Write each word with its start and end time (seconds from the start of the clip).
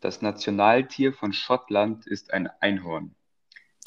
Das 0.00 0.22
Nationaltier 0.22 1.12
von 1.12 1.32
Schottland 1.32 2.06
ist 2.06 2.32
ein 2.32 2.48
Einhorn. 2.60 3.14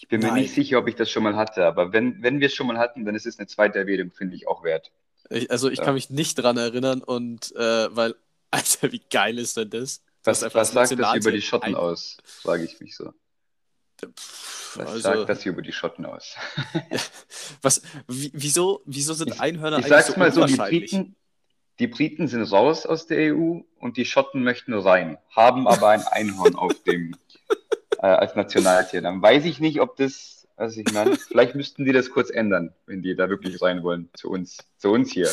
Ich 0.02 0.08
bin 0.08 0.20
mir 0.22 0.28
Nein. 0.28 0.42
nicht 0.42 0.54
sicher, 0.54 0.80
ob 0.80 0.88
ich 0.88 0.96
das 0.96 1.10
schon 1.10 1.24
mal 1.24 1.36
hatte, 1.36 1.66
aber 1.66 1.94
wenn, 1.94 2.22
wenn 2.22 2.40
wir 2.40 2.48
es 2.48 2.54
schon 2.54 2.68
mal 2.68 2.78
hatten, 2.78 3.06
dann 3.06 3.16
ist 3.16 3.26
es 3.26 3.38
eine 3.40 3.48
zweite 3.48 3.80
Erwähnung, 3.80 4.11
finde 4.11 4.35
ich 4.35 4.47
auch 4.47 4.63
wert. 4.63 4.92
Ich, 5.29 5.50
also 5.51 5.69
ich 5.69 5.77
Ja. 5.79 5.85
kann 5.85 5.93
mich 5.93 6.09
nicht 6.09 6.35
dran 6.35 6.58
erinnern 6.58 7.01
und 7.01 7.55
äh, 7.55 7.95
weil, 7.95 8.16
Alter, 8.52 8.91
wie 8.91 9.02
geil 9.09 9.38
ist 9.38 9.55
denn 9.57 9.70
das? 9.70 10.02
Was, 10.23 10.41
was 10.41 10.52
das 10.54 10.71
sagt 10.89 11.00
das 11.00 11.16
über 11.16 11.32
die 11.32 11.42
Schotten 11.42 11.70
Ein- 11.70 11.76
aus, 11.76 12.18
frage 12.25 12.64
ich 12.66 12.80
mich 12.80 12.96
so. 12.96 13.14
Pff, 14.04 14.78
Was 14.78 14.88
also, 14.88 15.00
sagt 15.00 15.30
das 15.30 15.46
über 15.46 15.62
die 15.62 15.71
Schotten 15.71 16.05
aus? 16.05 16.36
was, 17.62 17.82
wie, 18.07 18.32
wieso, 18.34 18.82
wieso 18.86 19.14
sind 19.14 19.39
Einhörner 19.39 19.78
Ich 19.80 19.86
eigentlich 19.86 20.05
sag's 20.05 20.14
so 20.14 20.20
mal 20.20 20.32
so, 20.32 20.46
die? 20.46 20.55
Briten, 20.57 21.16
die 21.82 21.88
Briten 21.88 22.27
sind 22.27 22.43
raus 22.43 22.86
aus 22.86 23.07
der 23.07 23.34
EU 23.34 23.61
und 23.79 23.98
die 23.98 24.05
Schotten 24.05 24.43
möchten 24.43 24.71
rein, 24.71 25.18
haben 25.31 25.68
aber 25.68 25.89
ein 25.89 26.04
Einhorn 26.11 26.55
auf 26.55 26.84
dem 26.84 27.16
äh, 27.98 28.05
als 28.05 28.35
Nationaltier. 28.35 29.02
Dann 29.02 29.20
weiß 29.20 29.45
ich 29.45 29.59
nicht, 29.59 29.81
ob 29.81 29.95
das, 29.95 30.48
also 30.55 30.80
ich 30.80 30.94
meine, 30.94 31.16
vielleicht 31.16 31.55
müssten 31.55 31.84
die 31.84 31.91
das 31.91 32.12
kurz 32.12 32.30
ändern, 32.30 32.72
wenn 32.86 33.02
die 33.02 33.16
da 33.16 33.30
wirklich 33.30 33.59
rein 33.63 33.81
wollen 33.81 34.12
zu 34.13 34.30
uns, 34.30 34.59
zu 34.77 34.91
uns 34.91 35.12
hier. 35.12 35.27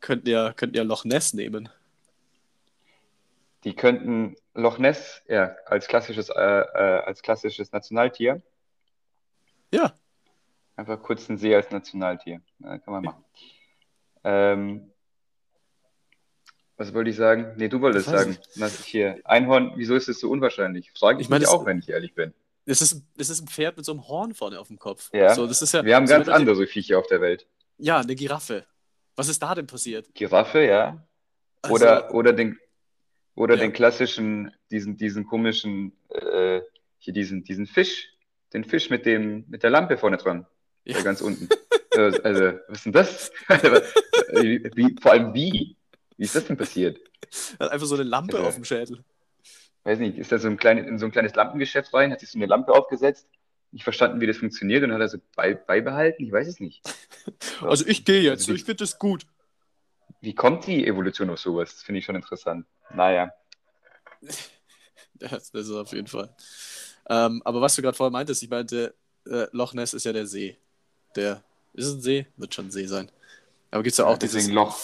Könnten 0.00 0.28
ja, 0.28 0.52
könnten 0.52 0.76
ja 0.76 0.82
Loch 0.82 1.06
Ness 1.06 1.32
nehmen. 1.32 1.70
Die 3.64 3.74
könnten 3.74 4.36
Loch 4.52 4.76
Ness 4.76 5.22
ja, 5.26 5.56
als 5.64 5.88
klassisches, 5.88 6.28
äh, 6.28 6.34
äh, 6.34 7.02
als 7.06 7.22
klassisches 7.22 7.72
Nationaltier, 7.72 8.42
Ja, 9.72 9.94
einfach 10.76 11.00
kurz 11.02 11.30
einen 11.30 11.38
See 11.38 11.54
als 11.54 11.70
Nationaltier. 11.70 12.42
Ja, 12.58 12.76
kann 12.76 12.92
man 12.92 13.04
machen. 13.04 13.24
Ähm, 14.22 14.92
was 16.78 16.94
wollte 16.94 17.10
ich 17.10 17.16
sagen? 17.16 17.52
Nee, 17.56 17.68
du 17.68 17.80
wolltest 17.82 18.06
Ich 18.06 18.12
weiß 18.14 18.22
sagen. 18.56 18.72
Hier, 18.84 19.20
Einhorn, 19.24 19.72
wieso 19.76 19.94
ist 19.94 20.08
es 20.08 20.20
so 20.20 20.30
unwahrscheinlich? 20.30 20.90
Frage 20.92 21.18
ich, 21.20 21.26
Ich 21.26 21.28
meine, 21.28 21.40
mich 21.44 21.48
auch, 21.48 21.66
wenn 21.66 21.78
ich 21.80 21.88
ehrlich 21.90 22.14
bin. 22.14 22.32
es 22.64 22.80
ist, 22.80 23.02
es 23.18 23.28
ist 23.28 23.42
ein 23.42 23.48
Pferd 23.48 23.76
mit 23.76 23.84
so 23.84 23.92
einem 23.92 24.08
Horn 24.08 24.32
vorne 24.32 24.58
auf 24.58 24.68
dem 24.68 24.78
Kopf. 24.78 25.10
Ja. 25.12 25.34
So, 25.34 25.46
das 25.46 25.60
ist 25.60 25.74
ja 25.74 25.84
Wir 25.84 25.96
haben 25.96 26.06
so 26.06 26.14
ganz 26.14 26.28
andere 26.28 26.66
Viecher 26.66 26.98
auf 26.98 27.06
der 27.08 27.20
Welt. 27.20 27.46
Ja, 27.76 27.98
eine 27.98 28.14
Giraffe. 28.14 28.64
Was 29.16 29.28
ist 29.28 29.42
da 29.42 29.54
denn 29.54 29.66
passiert? 29.66 30.06
Giraffe, 30.14 30.64
ja. 30.64 31.04
Also, 31.62 31.74
Oder, 31.74 32.14
oder 32.14 32.32
den, 32.32 32.56
oder 33.34 33.56
Ja. 33.56 33.60
den 33.62 33.72
klassischen, 33.72 34.52
diesen, 34.70 34.96
diesen 34.96 35.26
komischen, 35.26 35.92
äh, 36.10 36.60
hier 36.98 37.12
diesen, 37.12 37.42
diesen 37.42 37.66
Fisch, 37.66 38.08
den 38.52 38.64
Fisch 38.64 38.88
mit 38.90 39.04
dem, 39.06 39.44
mit 39.48 39.64
der 39.64 39.70
Lampe 39.70 39.98
vorne 39.98 40.16
dran, 40.18 40.46
Ja. 40.84 40.94
der 40.94 41.02
ganz 41.02 41.20
unten. 41.20 41.48
äh, 41.92 42.20
also, 42.22 42.58
was 42.68 42.78
ist 42.78 42.84
denn 42.86 42.92
das? 42.92 43.32
wie, 44.76 44.96
vor 45.02 45.10
allem 45.12 45.34
wie? 45.34 45.76
Wie 46.18 46.24
ist 46.24 46.34
das 46.34 46.44
denn 46.46 46.56
passiert? 46.58 47.00
hat 47.58 47.70
einfach 47.70 47.86
so 47.86 47.94
eine 47.94 48.04
Lampe 48.04 48.36
Ja. 48.36 48.42
auf 48.44 48.54
dem 48.56 48.64
Schädel. 48.64 49.02
Weiß 49.84 49.98
nicht, 50.00 50.18
ist 50.18 50.30
er 50.32 50.38
so 50.38 50.48
ein 50.48 50.58
klein, 50.58 50.76
in 50.78 50.98
so 50.98 51.06
ein 51.06 51.12
kleines 51.12 51.34
Lampengeschäft 51.34 51.94
rein, 51.94 52.12
hat 52.12 52.20
sich 52.20 52.30
so 52.30 52.38
eine 52.38 52.46
Lampe 52.46 52.72
aufgesetzt, 52.72 53.26
nicht 53.72 53.84
verstanden, 53.84 54.20
wie 54.20 54.26
das 54.26 54.36
funktioniert 54.36 54.82
und 54.84 54.92
hat 54.92 55.00
er 55.00 55.08
so 55.08 55.18
bei, 55.34 55.54
beibehalten? 55.54 56.24
Ich 56.26 56.32
weiß 56.32 56.46
es 56.46 56.60
nicht. 56.60 56.82
Also 57.60 57.86
ich 57.86 58.04
gehe 58.04 58.20
jetzt, 58.22 58.42
Also 58.42 58.54
ich 58.54 58.64
finde 58.64 58.84
das 58.84 58.98
gut. 58.98 59.26
Wie 60.20 60.34
kommt 60.34 60.66
die 60.66 60.86
Evolution 60.86 61.28
auf 61.30 61.38
sowas? 61.40 61.72
Das 61.74 61.82
finde 61.82 61.98
ich 62.00 62.04
schon 62.04 62.16
interessant. 62.16 62.66
Naja. 62.94 63.32
Ja, 65.20 65.30
das 65.30 65.50
ist 65.52 65.70
auf 65.72 65.92
jeden 65.92 66.06
Fall. 66.06 66.32
Ähm, 67.08 67.42
aber 67.44 67.60
was 67.60 67.74
du 67.74 67.82
gerade 67.82 67.96
vorher 67.96 68.12
meintest, 68.12 68.40
ich 68.42 68.48
meinte, 68.50 68.94
äh, 69.26 69.46
Loch 69.50 69.74
Ness 69.74 69.92
ist 69.92 70.04
ja 70.04 70.12
der 70.12 70.26
See. 70.28 70.56
Der, 71.16 71.42
ist 71.74 71.86
es 71.86 71.94
ein 71.94 72.00
See? 72.00 72.26
Wird 72.36 72.54
schon 72.54 72.66
ein 72.66 72.70
See 72.70 72.86
sein. 72.86 73.10
Aber 73.72 73.82
gibt 73.82 73.92
es 73.92 73.98
ja 73.98 74.06
auch 74.06 74.16
dieses, 74.16 74.36
deswegen 74.36 74.54
Loch. 74.54 74.78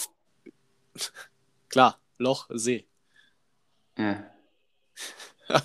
klar, 1.69 1.99
Loch, 2.17 2.47
See. 2.53 2.87
Ja. 3.97 4.31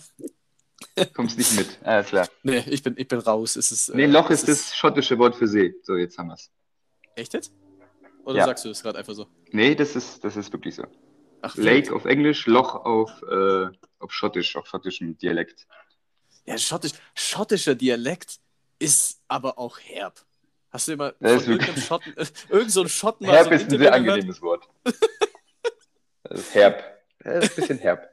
Kommst 1.14 1.38
nicht 1.38 1.52
mit. 1.54 1.78
Ah, 1.82 2.02
klar. 2.02 2.28
Nee, 2.42 2.58
ich 2.68 2.82
bin, 2.82 2.94
ich 2.98 3.08
bin 3.08 3.18
raus. 3.20 3.56
Es 3.56 3.70
ist, 3.72 3.88
äh, 3.88 3.96
Nee, 3.96 4.06
Loch 4.06 4.30
es 4.30 4.42
ist 4.42 4.48
das 4.48 4.76
schottische 4.76 5.18
Wort 5.18 5.36
für 5.36 5.46
See. 5.46 5.74
So, 5.82 5.96
jetzt 5.96 6.18
haben 6.18 6.28
wir 6.28 6.34
es. 6.34 6.50
Echt 7.14 7.32
jetzt? 7.34 7.52
Oder 8.24 8.38
Ja. 8.38 8.44
sagst 8.46 8.64
du 8.64 8.68
das 8.68 8.82
gerade 8.82 8.98
einfach 8.98 9.14
so? 9.14 9.26
Nee, 9.50 9.74
das 9.74 9.96
ist, 9.96 10.22
das 10.24 10.36
ist 10.36 10.52
wirklich 10.52 10.74
so. 10.74 10.84
Ach, 11.42 11.56
Lake 11.56 11.94
auf 11.94 12.04
Englisch, 12.04 12.46
Loch 12.46 12.74
auf, 12.74 13.22
äh, 13.22 13.68
auf 13.98 14.12
Schottisch, 14.12 14.56
auf 14.56 14.66
schottischem 14.66 15.16
Dialekt. 15.16 15.66
Ja, 16.44 16.58
schottisch, 16.58 16.92
schottischer 17.14 17.74
Dialekt 17.74 18.38
ist 18.78 19.20
aber 19.28 19.58
auch 19.58 19.78
herb. 19.80 20.24
Hast 20.70 20.88
du 20.88 20.92
immer 20.92 21.14
ist 21.18 21.44
von 21.44 21.52
irgendeinem 21.52 21.76
Schotten, 21.76 22.16
äh, 22.16 22.26
irgend 22.48 22.70
so 22.70 22.80
einen 22.80 22.88
Schotten 22.88 23.26
Herb 23.26 23.48
so 23.48 23.50
ist 23.50 23.72
ein 23.72 23.78
sehr 23.78 23.92
angenehmes 23.92 24.40
Wort. 24.40 24.68
Das 26.22 26.40
ist 26.40 26.54
herb. 26.54 26.84
Das 27.24 27.44
ist 27.44 27.50
ein 27.50 27.56
bisschen 27.56 27.78
herb. 27.78 28.08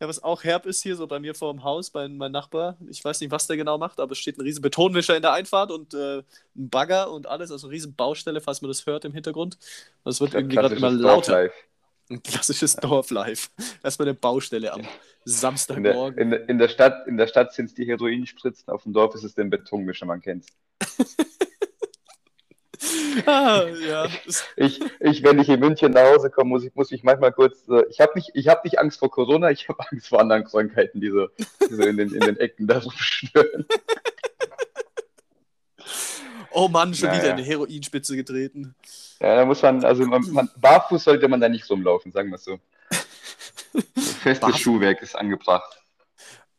Ja, 0.00 0.06
was 0.06 0.22
auch 0.22 0.44
herb 0.44 0.66
ist 0.66 0.82
hier 0.82 0.94
so 0.94 1.08
bei 1.08 1.18
mir 1.18 1.34
vor 1.34 1.52
dem 1.52 1.64
Haus, 1.64 1.90
bei 1.90 2.06
meinem 2.06 2.30
Nachbar. 2.30 2.76
Ich 2.88 3.04
weiß 3.04 3.20
nicht, 3.20 3.32
was 3.32 3.48
der 3.48 3.56
genau 3.56 3.78
macht, 3.78 3.98
aber 3.98 4.12
es 4.12 4.18
steht 4.18 4.38
ein 4.38 4.42
riesen 4.42 4.62
Betonmischer 4.62 5.16
in 5.16 5.22
der 5.22 5.32
Einfahrt 5.32 5.72
und 5.72 5.92
äh, 5.92 6.18
ein 6.18 6.24
Bagger 6.54 7.10
und 7.10 7.26
alles, 7.26 7.50
also 7.50 7.66
eine 7.66 7.74
riesen 7.74 7.94
Baustelle, 7.96 8.40
falls 8.40 8.62
man 8.62 8.68
das 8.68 8.86
hört 8.86 9.04
im 9.04 9.12
Hintergrund. 9.12 9.58
Und 10.04 10.12
es 10.12 10.20
wird 10.20 10.34
irgendwie 10.34 10.54
gerade 10.56 10.76
immer 10.76 10.90
lauter. 10.90 11.32
Dorflife. 11.32 11.54
Ein 12.10 12.22
klassisches 12.22 12.76
Dorflife. 12.76 13.48
Erstmal 13.82 14.08
eine 14.08 14.14
Baustelle 14.14 14.72
am 14.72 14.80
In 14.80 14.86
der, 14.86 14.92
Samstagmorgen. 15.24 16.18
in, 16.18 16.30
der, 16.30 16.48
in 16.48 16.58
der 16.58 16.68
Stadt, 16.68 17.06
in 17.08 17.16
der 17.16 17.26
Stadt 17.26 17.52
sind 17.52 17.66
es 17.66 17.74
die 17.74 17.84
Heroinspritzen, 17.84 18.72
auf 18.72 18.84
dem 18.84 18.92
Dorf 18.92 19.14
ist 19.14 19.24
es 19.24 19.34
der 19.34 19.44
Betonmischer, 19.44 20.06
man 20.06 20.20
kennt's. 20.20 20.46
ah, 23.26 23.64
ja. 23.66 24.06
Ich, 24.56 24.80
ich, 25.00 25.22
wenn 25.22 25.38
ich 25.38 25.48
in 25.48 25.60
München 25.60 25.92
nach 25.92 26.04
Hause 26.14 26.30
komme, 26.30 26.50
muss 26.50 26.64
ich, 26.64 26.74
muss 26.74 26.92
ich 26.92 27.02
manchmal 27.02 27.32
kurz, 27.32 27.68
äh, 27.68 27.84
ich 27.90 28.00
habe 28.00 28.12
nicht, 28.14 28.30
ich 28.34 28.48
habe 28.48 28.60
nicht 28.64 28.78
Angst 28.78 28.98
vor 28.98 29.10
Corona, 29.10 29.50
ich 29.50 29.68
habe 29.68 29.78
Angst 29.90 30.08
vor 30.08 30.20
anderen 30.20 30.44
Krankheiten, 30.44 31.00
die 31.00 31.10
so, 31.10 31.28
die 31.68 31.74
so 31.74 31.82
in, 31.82 31.96
den, 31.96 32.12
in 32.12 32.20
den 32.20 32.36
Ecken 32.38 32.66
da 32.66 32.78
rumschwirren. 32.78 33.66
Oh 36.50 36.68
Mann, 36.68 36.94
schon 36.94 37.08
Naja. 37.08 37.22
wieder 37.22 37.32
eine 37.34 37.42
Heroinspitze 37.42 38.16
getreten. 38.16 38.74
Ja, 39.20 39.36
da 39.36 39.44
muss 39.44 39.62
man, 39.62 39.84
also 39.84 40.04
man, 40.06 40.22
man, 40.32 40.50
barfuß 40.56 41.04
sollte 41.04 41.28
man 41.28 41.40
da 41.40 41.48
nicht 41.48 41.68
rumlaufen, 41.68 42.10
sagen 42.12 42.30
wir 42.30 42.36
es 42.36 42.44
so. 42.44 42.58
Festes 44.22 44.40
Barfuß- 44.48 44.58
Schuhwerk 44.58 45.02
ist 45.02 45.14
angebracht. 45.14 45.78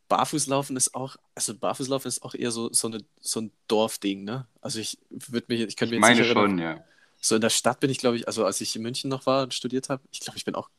Barfußlaufen 0.09 0.75
ist 0.75 0.94
auch, 0.96 1.16
also 1.36 1.56
Barfußlaufen 1.56 2.09
ist 2.09 2.24
auch 2.24 2.34
eher 2.36 2.52
so, 2.52 2.72
so, 2.74 2.88
eine, 2.88 3.00
so 3.22 3.42
ein 3.42 3.52
Dorfding, 3.68 4.24
ne? 4.25 4.47
Also 4.62 4.80
ich 4.80 4.97
würde 5.09 5.46
mich, 5.47 5.62
ich 5.62 5.78
könnte 5.78 5.96
mir 5.96 6.00
Ich 6.00 6.02
jetzt 6.02 6.09
meine 6.09 6.20
nicht 6.20 6.30
erinnern, 6.36 6.50
schon, 6.50 6.59
ja. 6.59 6.84
So 7.22 7.36
in 7.36 7.42
der 7.42 7.50
Stadt 7.50 7.80
bin 7.80 7.90
ich, 7.90 8.00
glaube 8.00 8.18
ich, 8.18 8.28
also 8.28 8.46
als 8.46 8.59
ich 8.62 8.75
in 8.75 8.81
München 8.81 9.09
noch 9.09 9.25
war 9.25 9.44
und 9.44 9.53
studiert 9.53 9.90
habe, 9.90 10.02
ich 10.12 10.20
glaube, 10.20 10.38
ich 10.38 10.46
bin 10.46 10.56
auch 10.56 10.70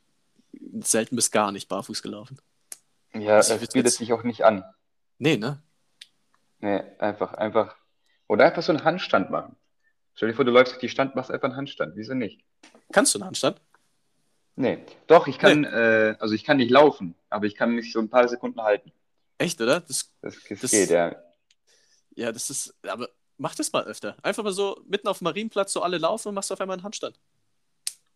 selten 0.81 1.15
bis 1.15 1.31
gar 1.31 1.51
nicht 1.51 1.69
barfuß 1.69 2.01
gelaufen. 2.03 2.37
Ja, 3.13 3.37
Also 3.37 3.53
es 3.55 3.59
bietet 3.61 3.75
jetzt- 3.85 3.97
sich 3.97 4.11
auch 4.13 4.23
nicht 4.23 4.43
an. 4.43 4.63
Nee, 5.17 5.37
ne? 5.37 5.61
Nee, 6.59 6.81
einfach, 6.99 7.33
einfach. 7.33 7.75
Oder 8.27 8.45
einfach 8.45 8.63
so 8.63 8.71
einen 8.71 8.83
Handstand 8.83 9.29
machen. 9.31 9.55
Stell 10.15 10.29
dir 10.29 10.35
vor, 10.35 10.45
du 10.45 10.51
läufst 10.51 10.73
durch 10.73 10.81
die 10.81 10.89
Stand, 10.89 11.15
machst 11.15 11.31
einfach 11.31 11.45
einen 11.47 11.55
Handstand. 11.57 11.95
Wieso 11.95 12.13
nicht? 12.13 12.41
Kannst 12.91 13.13
du 13.15 13.19
einen 13.19 13.25
Handstand? 13.27 13.61
Nee. 14.55 14.79
Doch, 15.07 15.27
ich 15.27 15.39
kann, 15.39 15.63
äh, 15.63 16.15
also 16.19 16.33
ich 16.35 16.43
kann 16.43 16.57
nicht 16.57 16.69
laufen, 16.69 17.15
aber 17.29 17.45
ich 17.45 17.55
kann 17.55 17.71
mich 17.71 17.91
so 17.93 17.99
ein 17.99 18.09
paar 18.09 18.27
Sekunden 18.27 18.61
halten. 18.61 18.91
Echt, 19.41 19.59
oder? 19.61 19.79
Das, 19.81 20.11
Das, 20.21 20.35
das, 20.47 20.59
Das- 20.61 20.71
geht, 20.71 20.89
ja. 20.89 21.15
ja, 22.15 22.31
das 22.31 22.49
ist, 22.49 22.73
aber 22.87 23.09
mach 23.37 23.55
das 23.55 23.71
mal 23.73 23.83
öfter. 23.85 24.15
Einfach 24.23 24.43
mal 24.43 24.53
so 24.53 24.79
mitten 24.87 25.07
auf 25.07 25.17
dem 25.19 25.25
Marienplatz, 25.25 25.73
so 25.73 25.81
alle 25.81 25.97
laufen 25.97 26.29
und 26.29 26.35
machst 26.35 26.51
auf 26.51 26.61
einmal 26.61 26.75
einen 26.77 26.83
Handstand. 26.83 27.19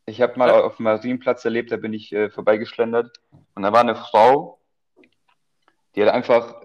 Ich 0.05 0.21
habe 0.21 0.37
mal 0.37 0.49
Ja. 0.49 0.61
auf 0.61 0.77
dem 0.77 0.83
Marienplatz 0.83 1.43
erlebt, 1.45 1.71
da 1.71 1.77
bin 1.77 1.93
ich 1.93 2.11
äh, 2.13 2.29
vorbeigeschlendert 2.29 3.17
und 3.55 3.63
da 3.63 3.73
war 3.73 3.81
eine 3.81 3.95
Frau, 3.95 4.61
die 5.95 6.03
hat 6.03 6.13
einfach, 6.13 6.61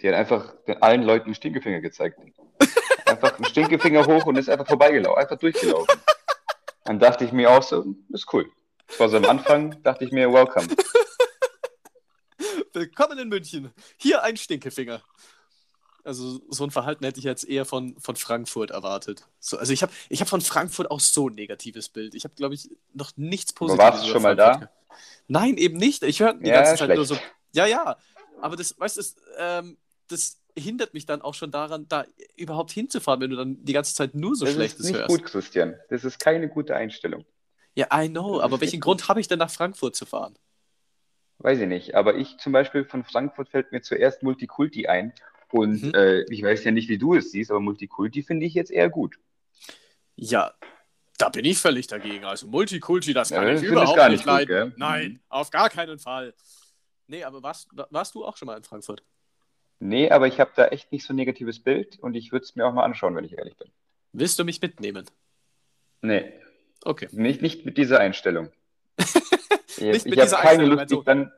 die 0.00 0.08
hat 0.08 0.14
einfach 0.14 0.54
den 0.66 0.82
allen 0.82 1.02
Leuten 1.02 1.26
einen 1.26 1.34
Stinkefinger 1.34 1.80
gezeigt. 1.80 2.18
Einfach 3.06 3.34
einen 3.36 3.44
Stinkefinger 3.44 4.06
hoch 4.06 4.24
und 4.26 4.38
ist 4.38 4.48
einfach 4.48 4.66
vorbeigelaufen, 4.66 5.20
einfach 5.22 5.36
durchgelaufen. 5.38 6.00
Dann 6.84 6.98
dachte 6.98 7.24
ich 7.26 7.32
mir 7.32 7.50
auch 7.50 7.62
so, 7.62 7.84
ist 8.08 8.32
cool. 8.32 8.50
Das 8.88 8.98
war 9.00 9.08
so 9.10 9.18
am 9.18 9.26
Anfang, 9.26 9.82
dachte 9.82 10.04
ich 10.04 10.12
mir, 10.12 10.32
welcome. 10.32 10.66
Willkommen 12.72 13.18
in 13.18 13.28
München. 13.28 13.70
Hier 13.98 14.22
ein 14.22 14.36
Stinkefinger. 14.36 15.02
Also 16.04 16.40
so 16.48 16.64
ein 16.64 16.70
Verhalten 16.70 17.04
hätte 17.04 17.18
ich 17.18 17.24
jetzt 17.24 17.44
eher 17.44 17.64
von, 17.64 17.96
von 18.00 18.16
Frankfurt 18.16 18.70
erwartet. 18.70 19.24
So, 19.38 19.58
also 19.58 19.72
ich 19.72 19.82
habe 19.82 19.92
ich 20.08 20.20
hab 20.20 20.28
von 20.28 20.40
Frankfurt 20.40 20.90
auch 20.90 20.98
so 21.00 21.28
ein 21.28 21.34
negatives 21.34 21.88
Bild. 21.88 22.14
Ich 22.14 22.24
habe, 22.24 22.34
glaube 22.34 22.54
ich, 22.54 22.70
noch 22.92 23.12
nichts 23.16 23.52
Aber 23.52 23.58
Positives. 23.66 23.84
warst 23.92 24.06
du 24.06 24.10
schon 24.10 24.22
mal 24.22 24.34
da? 24.36 24.70
Nein, 25.28 25.58
eben 25.58 25.76
nicht. 25.76 26.02
Ich 26.02 26.20
höre 26.20 26.34
die 26.34 26.48
Ja, 26.48 26.62
ganze 26.62 26.76
Zeit 26.76 26.96
nur 26.96 27.04
so. 27.04 27.14
schlecht. 27.14 27.32
Ja, 27.52 27.66
ja. 27.66 27.96
Aber 28.40 28.56
das, 28.56 28.74
weißt 28.78 28.96
du, 28.96 29.00
das, 29.00 29.16
ähm, 29.38 29.76
das 30.08 30.38
hindert 30.58 30.92
mich 30.94 31.06
dann 31.06 31.22
auch 31.22 31.34
schon 31.34 31.50
daran, 31.50 31.86
da 31.88 32.04
überhaupt 32.36 32.72
hinzufahren, 32.72 33.20
wenn 33.20 33.30
du 33.30 33.36
dann 33.36 33.64
die 33.64 33.72
ganze 33.72 33.94
Zeit 33.94 34.14
nur 34.14 34.34
so 34.34 34.44
Das 34.44 34.50
ist 34.50 34.56
Schlechtes 34.56 34.86
nicht 34.86 34.94
hörst. 34.94 35.08
gut, 35.08 35.24
Christian. 35.24 35.76
Das 35.90 36.04
ist 36.04 36.18
keine 36.18 36.48
gute 36.48 36.74
Einstellung. 36.74 37.24
Ja, 37.74 37.86
I 37.94 38.08
know. 38.08 38.36
Das 38.38 38.44
Aber 38.44 38.54
ist 38.56 38.60
welchen 38.62 38.80
Grund 38.80 39.08
habe 39.08 39.20
ich 39.20 39.28
denn 39.28 39.38
nach 39.38 39.50
Frankfurt 39.50 39.94
zu 39.94 40.04
fahren? 40.04 40.36
Weiß 41.42 41.58
ich 41.60 41.66
nicht. 41.68 41.94
Aber 41.94 42.16
ich 42.16 42.38
zum 42.38 42.52
Beispiel 42.52 42.84
von 42.84 43.04
Frankfurt 43.04 43.48
fällt 43.48 43.72
mir 43.72 43.82
zuerst 43.82 44.22
Multikulti 44.22 44.86
ein. 44.86 45.12
Und 45.50 45.82
Mhm. 45.82 45.94
äh, 45.94 46.22
ich 46.32 46.42
weiß 46.42 46.64
ja 46.64 46.70
nicht, 46.70 46.88
wie 46.88 46.98
du 46.98 47.14
es 47.14 47.30
siehst, 47.32 47.50
aber 47.50 47.60
Multikulti 47.60 48.22
finde 48.22 48.46
ich 48.46 48.54
jetzt 48.54 48.70
eher 48.70 48.88
gut. 48.88 49.18
Ja, 50.16 50.54
da 51.18 51.28
bin 51.28 51.44
ich 51.44 51.58
völlig 51.58 51.88
dagegen. 51.88 52.24
Also 52.24 52.46
Multikulti, 52.46 53.12
das 53.12 53.30
kann 53.30 53.46
Ja, 53.46 53.54
ich 53.54 53.62
überhaupt 53.62 53.96
gar 53.96 54.08
nicht 54.08 54.18
nicht 54.18 54.24
gut, 54.26 54.48
leiden. 54.48 54.70
gell? 54.70 54.72
Nein, 54.76 55.20
auf 55.28 55.50
gar 55.50 55.68
keinen 55.68 55.98
Fall. 55.98 56.32
Nee, 57.06 57.24
aber 57.24 57.42
warst, 57.42 57.68
warst 57.90 58.14
du 58.14 58.24
auch 58.24 58.36
schon 58.36 58.46
mal 58.46 58.56
in 58.56 58.62
Frankfurt? 58.64 59.02
Nee, 59.80 60.10
aber 60.10 60.28
ich 60.28 60.38
habe 60.40 60.52
da 60.54 60.68
echt 60.68 60.92
nicht 60.92 61.04
so 61.04 61.12
ein 61.12 61.16
negatives 61.16 61.58
Bild 61.60 61.98
und 61.98 62.14
ich 62.14 62.30
würde 62.32 62.44
es 62.44 62.54
mir 62.54 62.64
auch 62.66 62.72
mal 62.72 62.84
anschauen, 62.84 63.14
wenn 63.16 63.24
ich 63.24 63.36
ehrlich 63.36 63.56
bin. 63.56 63.68
Willst 64.12 64.38
du 64.38 64.44
mich 64.44 64.60
mitnehmen? 64.62 65.04
Nee, 66.02 66.32
Okay. 66.84 67.08
nicht, 67.12 67.42
nicht 67.42 67.64
mit 67.66 67.76
dieser 67.78 67.98
Einstellung. 68.00 68.50
Ich, 69.82 69.92
Nicht 69.92 70.04
mit 70.06 70.14
ich 70.14 70.20
habe 70.20 70.26
dieser 70.30 70.38
keine 70.40 70.64
Lust, 70.66 70.80
also- 70.80 71.02
dann. 71.02 71.32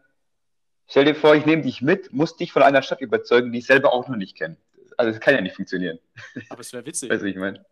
Stell 0.86 1.06
dir 1.06 1.14
vor, 1.14 1.34
ich 1.34 1.46
nehme 1.46 1.62
dich 1.62 1.80
mit, 1.80 2.12
muss 2.12 2.36
dich 2.36 2.52
von 2.52 2.62
einer 2.62 2.82
Stadt 2.82 3.00
überzeugen, 3.00 3.52
die 3.52 3.60
ich 3.60 3.66
selber 3.66 3.94
auch 3.94 4.06
noch 4.06 4.16
nicht 4.16 4.36
kenne. 4.36 4.56
Also, 4.98 5.12
das 5.12 5.20
kann 5.20 5.34
ja 5.34 5.40
nicht 5.40 5.56
funktionieren. 5.56 5.98
Aber 6.50 6.60
es 6.60 6.72
wäre 6.74 6.84
witzig. 6.84 7.10
Weißt 7.10 7.22
du, 7.22 7.26
ich 7.26 7.36
meine? 7.36 7.64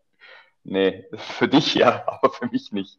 Nee, 0.63 1.05
für 1.37 1.47
dich 1.47 1.75
ja, 1.75 2.03
aber 2.07 2.31
für 2.31 2.47
mich 2.47 2.71
nicht. 2.71 2.97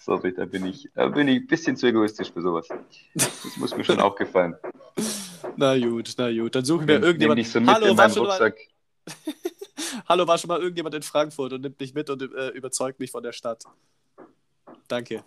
Sorry, 0.00 0.32
da 0.32 0.44
bin 0.44 0.64
ich, 0.66 0.88
da 0.94 1.08
bin 1.08 1.26
ich 1.26 1.36
ein 1.40 1.46
bisschen 1.46 1.76
zu 1.76 1.86
egoistisch 1.86 2.30
für 2.32 2.42
sowas. 2.42 2.68
Das 3.14 3.56
muss 3.56 3.74
mir 3.76 3.82
schon 3.84 3.98
auch 3.98 4.14
gefallen. 4.14 4.56
Na 5.56 5.76
gut, 5.78 6.12
na 6.18 6.30
gut. 6.30 6.54
Dann 6.54 6.64
suchen 6.64 6.86
wir 6.86 6.94
Nimm, 6.94 7.00
nimm 7.00 7.06
irgendjemand. 7.08 7.38
dich 7.40 7.50
so 7.50 7.60
Hallo, 7.66 7.86
in 7.86 7.98
war 7.98 8.10
schon 8.10 8.26
mal. 8.26 8.54
Hallo, 10.08 10.26
war 10.26 10.38
schon 10.38 10.48
mal 10.48 10.60
irgendjemand 10.60 10.94
in 10.94 11.02
Frankfurt 11.02 11.52
und 11.54 11.62
nimmt 11.62 11.80
mich 11.80 11.94
mit 11.94 12.10
und 12.10 12.22
äh, 12.22 12.48
überzeugt 12.50 13.00
mich 13.00 13.10
von 13.10 13.22
der 13.22 13.32
Stadt. 13.32 13.64
Danke 14.86 15.24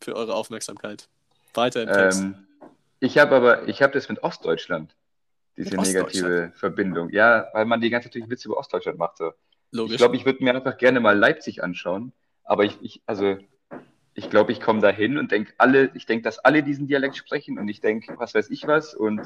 für 0.00 0.14
eure 0.16 0.34
Aufmerksamkeit. 0.34 1.08
Weiter 1.54 1.82
im 1.82 1.88
Text. 1.88 2.20
Ähm, 2.20 2.46
ich 3.00 3.18
habe 3.18 3.34
aber, 3.34 3.68
ich 3.68 3.82
habe 3.82 3.92
das 3.92 4.08
mit 4.08 4.22
Ostdeutschland, 4.22 4.94
diese 5.56 5.70
Mit 5.70 5.80
Ostdeutschland? 5.80 6.28
negative 6.28 6.58
Verbindung. 6.58 7.10
Ja, 7.10 7.48
weil 7.52 7.64
man 7.64 7.80
die 7.80 7.90
ganze 7.90 8.06
Zeit 8.08 8.14
natürlich 8.14 8.30
Witze 8.30 8.48
über 8.48 8.58
Ostdeutschland 8.58 8.98
macht. 8.98 9.18
So. 9.18 9.32
Logisch. 9.72 9.92
Ich 9.92 9.98
glaube, 9.98 10.16
ich 10.16 10.24
würde 10.24 10.44
mir 10.44 10.54
einfach 10.54 10.76
gerne 10.76 11.00
mal 11.00 11.18
Leipzig 11.18 11.62
anschauen, 11.62 12.12
aber 12.44 12.64
ich, 12.64 12.78
ich 12.82 13.02
also 13.06 13.38
ich 14.14 14.30
glaube, 14.30 14.52
ich 14.52 14.60
komme 14.60 14.80
da 14.80 14.90
hin 14.90 15.18
und 15.18 15.32
denke 15.32 15.52
alle, 15.58 15.90
ich 15.94 16.06
denke, 16.06 16.22
dass 16.22 16.38
alle 16.38 16.62
diesen 16.62 16.86
Dialekt 16.86 17.16
sprechen 17.16 17.58
und 17.58 17.68
ich 17.68 17.80
denke, 17.80 18.14
was 18.18 18.34
weiß 18.34 18.50
ich 18.50 18.66
was 18.66 18.94
und 18.94 19.20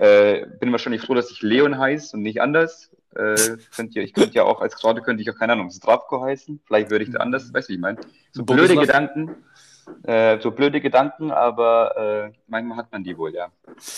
äh, 0.00 0.46
bin 0.58 0.72
wahrscheinlich 0.72 1.02
froh, 1.02 1.14
dass 1.14 1.30
ich 1.30 1.42
Leon 1.42 1.78
heiße 1.78 2.16
und 2.16 2.22
nicht 2.22 2.40
anders. 2.40 2.90
Äh, 3.14 3.56
könnt 3.74 3.94
ihr, 3.94 4.02
ich 4.02 4.12
könnte 4.12 4.34
ja 4.34 4.42
auch 4.42 4.60
als 4.60 4.74
Kroate 4.74 5.00
könnte 5.02 5.22
ich 5.22 5.30
auch 5.30 5.38
keine 5.38 5.52
Ahnung 5.52 5.70
Zdravko 5.70 6.24
heißen. 6.24 6.60
Vielleicht 6.66 6.90
würde 6.90 7.04
ich 7.04 7.12
da 7.12 7.18
anders, 7.18 7.54
weißt 7.54 7.68
du, 7.68 7.70
wie 7.70 7.76
ich 7.76 7.80
meine. 7.80 7.98
So 8.32 8.44
blöde? 8.44 8.74
Gedanken, 8.74 9.36
äh, 10.04 10.40
so 10.40 10.50
blöde 10.50 10.80
Gedanken, 10.80 11.30
aber 11.30 11.96
äh, 11.96 12.32
manchmal 12.46 12.78
hat 12.78 12.92
man 12.92 13.04
die 13.04 13.16
wohl, 13.16 13.34
ja. 13.34 13.50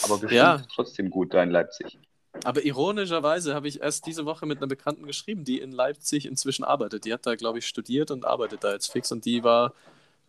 Aber 0.02 0.18
bestimmt 0.18 0.32
Ja. 0.32 0.62
trotzdem 0.74 1.10
gut 1.10 1.34
da 1.34 1.42
in 1.42 1.50
Leipzig. 1.50 1.98
Aber 2.44 2.64
ironischerweise 2.64 3.54
habe 3.54 3.66
ich 3.66 3.80
erst 3.80 4.06
diese 4.06 4.24
Woche 4.26 4.46
mit 4.46 4.58
einer 4.58 4.66
Bekannten 4.68 5.06
geschrieben, 5.06 5.44
die 5.44 5.58
in 5.60 5.72
Leipzig 5.72 6.26
inzwischen 6.26 6.64
arbeitet. 6.64 7.04
Die 7.04 7.12
hat 7.12 7.26
da, 7.26 7.34
glaube 7.34 7.58
ich, 7.58 7.66
studiert 7.66 8.10
und 8.10 8.24
arbeitet 8.24 8.62
da 8.62 8.72
jetzt 8.72 8.92
fix 8.92 9.10
und 9.10 9.24
die 9.24 9.42
war 9.42 9.72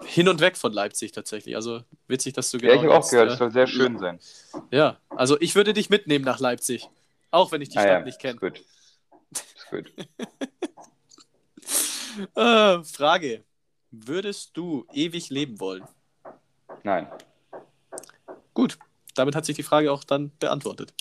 hin 0.05 0.29
und 0.29 0.39
weg 0.39 0.57
von 0.57 0.71
Leipzig 0.71 1.11
tatsächlich. 1.11 1.55
Also 1.55 1.81
witzig, 2.07 2.33
dass 2.33 2.49
du 2.51 2.57
Ja, 2.59 2.73
ich 2.73 2.81
habe 2.81 2.97
auch 2.97 3.09
gehört, 3.09 3.29
äh, 3.29 3.33
es 3.33 3.39
soll 3.39 3.51
sehr 3.51 3.67
schön 3.67 3.99
sein. 3.99 4.19
Ja, 4.71 4.97
also 5.09 5.39
ich 5.41 5.55
würde 5.55 5.73
dich 5.73 5.89
mitnehmen 5.89 6.23
nach 6.23 6.39
Leipzig. 6.39 6.87
Auch 7.29 7.51
wenn 7.51 7.61
ich 7.61 7.69
die 7.69 7.77
Ah, 7.77 7.81
Stadt 7.81 7.91
ja, 7.99 8.05
nicht 8.05 8.15
ist 8.15 8.21
kenne. 8.21 8.39
gut. 8.39 8.61
Ist 9.31 9.69
gut. 9.69 9.91
Äh, 12.35 12.83
Frage. 12.83 13.43
Würdest 13.91 14.55
du 14.55 14.85
ewig 14.93 15.29
leben 15.29 15.59
wollen? 15.59 15.83
Nein. 16.83 17.07
Gut, 18.53 18.77
damit 19.15 19.35
hat 19.35 19.45
sich 19.45 19.55
die 19.55 19.63
Frage 19.63 19.91
auch 19.91 20.03
dann 20.03 20.31
beantwortet. 20.39 20.93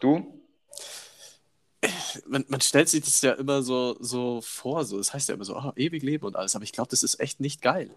Du? 0.00 0.42
Man, 2.26 2.44
man 2.48 2.60
stellt 2.60 2.88
sich 2.88 3.04
das 3.04 3.20
ja 3.20 3.32
immer 3.32 3.62
so, 3.62 3.96
so 4.00 4.40
vor, 4.40 4.84
so. 4.84 4.96
Das 4.98 5.12
heißt 5.12 5.28
ja 5.28 5.34
immer 5.34 5.44
so, 5.44 5.56
ah, 5.56 5.72
ewig 5.76 6.02
leben 6.02 6.26
und 6.26 6.36
alles, 6.36 6.54
aber 6.56 6.64
ich 6.64 6.72
glaube, 6.72 6.90
das 6.90 7.02
ist 7.02 7.20
echt 7.20 7.40
nicht 7.40 7.62
geil. 7.62 7.90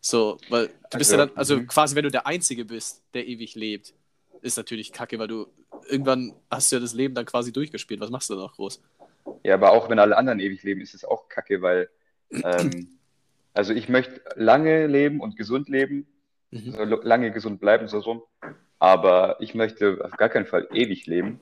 So, 0.00 0.38
weil 0.48 0.68
du 0.90 0.98
bist 0.98 1.12
Also, 1.12 1.12
ja 1.12 1.26
dann, 1.26 1.36
also 1.36 1.56
mhm. 1.56 1.66
quasi, 1.68 1.94
wenn 1.94 2.04
du 2.04 2.10
der 2.10 2.26
Einzige 2.26 2.64
bist, 2.64 3.02
der 3.14 3.26
ewig 3.26 3.54
lebt, 3.54 3.94
ist 4.40 4.56
natürlich 4.56 4.92
kacke, 4.92 5.18
weil 5.18 5.28
du 5.28 5.46
irgendwann 5.88 6.34
hast 6.50 6.72
du 6.72 6.76
ja 6.76 6.80
das 6.80 6.94
Leben 6.94 7.14
dann 7.14 7.26
quasi 7.26 7.52
durchgespielt. 7.52 8.00
Was 8.00 8.10
machst 8.10 8.28
du 8.28 8.34
da 8.34 8.40
noch 8.40 8.54
groß? 8.54 8.82
Ja, 9.44 9.54
aber 9.54 9.70
auch 9.70 9.88
wenn 9.88 9.98
alle 9.98 10.16
anderen 10.16 10.40
ewig 10.40 10.62
leben, 10.64 10.80
ist 10.80 10.94
es 10.94 11.04
auch 11.04 11.28
kacke, 11.28 11.62
weil 11.62 11.88
ähm, 12.44 12.88
also 13.54 13.72
ich 13.72 13.88
möchte 13.88 14.20
lange 14.34 14.86
leben 14.86 15.20
und 15.20 15.36
gesund 15.36 15.68
leben, 15.68 16.06
Mhm. 16.50 16.72
so 16.72 16.84
lange 16.84 17.32
gesund 17.32 17.60
bleiben, 17.60 17.88
so 17.88 17.98
rum. 18.00 18.22
Aber 18.78 19.36
ich 19.40 19.54
möchte 19.54 20.04
auf 20.04 20.12
gar 20.18 20.28
keinen 20.28 20.44
Fall 20.44 20.68
ewig 20.72 21.06
leben, 21.06 21.40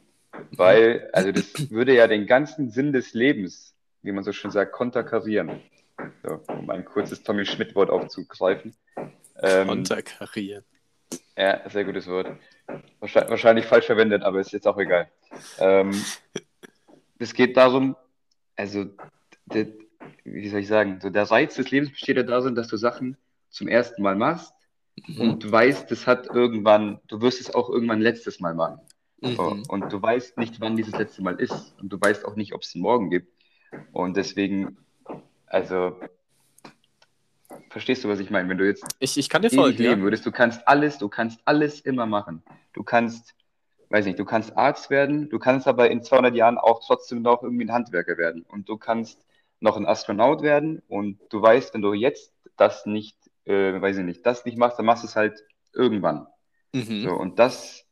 weil, 0.53 1.11
also 1.13 1.33
das 1.33 1.71
würde 1.71 1.95
ja 1.95 2.07
den 2.07 2.27
ganzen 2.27 2.71
Sinn 2.71 2.93
des 2.93 3.13
Lebens, 3.13 3.75
wie 4.03 4.13
man 4.13 4.23
so 4.23 4.33
schön 4.33 4.53
sagt, 4.53 4.71
konterkarieren. 4.73 5.61
So, 6.23 6.41
um 6.49 6.71
ein 6.71 6.85
kurzes 6.85 7.23
Tommy 7.25 7.45
Schmidt-Wort 7.45 7.91
aufzugreifen. 7.91 8.75
Ähm, 9.43 9.67
Konterkarieren. 9.67 10.65
Ja, 11.37 11.69
sehr 11.69 11.85
gutes 11.85 12.07
Wort. 12.07 12.29
Wahrscheinlich, 13.01 13.31
wahrscheinlich 13.31 13.67
falsch 13.67 13.87
verwendet, 13.87 14.23
aber 14.23 14.39
ist 14.39 14.53
jetzt 14.53 14.69
auch 14.69 14.79
egal. 14.79 15.11
Ähm, 15.59 15.91
es 17.19 17.35
geht 17.35 17.57
darum, 17.57 17.97
also, 18.55 18.87
wie 20.25 20.49
soll 20.49 20.61
ich 20.61 20.69
sagen, 20.69 20.99
so 21.01 21.11
der 21.11 21.31
Reiz 21.31 21.55
des 21.55 21.71
Lebens 21.71 21.91
besteht 21.91 22.17
ja 22.17 22.23
darin, 22.23 22.55
dass 22.55 22.69
du 22.69 22.77
Sachen 22.77 23.17
zum 23.49 23.69
ersten 23.69 24.03
Mal 24.03 24.17
machst 24.17 24.53
Mhm. 25.07 25.21
und 25.21 25.45
du 25.45 25.51
weißt, 25.51 25.91
das 25.91 26.07
hat 26.07 26.27
irgendwann, 26.27 27.01
du 27.09 27.21
wirst 27.23 27.41
es 27.41 27.55
auch 27.55 27.71
irgendwann 27.71 28.01
letztes 28.01 28.39
Mal 28.41 28.55
machen. 28.55 28.81
So, 29.23 29.43
Mhm. 29.55 29.63
und 29.69 29.93
du 29.93 30.01
weißt 30.03 30.37
nicht, 30.39 30.61
wann 30.61 30.77
dieses 30.77 30.97
letzte 30.97 31.23
Mal 31.23 31.39
ist. 31.41 31.75
Und 31.81 31.91
du 31.91 32.01
weißt 32.01 32.25
auch 32.25 32.37
nicht, 32.37 32.53
ob 32.55 32.63
es 32.63 32.75
einen 32.75 32.83
Morgen 32.83 33.11
gibt. 33.11 33.33
Und 33.93 34.17
deswegen, 34.17 34.77
also, 35.47 35.99
verstehst 37.71 38.05
du, 38.05 38.09
was 38.09 38.21
ich 38.21 38.31
meine? 38.31 38.49
Wenn 38.49 38.59
du 38.59 38.67
jetzt 38.67 38.85
Ich, 38.99 39.17
ich 39.19 39.29
kann 39.29 39.43
dir 39.43 39.51
folgen, 39.51 39.79
leben 39.79 40.01
ja? 40.01 40.05
würdest, 40.05 40.27
du 40.27 40.33
kannst 40.33 40.67
alles, 40.67 40.99
du 40.99 41.09
kannst 41.09 41.41
alles 41.45 41.81
immer 41.81 42.07
machen. 42.07 42.43
Du 42.73 42.83
kannst, 42.83 43.35
weiß 43.91 44.07
nicht, 44.07 44.19
du 44.19 44.25
kannst 44.25 44.57
Arzt 44.57 44.91
werden, 44.91 45.29
du 45.29 45.39
kannst 45.39 45.67
aber 45.69 45.91
in 45.91 46.03
200 46.03 46.35
Jahren 46.35 46.59
auch 46.59 46.81
trotzdem 46.85 47.23
noch 47.23 47.43
irgendwie 47.43 47.65
ein 47.65 47.73
Handwerker 47.73 48.19
werden 48.19 48.43
und 48.43 48.69
du 48.69 48.77
kannst 48.77 49.25
noch 49.61 49.77
ein 49.77 49.87
Astronaut 49.87 50.43
werden 50.43 50.83
und 50.89 51.21
du 51.31 51.41
weißt, 51.41 51.75
wenn 51.75 51.83
du 51.83 51.93
jetzt 51.93 52.33
das 52.57 52.87
nicht, 52.87 53.17
äh, 53.45 53.81
weiß 53.81 53.99
ich 53.99 54.05
nicht, 54.05 54.25
das 54.25 54.45
nicht 54.45 54.59
machst, 54.59 54.79
dann 54.79 54.87
machst 54.87 55.05
du 55.05 55.07
es 55.07 55.17
halt 55.17 55.45
irgendwann. 55.73 56.27
Mhm. 56.73 57.03
So, 57.03 57.11
und 57.11 57.39
das, 57.39 57.85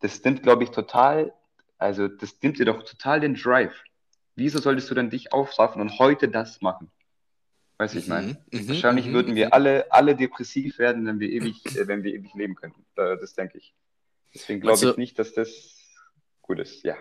das 0.00 0.22
nimmt, 0.22 0.42
glaube 0.42 0.64
ich, 0.64 0.70
total, 0.70 1.32
also 1.78 2.08
das 2.08 2.36
nimmt 2.42 2.58
dir 2.58 2.66
doch 2.66 2.82
total 2.84 3.20
den 3.20 3.34
Drive. 3.34 3.74
Wieso 4.36 4.58
solltest 4.58 4.90
du 4.90 4.94
dann 4.94 5.10
dich 5.10 5.32
aufraffen 5.32 5.80
und 5.80 5.98
heute 5.98 6.28
das 6.28 6.60
machen? 6.60 6.90
Weißt 7.78 7.94
du, 7.94 7.98
ich 7.98 8.08
meine? 8.08 8.38
Mhm, 8.50 8.60
mhm, 8.60 8.68
Wahrscheinlich 8.68 9.06
mhm, 9.06 9.12
würden 9.14 9.32
mhm. 9.32 9.36
wir 9.36 9.54
alle, 9.54 9.90
alle 9.90 10.14
depressiv 10.14 10.78
werden, 10.78 11.06
wenn 11.06 11.20
wir 11.20 11.30
ewig, 11.30 11.64
äh, 11.76 11.88
wenn 11.88 12.02
wir 12.02 12.14
ewig 12.14 12.34
leben 12.34 12.54
könnten. 12.54 12.84
Das 12.94 13.34
denke 13.34 13.58
ich. 13.58 13.74
Deswegen 14.34 14.60
glaube 14.60 14.90
ich 14.90 14.96
nicht, 14.96 15.18
dass 15.18 15.32
das 15.32 15.78
gut 16.42 16.58
ist. 16.58 16.84
Ja. 16.84 16.96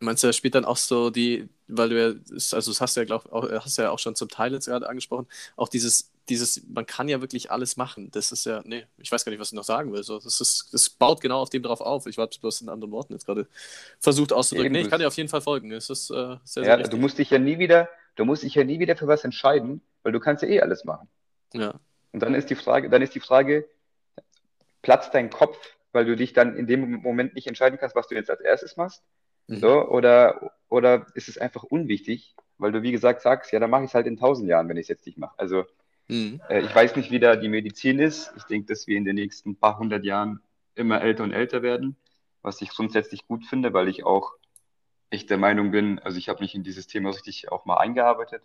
Meinst 0.00 0.22
du, 0.22 0.28
er 0.28 0.32
spielt 0.32 0.54
dann 0.54 0.64
auch 0.64 0.76
so 0.76 1.10
die, 1.10 1.48
weil 1.68 1.88
du 1.88 2.00
ja, 2.00 2.14
also 2.30 2.70
das 2.70 2.80
hast 2.80 2.96
du 2.96 3.00
ja, 3.00 3.04
glaub, 3.04 3.32
auch, 3.32 3.48
hast 3.50 3.78
ja 3.78 3.90
auch 3.90 3.98
schon 3.98 4.14
zum 4.14 4.28
Teil 4.28 4.52
jetzt 4.52 4.66
gerade 4.66 4.88
angesprochen, 4.88 5.26
auch 5.56 5.68
dieses, 5.68 6.12
dieses, 6.28 6.62
man 6.68 6.86
kann 6.86 7.08
ja 7.08 7.20
wirklich 7.20 7.50
alles 7.50 7.76
machen. 7.76 8.10
Das 8.10 8.32
ist 8.32 8.46
ja, 8.46 8.62
nee, 8.64 8.86
ich 8.98 9.10
weiß 9.12 9.24
gar 9.24 9.30
nicht, 9.30 9.40
was 9.40 9.48
ich 9.48 9.54
noch 9.54 9.64
sagen 9.64 9.92
will. 9.92 10.02
So, 10.02 10.18
das, 10.18 10.40
ist, 10.40 10.68
das 10.72 10.90
baut 10.90 11.20
genau 11.20 11.40
auf 11.40 11.50
dem 11.50 11.62
drauf 11.62 11.80
auf. 11.80 12.06
Ich 12.06 12.18
habe 12.18 12.30
es 12.30 12.38
bloß 12.38 12.62
in 12.62 12.68
anderen 12.68 12.92
Worten 12.92 13.12
jetzt 13.12 13.26
gerade 13.26 13.46
versucht 14.00 14.32
auszudrücken. 14.32 14.72
Nee, 14.72 14.82
ich 14.82 14.90
kann 14.90 15.00
dir 15.00 15.06
auf 15.06 15.16
jeden 15.16 15.28
Fall 15.28 15.40
folgen. 15.40 15.70
Es 15.72 15.90
ist 15.90 16.10
äh, 16.10 16.14
sehr, 16.14 16.38
sehr 16.44 16.64
ja, 16.64 16.74
richtig. 16.74 16.90
du 16.90 16.96
musst 16.96 17.18
dich 17.18 17.30
ja 17.30 17.38
nie 17.38 17.58
wieder, 17.58 17.88
du 18.16 18.24
musst 18.24 18.42
dich 18.42 18.54
ja 18.54 18.64
nie 18.64 18.78
wieder 18.78 18.96
für 18.96 19.06
was 19.06 19.24
entscheiden, 19.24 19.82
weil 20.02 20.12
du 20.12 20.20
kannst 20.20 20.42
ja 20.42 20.48
eh 20.48 20.60
alles 20.60 20.84
machen. 20.84 21.08
ja. 21.52 21.78
Und 22.12 22.20
dann 22.20 22.34
ist 22.34 22.48
die 22.48 22.54
Frage, 22.54 22.88
dann 22.88 23.02
ist 23.02 23.14
die 23.14 23.20
Frage, 23.20 23.68
platzt 24.80 25.12
dein 25.12 25.28
Kopf, 25.28 25.58
weil 25.92 26.06
du 26.06 26.16
dich 26.16 26.32
dann 26.32 26.56
in 26.56 26.66
dem 26.66 27.02
Moment 27.02 27.34
nicht 27.34 27.46
entscheiden 27.46 27.78
kannst, 27.78 27.94
was 27.94 28.08
du 28.08 28.14
jetzt 28.14 28.30
als 28.30 28.40
erstes 28.40 28.78
machst? 28.78 29.02
Mhm. 29.48 29.56
So, 29.56 29.88
oder, 29.88 30.52
oder 30.68 31.06
ist 31.14 31.28
es 31.28 31.38
einfach 31.38 31.62
unwichtig, 31.62 32.34
weil 32.58 32.72
du, 32.72 32.82
wie 32.82 32.92
gesagt, 32.92 33.22
sagst, 33.22 33.52
ja, 33.52 33.60
dann 33.60 33.70
mache 33.70 33.84
ich 33.84 33.90
es 33.90 33.94
halt 33.94 34.06
in 34.06 34.16
tausend 34.16 34.48
Jahren, 34.48 34.68
wenn 34.68 34.76
ich 34.76 34.82
es 34.84 34.88
jetzt 34.88 35.06
nicht 35.06 35.18
mache. 35.18 35.38
Also, 35.38 35.64
Mhm. 36.08 36.40
äh, 36.48 36.60
ich 36.60 36.74
weiß 36.74 36.94
nicht, 36.96 37.10
wie 37.10 37.18
da 37.18 37.34
die 37.36 37.48
Medizin 37.48 37.98
ist. 37.98 38.32
Ich 38.36 38.44
denke, 38.44 38.68
dass 38.68 38.86
wir 38.86 38.96
in 38.96 39.04
den 39.04 39.16
nächsten 39.16 39.56
paar 39.56 39.78
hundert 39.78 40.04
Jahren 40.04 40.40
immer 40.74 41.00
älter 41.00 41.24
und 41.24 41.32
älter 41.32 41.62
werden, 41.62 41.96
was 42.42 42.62
ich 42.62 42.68
grundsätzlich 42.70 43.26
gut 43.26 43.44
finde, 43.44 43.72
weil 43.72 43.88
ich 43.88 44.04
auch 44.04 44.32
echt 45.10 45.30
der 45.30 45.38
Meinung 45.38 45.70
bin, 45.70 45.98
also 46.00 46.18
ich 46.18 46.28
habe 46.28 46.42
mich 46.42 46.54
in 46.54 46.62
dieses 46.62 46.86
Thema 46.86 47.10
richtig 47.10 47.50
auch 47.50 47.64
mal 47.64 47.76
eingearbeitet. 47.76 48.42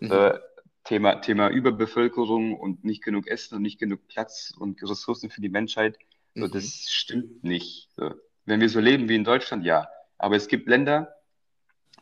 Mhm. 0.00 0.12
Äh, 0.12 0.38
Thema, 0.84 1.16
Thema 1.16 1.50
Überbevölkerung 1.50 2.58
und 2.58 2.84
nicht 2.84 3.02
genug 3.04 3.26
Essen 3.26 3.56
und 3.56 3.62
nicht 3.62 3.78
genug 3.78 4.06
Platz 4.08 4.52
und 4.58 4.82
Ressourcen 4.82 5.30
für 5.30 5.40
die 5.40 5.48
Menschheit. 5.48 5.98
So, 6.34 6.46
Mhm. 6.46 6.50
das 6.52 6.86
stimmt 6.90 7.44
nicht. 7.44 7.90
So. 7.96 8.14
Wenn 8.44 8.60
wir 8.60 8.68
so 8.68 8.80
leben 8.80 9.08
wie 9.08 9.16
in 9.16 9.24
Deutschland, 9.24 9.64
ja. 9.64 9.88
Aber 10.20 10.36
es 10.36 10.48
gibt 10.48 10.68
Länder, 10.68 11.16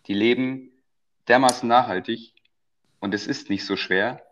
die 0.07 0.15
leben 0.15 0.71
dermaßen 1.29 1.69
nachhaltig 1.69 2.35
und 3.01 3.15
es 3.15 3.27
ist 3.27 3.49
nicht 3.51 3.65
so 3.65 3.77
schwer, 3.77 4.23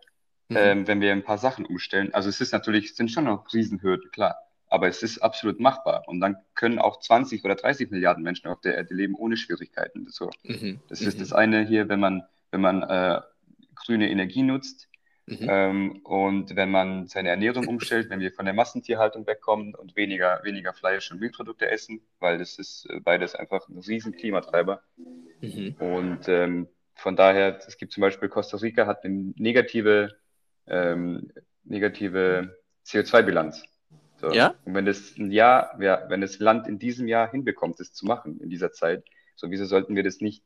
Mhm. 0.49 0.57
ähm, 0.59 0.87
wenn 0.87 1.01
wir 1.01 1.11
ein 1.13 1.25
paar 1.25 1.39
Sachen 1.39 1.67
umstellen. 1.67 2.15
Also 2.15 2.29
es 2.29 2.41
ist 2.41 2.53
natürlich, 2.53 2.91
es 2.91 2.97
sind 2.97 3.11
schon 3.11 3.25
noch 3.25 3.53
Riesenhürden, 3.53 4.11
klar. 4.13 4.37
Aber 4.69 4.87
es 4.87 5.03
ist 5.03 5.19
absolut 5.19 5.59
machbar. 5.59 6.05
Und 6.07 6.21
dann 6.21 6.37
können 6.55 6.79
auch 6.79 7.01
20 7.01 7.45
oder 7.45 7.57
30 7.57 7.91
Milliarden 7.91 8.23
Menschen 8.23 8.47
auf 8.49 8.61
der 8.61 8.77
Erde 8.77 8.95
leben 8.95 9.15
ohne 9.17 9.37
Schwierigkeiten. 9.37 10.07
So. 10.09 10.31
Mhm. 10.45 10.81
Das 10.89 11.01
Mhm. 11.01 11.09
ist 11.09 11.21
das 11.21 11.33
eine 11.33 11.65
hier, 11.67 11.89
wenn 11.89 11.99
man, 12.01 12.23
wenn 12.53 12.61
man 12.61 12.83
äh, 12.85 13.21
grüne 13.75 14.09
Energie 14.09 14.43
nutzt. 14.43 14.89
Mhm. 15.27 15.47
Ähm, 15.49 16.01
und 16.05 16.55
wenn 16.55 16.71
man 16.71 17.09
seine 17.09 17.31
Ernährung 17.31 17.67
umstellt, 17.67 18.11
wenn 18.11 18.21
wir 18.21 18.33
von 18.33 18.45
der 18.45 18.55
Massentierhaltung 18.55 19.27
wegkommen 19.27 19.75
und 19.75 19.97
weniger, 19.97 20.41
weniger 20.45 20.73
Fleisch 20.73 21.11
und 21.11 21.19
Milchprodukte 21.19 21.69
essen, 21.69 22.01
weil 22.21 22.39
das 22.39 22.59
ist 22.59 22.87
äh, 22.89 23.01
beides 23.01 23.35
einfach 23.35 23.69
ein 23.69 23.79
riesen 23.79 24.13
Klimatreiber. 24.13 24.83
Mhm. 25.41 25.75
Und 25.81 26.29
ähm, 26.29 26.69
von 26.95 27.17
daher, 27.17 27.59
es 27.67 27.77
gibt 27.77 27.93
zum 27.93 28.03
Beispiel 28.03 28.29
Costa 28.29 28.57
Rica 28.57 28.87
hat 28.87 29.05
eine 29.05 29.33
negative, 29.37 30.17
ähm, 30.69 31.33
negative 31.65 32.57
CO2-Bilanz. 32.87 33.65
So. 34.21 34.31
Ja? 34.31 34.55
Und 34.65 34.75
wenn 34.75 34.87
das 34.87 35.17
ein 35.19 35.33
Jahr, 35.33 35.77
ja, 35.81 36.09
wenn 36.09 36.21
das 36.21 36.39
Land 36.39 36.69
in 36.69 36.79
diesem 36.79 37.09
Jahr 37.09 37.31
hinbekommt, 37.31 37.81
das 37.81 37.93
zu 37.93 38.07
machen, 38.07 38.41
in 38.41 38.49
dieser 38.49 38.73
Zeit, 38.73 39.05
so 39.35 39.51
wieso 39.51 39.65
sollten 39.65 39.97
wir 39.97 40.05
das 40.05 40.21
nicht 40.21 40.45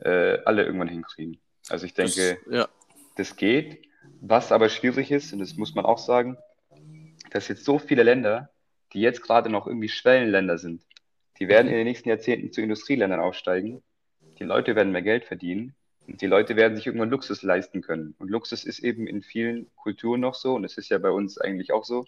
äh, 0.00 0.38
alle 0.44 0.64
irgendwann 0.64 0.88
hinkriegen? 0.88 1.40
Also 1.68 1.86
ich 1.86 1.94
denke, 1.94 2.38
das, 2.44 2.54
ja. 2.54 2.68
das 3.16 3.36
geht. 3.36 3.86
Was 4.20 4.52
aber 4.52 4.68
schwierig 4.68 5.10
ist, 5.10 5.32
und 5.32 5.38
das 5.38 5.56
muss 5.56 5.74
man 5.74 5.84
auch 5.84 5.98
sagen, 5.98 6.36
dass 7.30 7.48
jetzt 7.48 7.64
so 7.64 7.78
viele 7.78 8.02
Länder, 8.02 8.50
die 8.92 9.00
jetzt 9.00 9.22
gerade 9.22 9.50
noch 9.50 9.66
irgendwie 9.66 9.88
Schwellenländer 9.88 10.58
sind, 10.58 10.82
die 11.38 11.48
werden 11.48 11.68
in 11.68 11.74
den 11.74 11.86
nächsten 11.86 12.08
Jahrzehnten 12.08 12.52
zu 12.52 12.60
Industrieländern 12.60 13.20
aufsteigen. 13.20 13.82
Die 14.38 14.44
Leute 14.44 14.74
werden 14.74 14.92
mehr 14.92 15.02
Geld 15.02 15.24
verdienen 15.24 15.74
und 16.06 16.20
die 16.20 16.26
Leute 16.26 16.56
werden 16.56 16.76
sich 16.76 16.86
irgendwann 16.86 17.10
Luxus 17.10 17.42
leisten 17.42 17.82
können. 17.82 18.14
Und 18.18 18.30
Luxus 18.30 18.64
ist 18.64 18.80
eben 18.80 19.06
in 19.06 19.22
vielen 19.22 19.70
Kulturen 19.76 20.20
noch 20.20 20.34
so 20.34 20.54
und 20.54 20.64
es 20.64 20.78
ist 20.78 20.88
ja 20.88 20.98
bei 20.98 21.10
uns 21.10 21.38
eigentlich 21.38 21.72
auch 21.72 21.84
so. 21.84 22.06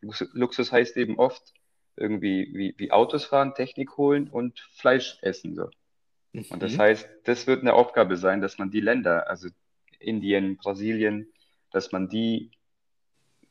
Luxus 0.00 0.72
heißt 0.72 0.96
eben 0.96 1.18
oft 1.18 1.54
irgendwie 1.96 2.50
wie, 2.54 2.74
wie 2.76 2.90
Autos 2.90 3.24
fahren, 3.24 3.54
Technik 3.54 3.96
holen 3.96 4.28
und 4.28 4.58
Fleisch 4.74 5.18
essen. 5.22 5.54
So. 5.54 5.68
Mhm. 6.32 6.44
Und 6.50 6.62
das 6.62 6.72
mhm. 6.72 6.78
heißt, 6.78 7.08
das 7.24 7.46
wird 7.46 7.60
eine 7.60 7.74
Aufgabe 7.74 8.16
sein, 8.16 8.40
dass 8.40 8.58
man 8.58 8.70
die 8.70 8.80
Länder, 8.80 9.28
also 9.28 9.48
Indien, 10.00 10.56
Brasilien, 10.56 11.31
dass 11.72 11.92
man 11.92 12.08
die, 12.08 12.50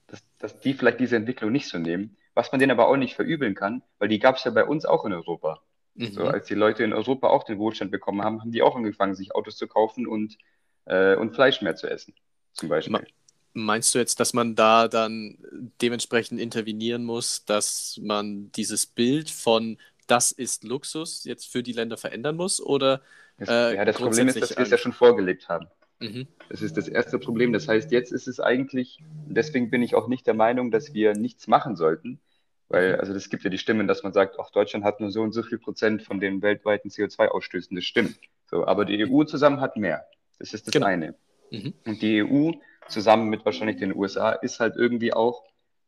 dass, 0.08 0.24
dass 0.40 0.60
die 0.60 0.74
vielleicht 0.74 1.00
diese 1.00 1.16
Entwicklung 1.16 1.52
nicht 1.52 1.68
so 1.68 1.78
nehmen, 1.78 2.18
was 2.34 2.52
man 2.52 2.60
denen 2.60 2.72
aber 2.72 2.88
auch 2.88 2.98
nicht 2.98 3.16
verübeln 3.16 3.56
kann, 3.56 3.84
weil 4.00 4.08
die 4.08 4.20
gab 4.20 4.38
es 4.38 4.44
ja 4.44 4.52
bei 4.52 4.66
uns 4.66 4.86
auch 4.86 5.06
in 5.06 5.14
Europa. 5.14 5.62
Mhm. 5.96 6.12
So, 6.14 6.24
als 6.26 6.48
die 6.48 6.56
Leute 6.56 6.84
in 6.84 6.94
Europa 6.94 7.28
auch 7.28 7.44
den 7.44 7.60
Wohlstand 7.60 7.92
bekommen 7.92 8.22
haben, 8.22 8.40
haben 8.42 8.52
die 8.52 8.62
auch 8.62 8.76
angefangen, 8.76 9.16
sich 9.16 9.36
Autos 9.36 9.58
zu 9.58 9.68
kaufen 9.68 10.08
und, 10.08 10.38
äh, 10.86 11.16
und 11.16 11.36
Fleisch 11.36 11.62
mehr 11.62 11.76
zu 11.76 11.90
essen, 11.90 12.14
zum 12.54 12.70
Beispiel. 12.70 13.06
Meinst 13.54 13.94
du 13.94 14.00
jetzt, 14.00 14.22
dass 14.22 14.34
man 14.34 14.56
da 14.56 14.88
dann 14.88 15.38
dementsprechend 15.82 16.40
intervenieren 16.40 17.04
muss, 17.04 17.44
dass 17.44 18.00
man 18.02 18.50
dieses 18.54 18.86
Bild 18.86 19.30
von 19.30 19.78
das 20.08 20.32
ist 20.32 20.64
Luxus 20.64 21.26
jetzt 21.26 21.52
für 21.52 21.62
die 21.64 21.74
Länder 21.74 21.98
verändern 21.98 22.38
muss? 22.38 22.62
Oder 22.62 23.02
äh, 23.40 23.76
ja, 23.76 23.86
das 23.86 23.98
Problem 23.98 24.28
ist, 24.28 24.42
dass 24.42 24.52
wir 24.52 24.60
es 24.60 24.70
ja 24.70 24.78
schon 24.78 24.94
vorgelegt 24.94 25.50
haben. 25.50 25.68
Mhm. 26.02 26.28
Das 26.50 26.62
ist 26.62 26.78
das 26.78 26.88
erste 26.88 27.20
Problem. 27.20 27.54
Das 27.54 27.68
heißt, 27.68 27.92
jetzt 27.92 28.12
ist 28.12 28.28
es 28.28 28.40
eigentlich, 28.40 29.00
deswegen 29.28 29.70
bin 29.70 29.84
ich 29.84 29.96
auch 29.96 30.08
nicht 30.08 30.26
der 30.28 30.34
Meinung, 30.34 30.72
dass 30.72 30.94
wir 30.94 31.14
nichts 31.14 31.48
machen 31.48 31.76
sollten, 31.76 32.20
weil, 32.68 32.94
mhm. 32.94 33.00
also 33.00 33.14
es 33.14 33.30
gibt 33.30 33.44
ja 33.44 33.50
die 33.50 33.58
Stimmen, 33.58 33.88
dass 33.88 34.04
man 34.04 34.12
sagt, 34.12 34.40
auch 34.40 34.50
Deutschland 34.50 34.84
hat 34.84 35.00
nur 35.00 35.12
so 35.12 35.22
und 35.22 35.32
so 35.32 35.44
viel 35.44 35.60
Prozent 35.60 36.02
von 36.02 36.20
den 36.20 36.42
weltweiten 36.42 36.90
CO2-Ausstößen. 36.90 37.76
Das 37.76 37.86
stimmt. 37.86 38.18
So, 38.50 38.66
aber 38.66 38.86
die 38.86 39.06
EU 39.06 39.24
zusammen 39.24 39.62
hat 39.62 39.78
mehr. 39.78 40.06
Das 40.40 40.54
ist 40.54 40.68
das 40.68 40.74
genau. 40.74 40.88
eine. 40.88 41.16
Mhm. 41.52 41.74
Und 41.86 42.02
die 42.02 42.24
EU 42.24 42.52
zusammen 42.88 43.30
mit 43.30 43.46
wahrscheinlich 43.46 43.78
den 43.78 43.96
USA 43.96 44.32
ist 44.32 44.60
halt 44.60 44.76
irgendwie 44.76 45.14
auch, 45.14 45.44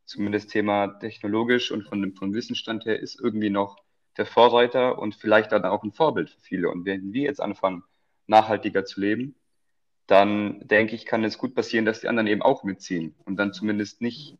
zumindest 0.06 0.50
Thema 0.50 0.98
technologisch 1.00 1.72
und 1.72 1.82
von 1.82 2.00
dem 2.00 2.14
von 2.14 2.34
Wissensstand 2.34 2.84
her, 2.84 3.00
ist 3.00 3.18
irgendwie 3.20 3.50
noch 3.50 3.78
der 4.16 4.26
Vorreiter 4.26 4.98
und 4.98 5.14
vielleicht 5.14 5.50
dann 5.52 5.64
auch 5.64 5.82
ein 5.82 5.92
Vorbild 5.92 6.30
für 6.30 6.40
viele. 6.40 6.68
Und 6.68 6.84
wenn 6.84 7.12
wir 7.12 7.22
jetzt 7.22 7.40
anfangen, 7.40 7.82
nachhaltiger 8.26 8.84
zu 8.84 9.00
leben, 9.00 9.34
dann 10.06 10.60
denke 10.66 10.94
ich, 10.94 11.06
kann 11.06 11.24
es 11.24 11.38
gut 11.38 11.54
passieren, 11.54 11.84
dass 11.84 12.00
die 12.00 12.08
anderen 12.08 12.26
eben 12.26 12.42
auch 12.42 12.64
mitziehen 12.64 13.14
und 13.24 13.36
dann 13.36 13.52
zumindest 13.52 14.00
nicht 14.00 14.38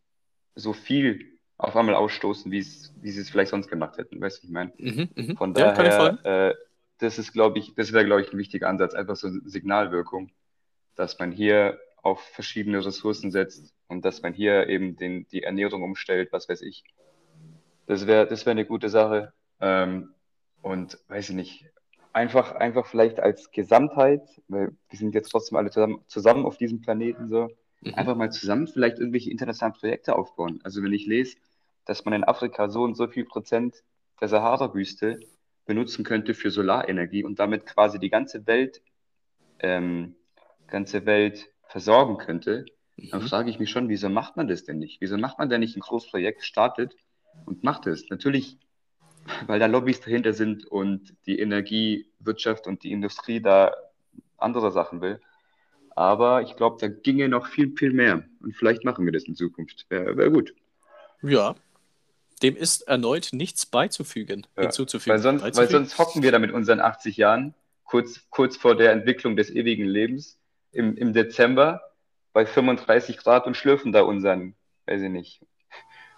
so 0.55 0.73
viel 0.73 1.39
auf 1.57 1.77
einmal 1.77 1.95
ausstoßen, 1.95 2.51
wie 2.51 2.61
wie 2.61 3.11
sie 3.11 3.21
es 3.21 3.31
vielleicht 3.31 3.51
sonst 3.51 3.69
gemacht 3.69 3.97
hätten. 3.99 4.21
Weißt 4.21 4.43
du, 4.43 4.47
ich 4.47 4.53
meine? 4.53 4.73
Mhm, 4.77 5.09
mh. 5.15 5.35
Von 5.37 5.55
ja, 5.55 5.73
daher, 5.73 6.25
äh, 6.25 6.55
das 6.99 7.19
ist, 7.19 7.33
glaube 7.33 7.59
ich, 7.59 7.75
das 7.75 7.93
wäre, 7.93 8.05
glaube 8.05 8.23
ich, 8.23 8.33
ein 8.33 8.39
wichtiger 8.39 8.69
Ansatz, 8.69 8.95
einfach 8.95 9.17
so 9.17 9.29
eine 9.29 9.41
Signalwirkung, 9.45 10.31
dass 10.97 11.19
man 11.19 11.33
hier 11.33 11.79
auf 12.03 12.21
verschiedene 12.21 12.85
Ressourcen 12.85 13.31
setzt 13.31 13.75
und 13.89 14.05
dass 14.05 14.23
man 14.23 14.35
hier 14.35 14.69
eben 14.69 14.97
den, 14.97 15.27
die 15.29 15.43
Ernährung 15.43 15.83
umstellt, 15.83 16.33
was 16.33 16.49
weiß 16.49 16.63
ich. 16.63 16.85
Das 17.87 18.07
wäre 18.07 18.27
das 18.27 18.47
wär 18.47 18.51
eine 18.51 18.67
gute 18.67 18.89
Sache. 18.89 19.33
Ähm, 19.61 20.15
und 20.61 20.99
weiß 21.09 21.31
ich 21.31 21.35
nicht, 21.35 21.67
einfach, 22.15 22.53
einfach 22.55 22.87
vielleicht 22.87 23.21
als 23.21 23.51
Gesamtheit, 23.51 24.23
weil 24.49 24.73
wir 24.89 24.99
sind 24.99 25.15
jetzt 25.15 25.31
trotzdem 25.31 25.59
alle 25.59 25.71
zusammen, 25.71 26.01
zusammen 26.07 26.47
auf 26.47 26.57
diesem 26.57 26.81
Planeten 26.81 27.29
so, 27.29 27.51
mhm. 27.81 27.95
einfach 27.95 28.17
mal 28.17 28.31
zusammen 28.31 28.67
vielleicht 28.67 28.99
irgendwelche 28.99 29.31
internationalen 29.31 29.75
Projekte 29.75 30.17
aufbauen. 30.17 30.61
Also 30.63 30.83
wenn 30.83 30.93
ich 30.93 31.07
lese, 31.07 31.37
dass 31.85 32.05
man 32.05 32.15
in 32.15 32.25
Afrika 32.25 32.69
so 32.69 32.83
und 32.83 32.95
so 32.95 33.09
viel 33.09 33.25
Prozent 33.25 33.83
der 34.21 34.29
Sahara-Wüste 34.29 35.21
benutzen 35.67 36.05
könnte 36.05 36.35
für 36.35 36.51
Solarenergie 36.51 37.25
und 37.25 37.39
damit 37.39 37.67
quasi 37.67 37.99
die 37.99 38.11
ganze 38.11 38.47
Welt, 38.47 38.81
ähm, 39.59 40.15
ganze 40.69 41.07
Welt 41.07 41.51
versorgen 41.67 42.19
könnte, 42.19 42.65
mhm. 42.97 43.11
dann 43.11 43.23
frage 43.23 43.51
ich 43.51 43.59
mich 43.59 43.71
schon, 43.71 43.89
wieso 43.89 44.09
macht 44.09 44.37
man 44.37 44.47
das 44.47 44.65
denn 44.65 44.79
nicht? 44.79 45.01
Wieso 45.01 45.19
macht 45.19 45.39
man 45.39 45.51
denn 45.51 45.61
nicht 45.61 45.77
ein 45.77 45.81
großes 45.81 46.11
Projekt, 46.11 46.45
startet 46.45 46.95
und 47.45 47.65
macht 47.65 47.87
es? 47.87 48.09
Natürlich 48.09 48.59
weil 49.47 49.59
da 49.59 49.67
Lobbys 49.67 50.01
dahinter 50.01 50.33
sind 50.33 50.67
und 50.67 51.15
die 51.27 51.39
Energiewirtschaft 51.39 52.67
und 52.67 52.83
die 52.83 52.93
Industrie 52.93 53.41
da 53.41 53.75
andere 54.37 54.71
Sachen 54.73 55.01
will. 55.01 55.21
Aber 55.97 56.43
ich 56.43 56.57
glaube, 56.57 56.77
da 56.81 56.89
ginge 56.89 57.29
noch 57.29 57.47
viel, 57.47 57.75
viel 57.77 57.93
mehr. 57.93 58.25
Und 58.41 58.57
vielleicht 58.57 58.85
machen 58.85 59.05
wir 59.05 59.13
das 59.13 59.25
in 59.25 59.37
Zukunft. 59.37 59.87
Wäre 59.89 60.17
wär 60.17 60.31
gut. 60.31 60.55
Ja, 61.23 61.55
dem 62.43 62.57
ist 62.57 62.83
erneut 62.83 63.31
nichts 63.33 63.65
beizufügen, 63.65 64.47
ja, 64.57 64.65
hinzuzufügen. 64.65 65.15
Weil 65.15 65.23
sonst, 65.23 65.57
weil 65.57 65.71
sonst 65.71 65.99
hocken 65.99 66.23
wir 66.23 66.33
da 66.33 66.39
mit 66.39 66.53
unseren 66.53 66.81
80 66.81 67.17
Jahren, 67.17 67.55
kurz, 67.85 68.27
kurz 68.31 68.57
vor 68.57 68.77
der 68.77 68.93
Entwicklung 68.93 69.37
des 69.37 69.51
ewigen 69.51 69.87
Lebens, 69.87 70.39
im, 70.73 70.97
im 70.97 71.13
Dezember 71.13 71.81
bei 72.33 72.45
35 72.45 73.19
Grad 73.19 73.47
und 73.47 73.57
schlürfen 73.57 73.93
da 73.93 74.03
unseren, 74.03 74.57
weiß 74.87 75.03
ich 75.03 75.11
nicht, 75.11 75.41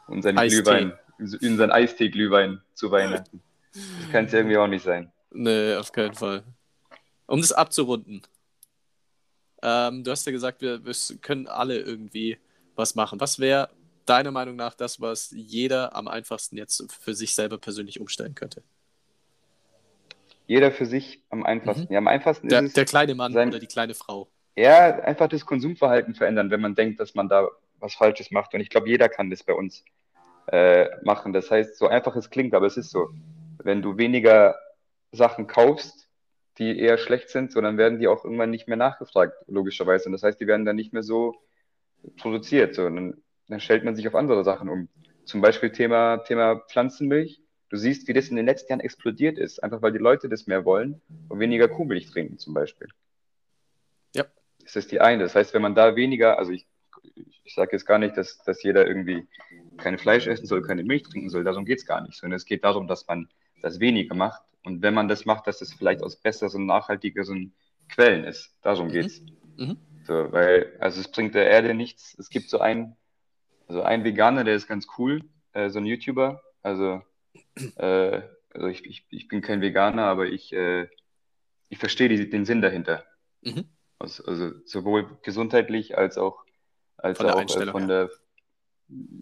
unseren 0.08 0.38
Eistee. 0.38 0.62
Glühwein 0.62 0.98
in 1.18 1.56
seinen 1.56 1.70
Eistee-Glühwein 1.70 2.60
zu 2.74 2.90
Weihnachten. 2.90 3.42
Das 3.72 4.10
kann 4.10 4.24
es 4.26 4.32
irgendwie 4.32 4.56
auch 4.56 4.66
nicht 4.66 4.84
sein. 4.84 5.12
Nee, 5.30 5.74
auf 5.74 5.92
keinen 5.92 6.14
Fall. 6.14 6.44
Um 7.26 7.40
das 7.40 7.52
abzurunden. 7.52 8.22
Ähm, 9.62 10.04
du 10.04 10.10
hast 10.10 10.26
ja 10.26 10.32
gesagt, 10.32 10.60
wir, 10.60 10.84
wir 10.84 10.94
können 11.20 11.46
alle 11.46 11.78
irgendwie 11.78 12.38
was 12.74 12.94
machen. 12.94 13.20
Was 13.20 13.38
wäre 13.38 13.70
deiner 14.04 14.30
Meinung 14.30 14.56
nach 14.56 14.74
das, 14.74 15.00
was 15.00 15.30
jeder 15.32 15.94
am 15.96 16.08
einfachsten 16.08 16.56
jetzt 16.56 16.92
für 16.92 17.14
sich 17.14 17.34
selber 17.34 17.58
persönlich 17.58 18.00
umstellen 18.00 18.34
könnte? 18.34 18.62
Jeder 20.46 20.70
für 20.70 20.86
sich 20.86 21.22
am 21.30 21.44
einfachsten. 21.44 21.86
Mhm. 21.86 21.92
Ja, 21.92 21.98
am 21.98 22.08
einfachsten 22.08 22.48
der, 22.48 22.60
ist 22.60 22.68
es. 22.68 22.72
Der 22.74 22.84
kleine 22.84 23.14
Mann 23.14 23.32
sein, 23.32 23.48
oder 23.48 23.58
die 23.58 23.66
kleine 23.66 23.94
Frau. 23.94 24.28
Ja, 24.54 25.00
einfach 25.00 25.28
das 25.28 25.44
Konsumverhalten 25.44 26.14
verändern, 26.14 26.50
wenn 26.50 26.60
man 26.60 26.74
denkt, 26.74 27.00
dass 27.00 27.14
man 27.14 27.28
da 27.28 27.48
was 27.80 27.94
Falsches 27.94 28.30
macht. 28.30 28.54
Und 28.54 28.60
ich 28.60 28.70
glaube, 28.70 28.88
jeder 28.88 29.08
kann 29.08 29.28
das 29.28 29.42
bei 29.42 29.52
uns 29.52 29.84
äh, 30.46 30.88
machen. 31.02 31.32
Das 31.32 31.50
heißt, 31.50 31.76
so 31.76 31.88
einfach 31.88 32.16
es 32.16 32.30
klingt, 32.30 32.54
aber 32.54 32.66
es 32.66 32.76
ist 32.76 32.90
so. 32.90 33.10
Wenn 33.62 33.82
du 33.82 33.98
weniger 33.98 34.56
Sachen 35.12 35.46
kaufst, 35.46 36.08
die 36.58 36.78
eher 36.78 36.98
schlecht 36.98 37.30
sind, 37.30 37.52
so 37.52 37.60
dann 37.60 37.78
werden 37.78 37.98
die 37.98 38.08
auch 38.08 38.24
irgendwann 38.24 38.50
nicht 38.50 38.68
mehr 38.68 38.76
nachgefragt, 38.76 39.34
logischerweise. 39.46 40.06
Und 40.06 40.12
das 40.12 40.22
heißt, 40.22 40.40
die 40.40 40.46
werden 40.46 40.64
dann 40.64 40.76
nicht 40.76 40.92
mehr 40.92 41.02
so 41.02 41.34
produziert. 42.16 42.74
So. 42.74 42.84
Dann, 42.84 43.22
dann 43.48 43.60
stellt 43.60 43.84
man 43.84 43.94
sich 43.94 44.08
auf 44.08 44.14
andere 44.14 44.44
Sachen 44.44 44.68
um. 44.68 44.88
Zum 45.24 45.40
Beispiel 45.40 45.72
Thema, 45.72 46.18
Thema 46.18 46.60
Pflanzenmilch. 46.68 47.42
Du 47.68 47.76
siehst, 47.76 48.06
wie 48.06 48.12
das 48.12 48.28
in 48.28 48.36
den 48.36 48.46
letzten 48.46 48.72
Jahren 48.72 48.80
explodiert 48.80 49.38
ist, 49.38 49.62
einfach 49.62 49.82
weil 49.82 49.92
die 49.92 49.98
Leute 49.98 50.28
das 50.28 50.46
mehr 50.46 50.64
wollen 50.64 51.02
und 51.28 51.40
weniger 51.40 51.68
Kuhmilch 51.68 52.06
trinken, 52.06 52.38
zum 52.38 52.54
Beispiel. 52.54 52.88
Ja. 54.14 54.24
Das 54.62 54.76
ist 54.76 54.92
die 54.92 55.00
eine. 55.00 55.24
Das 55.24 55.34
heißt, 55.34 55.52
wenn 55.52 55.62
man 55.62 55.74
da 55.74 55.96
weniger, 55.96 56.38
also 56.38 56.52
ich, 56.52 56.66
ich 57.14 57.54
sage 57.54 57.72
jetzt 57.72 57.86
gar 57.86 57.98
nicht, 57.98 58.16
dass, 58.16 58.38
dass 58.38 58.62
jeder 58.62 58.86
irgendwie 58.86 59.26
kein 59.76 59.98
Fleisch 59.98 60.26
essen 60.26 60.46
soll, 60.46 60.62
keine 60.62 60.84
Milch 60.84 61.04
trinken 61.04 61.30
soll. 61.30 61.44
Darum 61.44 61.64
geht 61.64 61.78
es 61.78 61.86
gar 61.86 62.00
nicht, 62.00 62.18
sondern 62.18 62.36
es 62.36 62.44
geht 62.44 62.64
darum, 62.64 62.86
dass 62.86 63.06
man 63.06 63.28
das 63.62 63.80
weniger 63.80 64.14
macht. 64.14 64.42
Und 64.64 64.82
wenn 64.82 64.94
man 64.94 65.08
das 65.08 65.24
macht, 65.24 65.46
dass 65.46 65.60
es 65.60 65.72
vielleicht 65.74 66.02
aus 66.02 66.16
besseren, 66.16 66.66
nachhaltigeren 66.66 67.54
Quellen 67.88 68.24
ist. 68.24 68.52
Darum 68.62 68.90
geht 68.90 69.06
es. 69.06 69.20
Mhm. 69.56 69.66
Mhm. 69.66 69.76
So, 70.06 70.32
weil, 70.32 70.76
also 70.80 71.00
es 71.00 71.08
bringt 71.08 71.34
der 71.34 71.48
Erde 71.48 71.74
nichts. 71.74 72.16
Es 72.18 72.30
gibt 72.30 72.48
so 72.48 72.58
einen, 72.60 72.96
also 73.68 73.82
einen 73.82 74.04
Veganer, 74.04 74.44
der 74.44 74.54
ist 74.54 74.68
ganz 74.68 74.86
cool, 74.98 75.22
äh, 75.52 75.70
so 75.70 75.78
ein 75.78 75.86
YouTuber. 75.86 76.42
Also, 76.62 77.02
äh, 77.76 78.22
also 78.52 78.66
ich, 78.68 78.84
ich, 78.86 79.06
ich 79.10 79.28
bin 79.28 79.40
kein 79.40 79.60
Veganer, 79.60 80.04
aber 80.04 80.26
ich, 80.26 80.52
äh, 80.52 80.88
ich 81.68 81.78
verstehe 81.78 82.08
die, 82.08 82.30
den 82.30 82.44
Sinn 82.44 82.62
dahinter. 82.62 83.04
Mhm. 83.42 83.64
Also, 83.98 84.24
also, 84.24 84.52
sowohl 84.64 85.18
gesundheitlich 85.22 85.96
als 85.96 86.18
auch, 86.18 86.44
als 86.98 87.18
von 87.18 87.30
auch 87.30 87.40
äh, 87.40 87.66
von 87.66 87.88
der, 87.88 88.10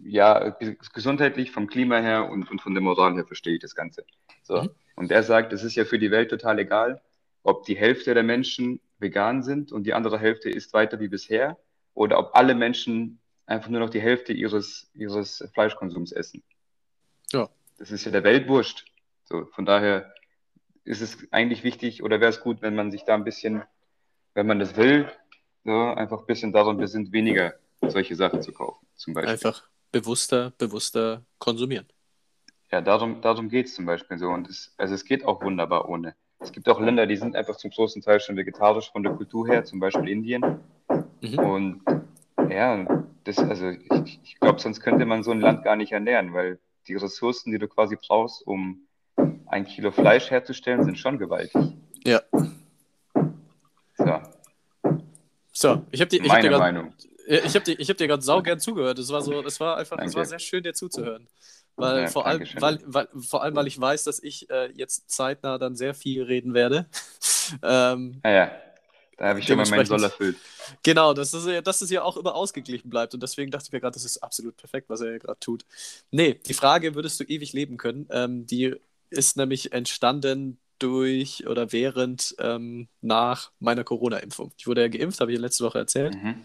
ja, 0.04 0.56
gesundheitlich, 0.92 1.50
vom 1.50 1.66
Klima 1.66 1.98
her 1.98 2.30
und, 2.30 2.50
und 2.50 2.60
von 2.60 2.74
der 2.74 2.82
Moral 2.82 3.14
her 3.14 3.26
verstehe 3.26 3.54
ich 3.54 3.60
das 3.60 3.74
Ganze. 3.74 4.04
So. 4.42 4.62
Mhm. 4.62 4.70
Und 4.96 5.10
er 5.10 5.22
sagt, 5.22 5.52
es 5.52 5.64
ist 5.64 5.74
ja 5.74 5.84
für 5.84 5.98
die 5.98 6.10
Welt 6.10 6.30
total 6.30 6.58
egal, 6.58 7.02
ob 7.42 7.64
die 7.64 7.76
Hälfte 7.76 8.14
der 8.14 8.22
Menschen 8.22 8.80
vegan 8.98 9.42
sind 9.42 9.72
und 9.72 9.84
die 9.84 9.94
andere 9.94 10.18
Hälfte 10.18 10.50
isst 10.50 10.72
weiter 10.72 11.00
wie 11.00 11.08
bisher 11.08 11.58
oder 11.94 12.18
ob 12.18 12.30
alle 12.34 12.54
Menschen 12.54 13.20
einfach 13.46 13.68
nur 13.68 13.80
noch 13.80 13.90
die 13.90 14.00
Hälfte 14.00 14.32
ihres, 14.32 14.90
ihres 14.94 15.46
Fleischkonsums 15.52 16.12
essen. 16.12 16.42
Ja. 17.32 17.48
Das 17.78 17.90
ist 17.90 18.04
ja 18.04 18.12
der 18.12 18.24
Welt 18.24 18.48
wurscht. 18.48 18.86
So, 19.24 19.46
von 19.46 19.66
daher 19.66 20.14
ist 20.84 21.00
es 21.00 21.18
eigentlich 21.32 21.64
wichtig 21.64 22.02
oder 22.02 22.20
wäre 22.20 22.30
es 22.30 22.40
gut, 22.40 22.62
wenn 22.62 22.74
man 22.74 22.90
sich 22.90 23.04
da 23.04 23.14
ein 23.14 23.24
bisschen, 23.24 23.62
wenn 24.34 24.46
man 24.46 24.58
das 24.58 24.76
will, 24.76 25.10
so, 25.64 25.72
einfach 25.72 26.20
ein 26.20 26.26
bisschen 26.26 26.52
daran 26.52 26.76
besinnt, 26.76 27.12
weniger 27.12 27.54
solche 27.90 28.16
Sachen 28.16 28.42
zu 28.42 28.52
kaufen, 28.52 28.86
zum 28.96 29.14
Beispiel. 29.14 29.32
Einfach 29.32 29.64
bewusster, 29.92 30.52
bewusster 30.58 31.22
konsumieren. 31.38 31.86
Ja, 32.70 32.80
darum, 32.80 33.20
darum 33.20 33.48
geht 33.48 33.66
es 33.66 33.74
zum 33.74 33.86
Beispiel 33.86 34.18
so. 34.18 34.28
Und 34.28 34.48
es, 34.48 34.74
also 34.76 34.94
es 34.94 35.04
geht 35.04 35.24
auch 35.24 35.42
wunderbar 35.42 35.88
ohne. 35.88 36.14
Es 36.40 36.52
gibt 36.52 36.68
auch 36.68 36.80
Länder, 36.80 37.06
die 37.06 37.16
sind 37.16 37.36
einfach 37.36 37.56
zum 37.56 37.70
großen 37.70 38.02
Teil 38.02 38.20
schon 38.20 38.36
vegetarisch 38.36 38.90
von 38.90 39.02
der 39.02 39.12
Kultur 39.12 39.46
her, 39.46 39.64
zum 39.64 39.80
Beispiel 39.80 40.08
Indien. 40.08 40.60
Mhm. 41.20 41.38
Und 41.38 41.82
ja, 42.50 43.04
das, 43.24 43.38
also 43.38 43.68
ich, 43.68 44.20
ich 44.22 44.40
glaube, 44.40 44.60
sonst 44.60 44.80
könnte 44.80 45.06
man 45.06 45.22
so 45.22 45.30
ein 45.30 45.40
Land 45.40 45.64
gar 45.64 45.76
nicht 45.76 45.92
ernähren, 45.92 46.34
weil 46.34 46.58
die 46.86 46.96
Ressourcen, 46.96 47.52
die 47.52 47.58
du 47.58 47.68
quasi 47.68 47.96
brauchst, 47.96 48.46
um 48.46 48.86
ein 49.46 49.64
Kilo 49.64 49.90
Fleisch 49.90 50.30
herzustellen, 50.30 50.84
sind 50.84 50.98
schon 50.98 51.18
gewaltig. 51.18 51.54
Ja. 52.04 52.20
So, 53.96 54.20
So, 55.52 55.82
ich 55.92 56.00
habe 56.00 56.08
dir, 56.08 56.16
ich 56.16 56.22
hab 56.22 56.28
meine 56.28 56.42
dir 56.42 56.50
grad, 56.50 56.60
Meinung. 56.60 56.92
Ich 57.26 57.54
hab 57.56 57.64
dir, 57.64 57.78
ich 57.78 57.88
hab 57.90 57.96
dir 57.96 58.06
gerade 58.08 58.22
saugern 58.22 58.60
zugehört. 58.60 58.98
Es 58.98 59.10
war 59.10 59.22
so, 59.22 59.44
es 59.44 59.60
war 59.60 59.76
einfach, 59.76 59.98
es 60.02 60.14
war 60.14 60.24
sehr 60.24 60.38
schön, 60.38 60.62
dir 60.62 60.74
zuzuhören. 60.74 61.28
Weil, 61.76 62.02
Ja, 62.02 62.06
vor 62.10 62.26
allem, 62.26 62.42
weil, 62.60 62.78
weil, 62.86 63.08
vor 63.20 63.42
allem, 63.42 63.56
weil 63.56 63.66
ich 63.66 63.80
weiß, 63.80 64.04
dass 64.04 64.22
ich 64.22 64.48
äh, 64.50 64.70
jetzt 64.76 65.10
zeitnah 65.10 65.58
dann 65.58 65.74
sehr 65.76 65.94
viel 65.94 66.22
reden 66.22 66.54
werde. 66.54 66.86
ähm, 67.62 68.20
Naja, 68.22 68.52
da 69.16 69.28
habe 69.28 69.40
ich 69.40 69.46
schon 69.46 69.56
mal 69.56 69.68
meinen 69.68 69.86
Soll 69.86 70.04
erfüllt. 70.04 70.36
Genau, 70.82 71.14
dass 71.14 71.32
es, 71.34 71.46
ja- 71.46 71.62
dass 71.62 71.80
es 71.80 71.90
ja 71.90 72.02
auch 72.02 72.16
immer 72.16 72.34
ausgeglichen 72.34 72.90
bleibt. 72.90 73.14
Und 73.14 73.22
deswegen 73.22 73.50
dachte 73.50 73.66
ich 73.68 73.72
mir 73.72 73.80
gerade, 73.80 73.94
das 73.94 74.04
ist 74.04 74.18
absolut 74.18 74.56
perfekt, 74.56 74.88
was 74.88 75.00
er 75.00 75.12
ja 75.12 75.18
gerade 75.18 75.38
tut. 75.40 75.64
Nee, 76.10 76.34
die 76.46 76.54
Frage, 76.54 76.94
würdest 76.94 77.18
du 77.20 77.24
ewig 77.24 77.52
leben 77.52 77.76
können, 77.76 78.06
ähm, 78.10 78.46
die 78.46 78.74
ist 79.10 79.36
nämlich 79.36 79.72
entstanden 79.72 80.58
durch 80.78 81.46
oder 81.46 81.72
während 81.72 82.34
ähm, 82.38 82.88
nach 83.00 83.52
meiner 83.60 83.84
Corona-Impfung. 83.84 84.52
Ich 84.56 84.66
wurde 84.66 84.82
ja 84.82 84.88
geimpft, 84.88 85.20
habe 85.20 85.32
ich 85.32 85.36
ja 85.38 85.42
letzte 85.42 85.64
Woche 85.64 85.78
erzählt. 85.78 86.16
Mhm. 86.16 86.42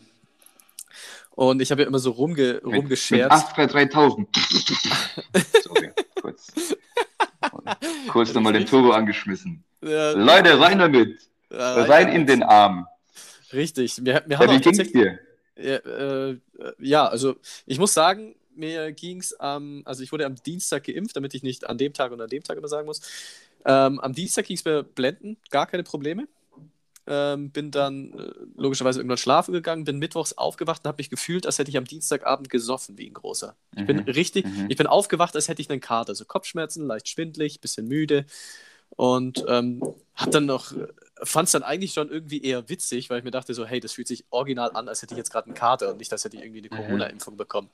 Und 1.40 1.62
ich 1.62 1.72
habe 1.72 1.84
ja 1.84 1.88
immer 1.88 2.00
so 2.00 2.12
rumge 2.12 2.56
Mit, 2.56 2.66
mit 2.66 2.76
rumgescherzt. 2.76 3.32
Astra 3.32 3.66
3000. 3.66 4.28
Sorry, 5.64 5.90
kurz. 6.22 6.52
Kurz 8.10 8.34
nochmal 8.34 8.52
den 8.52 8.66
Turbo 8.66 8.92
angeschmissen. 8.92 9.64
Ja, 9.82 10.12
Leute, 10.12 10.60
rein 10.60 10.80
damit. 10.80 11.18
ja, 11.50 11.84
Rein 11.84 12.10
in 12.10 12.26
den 12.26 12.44
Arm. 12.44 12.88
Richtig. 13.54 14.04
Wir, 14.04 14.22
wir 14.28 14.38
Ja, 14.38 14.52
wie 14.52 14.60
ging's 14.60 14.92
dir? 14.92 15.18
Ja, 15.56 15.76
äh, 15.76 16.32
äh, 16.32 16.40
ja, 16.78 17.08
also 17.08 17.38
ich 17.66 17.80
muss 17.80 17.94
sagen, 17.94 18.36
mir 18.54 18.92
ging 18.92 19.22
es 19.22 19.40
am, 19.40 19.82
also 19.86 20.04
ich 20.04 20.12
wurde 20.12 20.26
am 20.26 20.36
Dienstag 20.36 20.84
geimpft, 20.84 21.16
damit 21.16 21.34
ich 21.36 21.42
nicht 21.42 21.70
an 21.70 21.78
dem 21.78 21.94
Tag 21.94 22.12
und 22.12 22.20
an 22.20 22.30
dem 22.30 22.44
Tag 22.44 22.58
immer 22.58 22.68
sagen 22.68 22.86
muss. 22.86 23.00
Ähm, 23.64 23.98
am 24.02 24.12
Dienstag 24.12 24.46
ging 24.46 24.58
es 24.58 24.66
mir 24.66 24.84
blenden, 24.84 25.38
gar 25.52 25.68
keine 25.68 25.84
Probleme. 25.84 26.28
Ähm, 27.12 27.50
bin 27.50 27.72
dann 27.72 28.14
äh, 28.14 28.32
logischerweise 28.56 29.00
irgendwann 29.00 29.18
schlafen 29.18 29.52
gegangen, 29.52 29.84
bin 29.84 29.98
mittwochs 29.98 30.34
aufgewacht 30.34 30.82
und 30.84 30.90
habe 30.90 31.00
mich 31.00 31.10
gefühlt, 31.10 31.48
als 31.48 31.58
hätte 31.58 31.72
ich 31.72 31.78
am 31.78 31.86
Dienstagabend 31.86 32.50
gesoffen 32.52 33.00
wie 33.00 33.08
ein 33.10 33.14
großer. 33.14 33.56
Ich 33.76 33.86
bin 33.88 33.98
Mhm. 33.98 34.04
richtig, 34.04 34.46
Mhm. 34.46 34.68
ich 34.70 34.78
bin 34.78 34.86
aufgewacht, 34.86 35.36
als 35.36 35.48
hätte 35.48 35.62
ich 35.62 35.72
einen 35.72 35.82
Kater, 35.82 36.10
also 36.10 36.26
Kopfschmerzen, 36.26 36.86
leicht 36.86 37.10
schwindlig, 37.10 37.62
bisschen 37.62 37.88
müde 37.88 38.26
und 38.92 39.44
ähm, 39.48 39.82
hab 40.14 40.30
dann 40.30 40.46
noch, 40.46 40.72
fand 41.24 41.48
es 41.48 41.52
dann 41.54 41.64
eigentlich 41.64 41.94
schon 41.94 42.10
irgendwie 42.12 42.44
eher 42.44 42.70
witzig, 42.70 43.10
weil 43.10 43.18
ich 43.20 43.24
mir 43.24 43.32
dachte 43.32 43.56
so, 43.56 43.66
hey, 43.66 43.80
das 43.80 43.94
fühlt 43.94 44.08
sich 44.08 44.26
original 44.30 44.72
an, 44.74 44.88
als 44.88 45.02
hätte 45.02 45.16
ich 45.16 45.18
jetzt 45.18 45.32
gerade 45.32 45.48
einen 45.48 45.56
Kater 45.56 45.90
und 45.90 45.98
nicht, 45.98 46.12
als 46.12 46.24
hätte 46.26 46.38
ich 46.38 46.44
irgendwie 46.44 46.60
eine 46.60 46.70
Mhm. 46.70 46.76
Corona-Impfung 46.76 47.38
bekommen. 47.38 47.70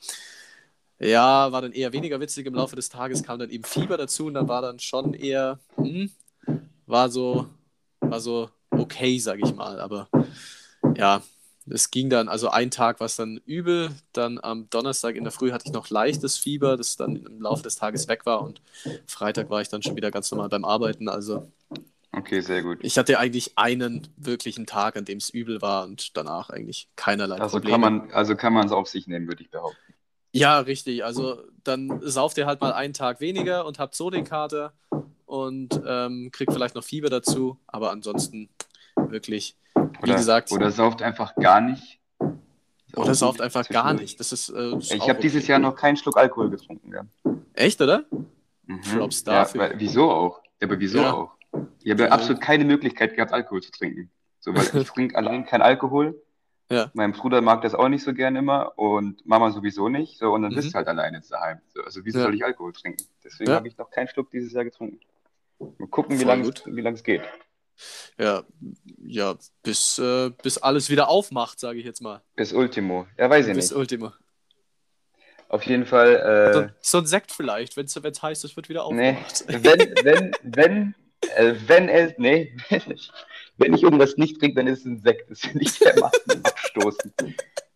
Ja, 1.00 1.52
war 1.52 1.62
dann 1.62 1.74
eher 1.74 1.92
weniger 1.92 2.20
witzig. 2.22 2.46
Im 2.46 2.56
Laufe 2.56 2.78
des 2.78 2.88
Tages 2.88 3.22
kam 3.22 3.38
dann 3.38 3.50
eben 3.50 3.66
Fieber 3.66 3.98
dazu 3.98 4.28
und 4.28 4.34
dann 4.36 4.48
war 4.48 4.62
dann 4.62 4.80
schon 4.80 5.14
eher, 5.14 5.60
hm, 5.76 6.10
war 6.86 7.10
so, 7.10 7.48
war 8.00 8.22
so 8.22 8.50
okay, 8.78 9.20
sag 9.20 9.40
ich 9.40 9.54
mal. 9.56 9.80
Aber 9.80 10.10
ja, 10.98 11.24
es 11.70 11.92
ging 11.92 12.10
dann, 12.10 12.30
also 12.30 12.50
ein 12.50 12.72
Tag 12.72 13.00
war 13.00 13.06
es 13.08 13.16
dann 13.18 13.38
übel, 13.46 13.92
dann 14.14 14.40
am 14.44 14.70
Donnerstag 14.70 15.16
in 15.16 15.24
der 15.26 15.32
Früh 15.34 15.52
hatte 15.52 15.66
ich 15.68 15.74
noch 15.74 15.90
leichtes 15.90 16.38
Fieber, 16.38 16.78
das 16.78 16.98
dann 16.98 17.18
im 17.18 17.42
Laufe 17.42 17.64
des 17.64 17.76
Tages 17.78 18.08
weg 18.08 18.26
war 18.26 18.42
und 18.44 18.62
Freitag 19.08 19.50
war 19.50 19.62
ich 19.62 19.70
dann 19.70 19.84
schon 19.84 19.96
wieder 19.96 20.12
ganz 20.12 20.32
normal 20.32 20.50
beim 20.50 20.66
Arbeiten. 20.66 21.10
Also 21.10 21.52
Okay, 22.14 22.42
sehr 22.42 22.62
gut. 22.64 22.80
ich 22.80 22.98
hatte 22.98 23.20
eigentlich 23.20 23.58
einen 23.58 24.08
wirklichen 24.18 24.66
Tag, 24.66 24.96
an 24.96 25.04
dem 25.06 25.18
es 25.18 25.30
übel 25.30 25.62
war 25.62 25.84
und 25.86 26.16
danach 26.18 26.50
eigentlich 26.50 26.90
keinerlei 26.96 27.40
Also 27.40 27.52
Probleme. 27.52 27.62
kann 27.62 27.80
man, 27.82 28.12
also 28.12 28.36
kann 28.36 28.52
man 28.54 28.66
es 28.66 28.72
auf 28.74 28.88
sich 28.90 29.08
nehmen, 29.08 29.28
würde 29.28 29.44
ich 29.44 29.50
behaupten. 29.50 29.85
Ja, 30.36 30.60
richtig. 30.60 31.06
Also 31.06 31.42
dann 31.64 32.02
sauft 32.02 32.38
ihr 32.38 32.46
halt 32.46 32.60
mal 32.62 32.74
einen 32.74 32.94
Tag 32.94 33.22
weniger 33.22 33.66
und 33.66 33.80
habt 33.80 33.96
so 33.96 34.10
den 34.10 34.26
Kater 34.26 34.74
und 35.26 35.80
ähm, 35.88 36.30
kriegt 36.32 36.52
vielleicht 36.52 36.76
noch 36.76 36.84
Fieber 36.84 37.10
dazu, 37.10 37.58
aber 37.68 37.92
ansonsten 37.92 38.50
wirklich, 38.96 39.56
wie 39.76 40.04
Oder, 40.04 40.16
gesagt, 40.16 40.52
oder 40.52 40.72
sauft 40.72 41.02
einfach 41.02 41.36
gar 41.36 41.62
nicht. 41.62 42.00
Auch 42.20 43.04
oder 43.04 43.16
sauft 43.16 43.42
einfach 43.42 43.68
gar 43.70 43.94
nicht. 43.94 44.20
Das 44.20 44.32
ist, 44.32 44.50
äh, 44.50 44.76
ist 44.78 44.94
Ich 44.94 45.10
habe 45.10 45.22
dieses 45.22 45.44
okay. 45.44 45.54
Jahr 45.54 45.60
noch 45.60 45.76
keinen 45.76 45.98
Schluck 45.98 46.18
Alkohol 46.18 46.50
getrunken. 46.50 46.94
Ja. 46.94 47.06
Echt, 47.54 47.82
oder? 47.82 48.06
Mhm. 48.66 48.82
Ja, 49.00 49.08
dafür. 49.26 49.62
weil, 49.62 49.74
wieso 49.78 50.12
auch? 50.12 50.42
Ja, 50.62 50.68
aber 50.68 50.80
wieso 50.80 50.98
Ja. 51.00 51.14
auch? 51.14 51.32
Ich 51.82 51.92
habe 51.92 52.04
ja 52.04 52.10
absolut 52.10 52.42
keine 52.42 52.66
Möglichkeit 52.66 53.16
gehabt, 53.16 53.32
Alkohol 53.32 53.62
zu 53.62 53.72
trinken. 53.72 54.10
So, 54.42 54.54
weil 54.54 54.64
ich 54.82 54.88
trinke 54.94 55.16
allein 55.18 55.46
keinen 55.46 55.62
Alkohol. 55.62 56.22
Ja. 56.72 56.90
Mein 56.94 57.12
Bruder 57.12 57.42
mag 57.42 57.62
das 57.62 57.76
auch 57.76 57.90
nicht 57.90 58.04
so 58.04 58.14
gern 58.14 58.36
immer 58.36 58.78
und 58.78 59.24
Mama 59.26 59.52
sowieso 59.52 59.88
nicht. 59.88 60.18
So, 60.18 60.32
und 60.32 60.42
dann 60.42 60.52
Mhm. 60.52 60.56
bist 60.56 60.70
du 60.72 60.74
halt 60.74 60.88
alleine 60.88 61.22
daheim. 61.30 61.60
So, 61.74 61.82
also 61.84 62.04
wieso 62.04 62.18
Ja. 62.20 62.24
soll 62.26 62.36
ich 62.36 62.44
Alkohol 62.44 62.74
trinken? 62.74 63.06
Deswegen 63.24 63.52
Ja. 63.52 63.58
habe 63.58 63.68
ich 63.68 63.78
noch 63.78 63.92
keinen 63.92 64.08
Schluck 64.08 64.32
dieses 64.32 64.52
Jahr 64.54 64.64
getrunken. 64.64 65.00
Mal 65.60 65.88
gucken, 65.90 66.16
wie 66.20 66.24
Voll 66.24 66.28
lange 66.28 66.52
wie 66.66 66.82
lang 66.82 66.94
es 66.96 67.04
geht. 67.04 67.22
Ja, 68.18 68.44
ja 69.06 69.36
bis, 69.62 70.00
äh, 70.00 70.32
bis 70.42 70.58
alles 70.58 70.90
wieder 70.90 71.08
aufmacht, 71.10 71.60
sage 71.60 71.78
ich 71.80 71.86
jetzt 71.86 72.02
mal. 72.02 72.22
Bis 72.36 72.52
Ultimo. 72.54 73.06
Ja, 73.18 73.30
weiß 73.30 73.48
ich 73.48 73.54
bis 73.54 73.70
nicht. 73.70 73.78
Ultimo. 73.78 74.12
Auf 75.50 75.64
jeden 75.64 75.86
Fall. 75.86 76.52
So, 76.54 76.60
Äh, 76.62 76.70
so 76.82 76.98
ein 77.00 77.06
Sekt 77.06 77.32
vielleicht, 77.32 77.78
wenn 77.78 77.86
es 77.86 78.24
heißt, 78.24 78.44
es 78.44 78.56
wird 78.56 78.70
wieder 78.70 78.90
nee, 78.92 79.12
aufgemacht. 79.12 79.46
wenn, 79.48 79.96
wenn, 80.04 80.32
wenn, 80.44 80.96
äh, 81.36 81.54
wenn 81.68 81.90
es, 81.90 82.14
nee, 82.18 82.56
wenn 83.58 83.74
ich 83.74 83.84
irgendwas 83.84 84.18
nicht 84.18 84.40
trinke, 84.40 84.56
dann 84.56 84.68
ist 84.68 84.80
es 84.80 84.86
ein 84.86 85.00
Sekt. 85.00 85.30
Das 85.30 85.42
finde 85.42 85.62
ich 85.64 85.78
dermaßen 85.78 86.44
abstoßend. 86.76 87.14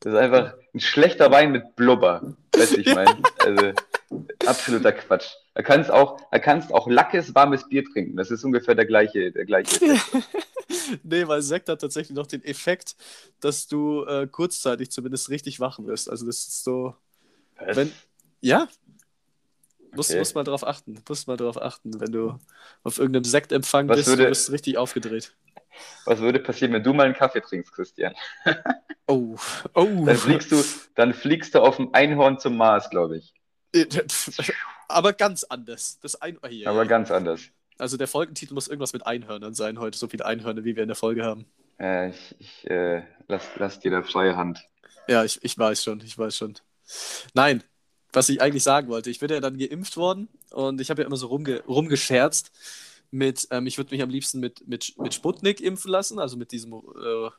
Das 0.01 0.13
ist 0.13 0.19
einfach 0.19 0.53
ein 0.73 0.79
schlechter 0.79 1.31
Wein 1.31 1.51
mit 1.51 1.75
Blubber. 1.75 2.35
Weißt 2.55 2.73
du, 2.73 2.79
ich 2.79 2.93
meine? 2.93 3.21
Also, 3.39 3.73
absoluter 4.45 4.93
Quatsch. 4.93 5.27
Da 5.53 5.61
kannst 5.61 5.91
auch, 5.91 6.19
da 6.31 6.39
kannst 6.39 6.71
auch 6.73 6.87
lackes, 6.87 7.35
warmes 7.35 7.67
Bier 7.67 7.83
trinken. 7.83 8.15
Das 8.15 8.31
ist 8.31 8.43
ungefähr 8.43 8.75
der 8.75 8.85
gleiche, 8.85 9.31
der 9.31 9.45
gleiche 9.45 9.75
Effekt. 9.75 10.27
nee, 11.03 11.27
weil 11.27 11.41
Sekt 11.41 11.67
hat 11.69 11.81
tatsächlich 11.81 12.15
noch 12.15 12.27
den 12.27 12.43
Effekt, 12.43 12.95
dass 13.41 13.67
du 13.67 14.05
äh, 14.05 14.27
kurzzeitig 14.27 14.89
zumindest 14.91 15.29
richtig 15.29 15.59
wach 15.59 15.79
wirst. 15.79 16.09
Also 16.09 16.25
das 16.25 16.37
ist 16.39 16.63
so, 16.63 16.95
Was? 17.57 17.75
wenn, 17.75 17.91
ja, 18.39 18.69
muss, 19.91 20.09
Okay. 20.09 20.19
muss 20.19 20.33
mal 20.33 20.43
drauf 20.43 20.65
achten, 20.65 21.01
muss 21.09 21.27
mal 21.27 21.35
drauf 21.35 21.61
achten, 21.61 21.99
wenn 21.99 22.11
du 22.11 22.39
auf 22.83 22.99
irgendeinem 22.99 23.25
Sektempfang 23.25 23.89
Was 23.89 23.97
bist, 23.97 24.09
würde- 24.09 24.23
du 24.23 24.29
bist 24.29 24.51
richtig 24.51 24.77
aufgedreht. 24.77 25.33
Was 26.05 26.19
würde 26.19 26.39
passieren, 26.39 26.73
wenn 26.73 26.83
du 26.83 26.93
mal 26.93 27.05
einen 27.05 27.15
Kaffee 27.15 27.41
trinkst, 27.41 27.71
Christian? 27.73 28.13
Oh, 29.11 29.35
oh. 29.73 30.05
Dann 30.05 30.15
fliegst 30.17 30.51
du, 30.51 30.63
dann 30.93 31.15
fliegst 31.15 31.55
du 31.55 31.61
auf 31.61 31.77
dem 31.77 31.95
Einhorn 31.95 32.37
zum 32.37 32.57
Mars, 32.57 32.91
glaube 32.91 33.17
ich. 33.17 33.33
Aber 34.87 35.13
ganz 35.13 35.43
anders. 35.43 35.99
Das 36.01 36.21
ein 36.21 36.37
oh, 36.43 36.47
hier, 36.47 36.67
Aber 36.69 36.85
ganz 36.85 37.09
anders. 37.09 37.41
Also 37.79 37.97
der 37.97 38.07
Folgentitel 38.07 38.53
muss 38.53 38.67
irgendwas 38.67 38.93
mit 38.93 39.07
Einhörnern 39.07 39.55
sein 39.55 39.79
heute, 39.79 39.97
so 39.97 40.07
viele 40.07 40.25
Einhörner, 40.25 40.63
wie 40.63 40.75
wir 40.75 40.83
in 40.83 40.89
der 40.89 40.95
Folge 40.95 41.23
haben. 41.23 41.45
Äh, 41.79 42.09
ich 42.09 42.35
ich 42.37 42.69
äh, 42.69 43.03
lass, 43.27 43.47
lass 43.55 43.79
dir 43.79 43.89
da 43.89 44.03
freie 44.03 44.35
Hand. 44.35 44.59
Ja, 45.07 45.23
ich, 45.23 45.39
ich 45.43 45.57
weiß 45.57 45.83
schon, 45.83 46.01
ich 46.01 46.17
weiß 46.17 46.35
schon. 46.35 46.55
Nein, 47.33 47.63
was 48.11 48.29
ich 48.29 48.41
eigentlich 48.41 48.63
sagen 48.63 48.89
wollte, 48.89 49.09
ich 49.09 49.19
bin 49.19 49.29
ja 49.29 49.39
dann 49.39 49.57
geimpft 49.57 49.97
worden 49.97 50.27
und 50.51 50.81
ich 50.81 50.89
habe 50.89 51.01
ja 51.01 51.07
immer 51.07 51.17
so 51.17 51.27
rumge 51.27 51.63
rumgescherzt 51.63 52.51
mit, 53.11 53.47
ähm, 53.51 53.67
ich 53.67 53.77
würde 53.77 53.91
mich 53.91 54.01
am 54.01 54.09
liebsten 54.09 54.39
mit, 54.39 54.67
mit, 54.67 54.93
mit 54.97 55.13
Sputnik 55.13 55.61
impfen 55.61 55.91
lassen, 55.91 56.19
also 56.19 56.37
mit 56.37 56.51
diesem 56.51 56.73
äh, 56.73 57.29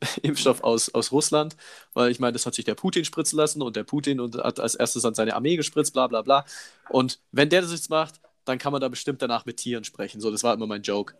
Impfstoff 0.22 0.62
aus, 0.62 0.92
aus 0.94 1.12
Russland, 1.12 1.56
weil 1.94 2.10
ich 2.10 2.20
meine, 2.20 2.32
das 2.32 2.46
hat 2.46 2.54
sich 2.54 2.64
der 2.64 2.74
Putin 2.74 3.04
spritzen 3.04 3.36
lassen 3.36 3.62
und 3.62 3.76
der 3.76 3.84
Putin 3.84 4.20
und 4.20 4.36
hat 4.36 4.60
als 4.60 4.74
erstes 4.74 5.04
an 5.04 5.14
seine 5.14 5.34
Armee 5.34 5.56
gespritzt, 5.56 5.92
bla 5.92 6.06
bla 6.06 6.22
bla. 6.22 6.44
Und 6.88 7.20
wenn 7.32 7.48
der 7.48 7.62
das 7.62 7.72
jetzt 7.72 7.90
macht, 7.90 8.20
dann 8.44 8.58
kann 8.58 8.72
man 8.72 8.80
da 8.80 8.88
bestimmt 8.88 9.22
danach 9.22 9.46
mit 9.46 9.58
Tieren 9.58 9.84
sprechen. 9.84 10.20
So, 10.20 10.30
das 10.30 10.42
war 10.42 10.54
immer 10.54 10.66
mein 10.66 10.82
Joke. 10.82 11.14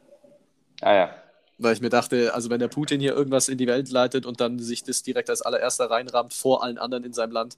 Ah 0.81 0.95
ja. 0.95 1.15
Weil 1.59 1.75
ich 1.75 1.81
mir 1.81 1.91
dachte, 1.91 2.35
also 2.35 2.51
wenn 2.51 2.59
der 2.59 2.69
Putin 2.69 3.01
hier 3.01 3.15
irgendwas 3.15 3.49
in 3.49 3.59
die 3.59 3.67
Welt 3.67 3.91
leitet 3.91 4.27
und 4.27 4.41
dann 4.41 4.59
sich 4.59 4.83
das 4.83 5.03
direkt 5.03 5.31
als 5.31 5.43
allererster 5.43 5.91
reinrammt 5.91 6.35
vor 6.35 6.65
allen 6.65 6.79
anderen 6.79 7.05
in 7.05 7.13
seinem 7.13 7.33
Land, 7.33 7.57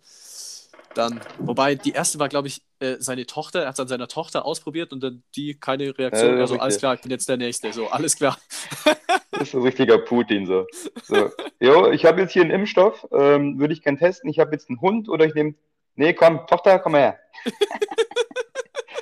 dann, 0.94 1.20
wobei 1.38 1.74
die 1.74 1.92
erste 1.92 2.18
war, 2.18 2.28
glaube 2.28 2.48
ich, 2.48 2.62
äh, 2.84 2.96
seine 3.00 3.26
Tochter, 3.26 3.62
er 3.62 3.68
hat 3.68 3.74
es 3.74 3.80
an 3.80 3.88
seiner 3.88 4.08
Tochter 4.08 4.44
ausprobiert 4.44 4.92
und 4.92 5.02
dann 5.02 5.22
die 5.36 5.54
keine 5.54 5.96
Reaktion. 5.96 6.34
Ja, 6.34 6.40
also 6.40 6.54
richtig. 6.54 6.62
alles 6.62 6.78
klar, 6.78 6.94
ich 6.94 7.00
bin 7.00 7.10
jetzt 7.10 7.28
der 7.28 7.36
Nächste. 7.36 7.72
So, 7.72 7.88
alles 7.88 8.16
klar. 8.16 8.38
Das 9.36 9.48
ist 9.48 9.54
ein 9.54 9.62
richtiger 9.62 9.98
Putin 9.98 10.46
so. 10.46 10.64
so. 11.02 11.28
Jo, 11.58 11.90
ich 11.90 12.04
habe 12.04 12.20
jetzt 12.20 12.32
hier 12.32 12.42
einen 12.42 12.52
Impfstoff, 12.52 13.04
ähm, 13.12 13.58
würde 13.58 13.74
ich 13.74 13.82
gern 13.82 13.98
testen. 13.98 14.30
Ich 14.30 14.38
habe 14.38 14.52
jetzt 14.52 14.70
einen 14.70 14.80
Hund 14.80 15.08
oder 15.08 15.24
ich 15.24 15.34
nehme. 15.34 15.54
Nee, 15.96 16.14
komm, 16.14 16.46
Tochter, 16.46 16.78
komm 16.78 16.92
mal 16.92 17.00
her. 17.00 17.18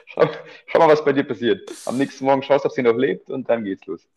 schau, 0.07 0.29
schau 0.67 0.79
mal, 0.79 0.89
was 0.89 1.05
bei 1.05 1.13
dir 1.13 1.25
passiert. 1.25 1.71
Am 1.85 1.99
nächsten 1.99 2.25
Morgen 2.25 2.43
schaust 2.43 2.65
du, 2.65 2.69
ob 2.69 2.75
sie 2.75 2.83
noch 2.83 2.97
lebt 2.97 3.31
und 3.31 3.49
dann 3.49 3.65
geht's 3.65 3.87
los. 3.87 4.09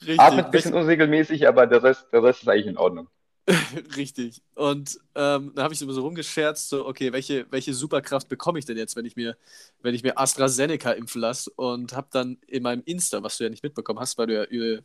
Richtig. 0.00 0.20
Atmet 0.20 0.46
ein 0.46 0.50
bisschen 0.52 0.74
unregelmäßig, 0.74 1.48
aber 1.48 1.66
der 1.66 1.82
Rest, 1.82 2.06
der 2.12 2.22
Rest 2.22 2.42
ist 2.42 2.48
eigentlich 2.48 2.66
in 2.66 2.78
Ordnung. 2.78 3.08
Richtig. 3.96 4.42
Und 4.54 4.98
ähm, 5.14 5.52
da 5.54 5.64
habe 5.64 5.74
ich 5.74 5.80
so 5.80 5.92
so 5.92 6.00
rumgescherzt, 6.00 6.70
so, 6.70 6.86
okay, 6.86 7.12
welche, 7.12 7.46
welche 7.50 7.74
Superkraft 7.74 8.28
bekomme 8.28 8.58
ich 8.58 8.64
denn 8.64 8.78
jetzt, 8.78 8.96
wenn 8.96 9.04
ich 9.04 9.16
mir, 9.16 9.36
wenn 9.82 9.94
ich 9.94 10.02
mir 10.02 10.18
AstraZeneca 10.18 10.92
impfen 10.92 11.20
lasse? 11.20 11.50
Und 11.56 11.92
habe 11.92 12.08
dann 12.10 12.38
in 12.46 12.62
meinem 12.62 12.82
Insta, 12.86 13.22
was 13.22 13.36
du 13.36 13.44
ja 13.44 13.50
nicht 13.50 13.62
mitbekommen 13.62 14.00
hast, 14.00 14.16
weil 14.16 14.26
du 14.28 14.34
ja 14.34 14.80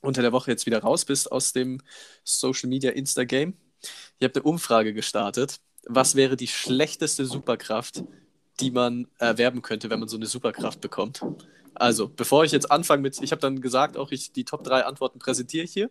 unter 0.00 0.22
der 0.22 0.32
Woche 0.32 0.50
jetzt 0.50 0.66
wieder 0.66 0.80
raus 0.80 1.04
bist 1.04 1.30
aus 1.30 1.52
dem 1.52 1.80
Social 2.24 2.68
Media 2.68 2.92
Insta-Game, 2.92 3.54
ich 4.18 4.24
habe 4.24 4.34
eine 4.34 4.42
Umfrage 4.44 4.94
gestartet. 4.94 5.60
Was 5.86 6.14
wäre 6.14 6.36
die 6.36 6.48
schlechteste 6.48 7.26
Superkraft, 7.26 8.02
die 8.60 8.70
man 8.70 9.06
erwerben 9.18 9.62
könnte, 9.62 9.90
wenn 9.90 10.00
man 10.00 10.08
so 10.08 10.16
eine 10.16 10.26
Superkraft 10.26 10.80
bekommt? 10.80 11.22
Also, 11.74 12.08
bevor 12.08 12.44
ich 12.44 12.52
jetzt 12.52 12.70
anfange 12.70 13.02
mit, 13.02 13.20
ich 13.20 13.32
habe 13.32 13.40
dann 13.40 13.60
gesagt, 13.60 13.96
auch 13.96 14.10
ich 14.10 14.32
die 14.32 14.44
Top 14.44 14.64
3 14.64 14.84
Antworten 14.86 15.18
präsentiere 15.18 15.64
ich 15.64 15.72
hier. 15.72 15.90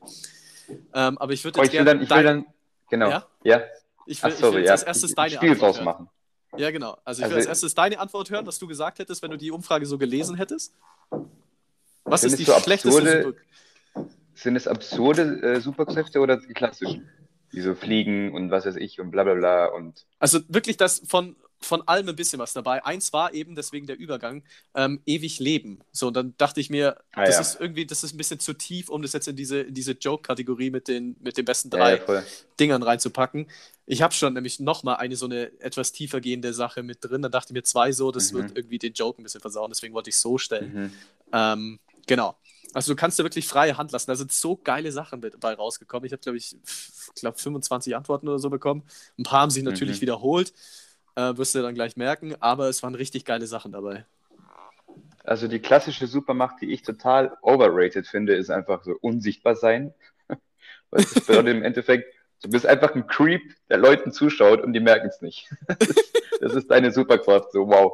Ähm, 0.94 1.18
aber 1.18 1.34
ich 1.34 1.44
würde 1.44 1.60
jetzt 1.62 1.72
gerne 1.72 1.86
dann, 1.86 2.02
ich 2.02 2.10
will 2.10 2.24
dann, 2.24 2.46
genau, 2.90 3.10
Ja? 3.10 3.26
ja. 3.44 3.62
ich 4.06 4.22
will, 4.24 4.32
Ach, 4.32 4.36
ich 4.38 4.42
will 4.44 4.54
jetzt 4.60 4.66
ja. 4.68 4.72
als 4.74 4.84
erstes 4.84 5.16
deine 5.16 5.32
Spiel 5.36 5.52
Antwort 5.52 5.70
draus 5.70 5.76
hören. 5.78 5.86
machen. 5.86 6.10
Ja, 6.58 6.72
genau. 6.72 6.98
Also 7.04 7.22
ich 7.24 7.30
will 7.30 7.36
Also- 7.38 7.50
als 7.50 7.58
erstes 7.64 7.76
deine 7.76 8.00
Antwort 8.00 8.30
hören, 8.30 8.46
was 8.48 8.60
du 8.60 8.68
gesagt 8.68 9.00
hättest, 9.00 9.22
wenn 9.22 9.32
du 9.32 9.38
die 9.38 9.52
Umfrage 9.52 9.86
so 9.86 9.98
gelesen 9.98 10.36
hättest. 10.38 10.74
Was 12.04 12.24
ist 12.24 12.38
die 12.40 12.46
schlechteste 12.46 12.88
absurde- 13.00 13.24
Super 13.94 14.10
Sind 14.36 14.56
es 14.56 14.68
absurde 14.68 15.42
äh, 15.42 15.62
Superkräfte 15.62 16.20
oder 16.20 16.38
die 16.38 16.54
klassischen? 16.54 17.10
Die 17.54 17.62
so 17.62 17.74
fliegen 17.74 18.34
und 18.34 18.52
was 18.52 18.66
weiß 18.66 18.76
ich 18.76 19.00
und 19.00 19.12
bla 19.12 19.24
bla 19.24 19.34
bla 19.34 19.68
und. 19.68 20.06
Also 20.20 20.40
wirklich 20.50 20.76
das 20.78 21.02
von, 21.08 21.36
von 21.62 21.88
allem 21.88 22.10
ein 22.10 22.16
bisschen 22.16 22.40
was 22.40 22.54
dabei. 22.54 22.86
Eins 22.86 23.12
war 23.14 23.34
eben, 23.34 23.56
deswegen 23.56 23.88
der 23.88 23.98
Übergang, 23.98 24.44
ähm, 24.76 25.02
ewig 25.06 25.40
leben. 25.40 25.80
So, 25.92 26.08
und 26.08 26.14
dann 26.16 26.36
dachte 26.38 26.60
ich 26.62 26.70
mir, 26.70 26.98
Ah, 27.14 27.26
das 27.26 27.36
ja. 27.36 27.42
ist 27.42 27.60
irgendwie, 27.60 27.86
das 27.86 28.04
ist 28.04 28.14
ein 28.14 28.18
bisschen 28.18 28.40
zu 28.40 28.54
tief, 28.54 28.90
um 28.90 29.02
das 29.02 29.14
jetzt 29.14 29.28
in 29.28 29.36
diese, 29.36 29.62
in 29.62 29.74
diese 29.74 29.94
Joke-Kategorie 29.94 30.70
mit 30.70 30.88
den, 30.88 31.16
mit 31.22 31.38
den 31.38 31.46
besten 31.46 31.70
Ja, 31.72 31.78
drei 31.80 31.96
ja, 31.98 31.98
voll. 32.06 32.24
Dingern 32.60 32.84
reinzupacken. 32.84 33.48
Ich 33.88 34.02
habe 34.02 34.14
schon 34.14 34.34
nämlich 34.34 34.60
nochmal 34.60 34.98
eine 34.98 35.16
so 35.16 35.26
eine 35.26 35.60
etwas 35.62 35.92
tiefer 35.92 36.22
gehende 36.22 36.54
Sache 36.54 36.84
mit 36.84 37.04
drin. 37.04 37.22
Dann 37.22 37.32
dachte 37.32 37.52
ich 37.52 37.54
mir 37.54 37.64
zwei 37.64 37.92
so, 37.92 38.12
das 38.12 38.32
Mhm. 38.32 38.38
wird 38.38 38.58
irgendwie 38.58 38.80
den 38.80 38.94
Joke 38.94 39.22
ein 39.22 39.24
bisschen 39.24 39.42
versauen, 39.42 39.72
deswegen 39.72 39.94
wollte 39.94 40.10
ich 40.10 40.18
so 40.18 40.38
stellen. 40.38 40.74
Mhm. 40.74 40.92
Ähm, 41.34 41.80
genau. 42.08 42.38
Also 42.74 42.92
du 42.92 42.96
kannst 42.98 43.18
da 43.20 43.24
wirklich 43.24 43.48
freie 43.48 43.78
Hand 43.78 43.92
lassen. 43.94 44.08
Da 44.12 44.16
sind 44.18 44.32
so 44.34 44.58
geile 44.58 44.92
Sachen 44.92 45.22
mit 45.22 45.40
bei 45.40 45.54
rausgekommen. 45.54 46.06
Ich 46.06 46.12
habe, 46.12 46.22
glaube 46.22 46.38
ich, 46.38 46.58
glaub 47.16 47.40
25 47.40 47.96
Antworten 47.96 48.28
oder 48.28 48.40
so 48.40 48.50
bekommen. 48.50 48.84
Ein 49.18 49.24
paar 49.24 49.42
haben 49.42 49.50
sich 49.52 49.64
natürlich 49.64 49.98
Mhm. 49.98 50.02
wiederholt. 50.02 50.54
Äh, 51.16 51.38
wirst 51.38 51.56
du 51.56 51.62
dann 51.62 51.76
gleich 51.76 51.96
merken. 51.98 52.36
Aber 52.42 52.70
es 52.70 52.84
waren 52.84 52.96
richtig 52.96 53.26
geile 53.26 53.48
Sachen 53.48 53.72
dabei. 53.72 54.06
Also 55.24 55.48
die 55.48 55.60
klassische 55.60 56.08
Supermacht, 56.08 56.62
die 56.62 56.72
ich 56.72 56.84
total 56.84 57.36
overrated 57.42 58.08
finde, 58.08 58.36
ist 58.36 58.52
einfach 58.52 58.84
so 58.84 58.96
unsichtbar 59.02 59.56
sein. 59.56 59.94
Weil 60.28 61.04
das 61.04 61.14
bedeutet 61.16 61.48
im 61.48 61.64
Endeffekt, 61.64 62.14
du 62.44 62.50
bist 62.50 62.66
einfach 62.66 62.94
ein 62.94 63.08
Creep, 63.08 63.42
der 63.70 63.78
Leuten 63.78 64.12
zuschaut 64.12 64.62
und 64.62 64.74
die 64.74 64.80
merken 64.80 65.08
es 65.08 65.22
nicht. 65.22 65.50
Das 65.68 65.80
ist, 65.90 66.14
das 66.42 66.54
ist 66.56 66.70
deine 66.70 66.92
Superkraft, 66.92 67.52
so 67.52 67.68
wow. 67.68 67.94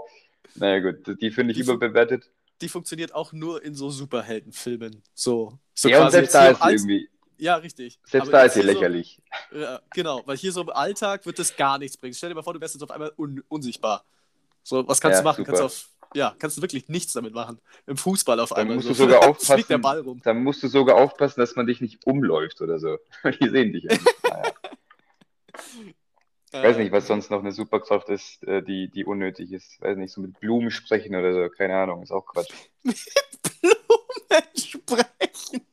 Naja 0.56 0.92
gut, 0.92 1.22
die 1.22 1.32
finde 1.32 1.52
ich 1.52 1.58
Die 1.58 1.64
überbewertet. 1.64 2.30
Die 2.60 2.68
funktioniert 2.70 3.16
auch 3.16 3.32
nur 3.32 3.64
in 3.64 3.74
so 3.76 3.90
Superheldenfilmen. 3.90 5.02
So, 5.14 5.58
so 5.74 5.88
ja, 5.90 5.98
und 5.98 6.04
quasi 6.04 6.18
selbst 6.18 6.34
jetzt 6.34 6.36
da 6.36 6.48
ist 6.50 6.62
Alt- 6.62 6.76
irgendwie, 6.76 7.10
Ja, 7.42 7.56
richtig. 7.56 8.00
selbst 8.06 8.28
Aber 8.30 8.38
da 8.38 8.44
ist 8.44 8.54
sie 8.54 8.62
hier 8.62 8.70
so- 8.70 8.76
lächerlich. 8.80 9.20
Ja, 9.52 9.82
genau, 9.96 10.22
weil 10.26 10.38
hier 10.38 10.52
so 10.52 10.62
im 10.62 10.70
Alltag 10.70 11.26
wird 11.26 11.40
das 11.40 11.56
gar 11.56 11.78
nichts 11.80 11.98
bringen. 11.98 12.14
Stell 12.14 12.30
dir 12.30 12.36
mal 12.36 12.44
vor, 12.44 12.54
du 12.54 12.62
wärst 12.62 12.76
jetzt 12.76 12.84
auf 12.84 12.92
einmal 12.92 13.12
un 13.18 13.44
unsichtbar. 13.50 14.06
So, 14.64 14.88
was 14.88 15.02
kannst 15.02 15.16
Ja, 15.18 15.22
du 15.22 15.28
machen? 15.28 15.44
Kannst 15.44 15.60
du 15.62 15.68
super. 15.68 15.88
auf, 16.08 16.16
ja, 16.16 16.36
kannst 16.38 16.58
du 16.58 16.62
wirklich 16.62 16.88
nichts 16.88 17.14
damit 17.14 17.34
machen. 17.34 17.60
Im 17.88 17.98
Fußball 17.98 18.40
auf 18.40 18.50
Dann 18.50 18.60
einmal. 18.60 18.76
musst 18.76 18.88
so. 18.90 18.94
du 18.94 19.00
sogar 19.12 19.22
Fliegt 19.34 19.42
der 19.72 19.78
aufpassen. 19.78 19.82
Ball 19.82 20.00
rum. 20.02 20.22
Dann 20.24 20.44
musst 20.44 20.62
du 20.62 20.68
sogar 20.68 20.98
aufpassen, 20.98 21.40
dass 21.40 21.56
man 21.56 21.66
dich 21.66 21.82
nicht 21.82 22.06
umläuft 22.06 22.62
oder 22.62 22.78
so. 22.78 23.00
Die 23.42 23.50
sehen 23.50 23.74
dich 23.74 23.84
ja 23.86 23.92
nicht. 23.94 24.06
Naja. 26.54 26.66
Ich 26.66 26.70
weiß 26.72 26.78
nicht, 26.80 26.92
was 26.92 27.08
sonst 27.08 27.32
noch 27.32 27.40
eine 27.40 27.54
Superkraft 27.54 28.10
ist, 28.10 28.44
äh, 28.44 28.62
die, 28.62 28.90
die 28.90 29.06
unnötig 29.06 29.54
ist. 29.54 29.80
Weiß 29.82 29.96
nicht, 29.96 30.12
so 30.12 30.20
mit 30.20 30.38
Blumen 30.42 30.70
sprechen 30.70 31.16
oder 31.16 31.34
so. 31.34 31.50
Keine 31.50 31.78
Ahnung, 31.78 32.04
ist 32.04 32.12
auch 32.12 32.26
Quatsch. 32.26 32.52
Blumen 32.84 32.98
sprechen. 34.58 35.66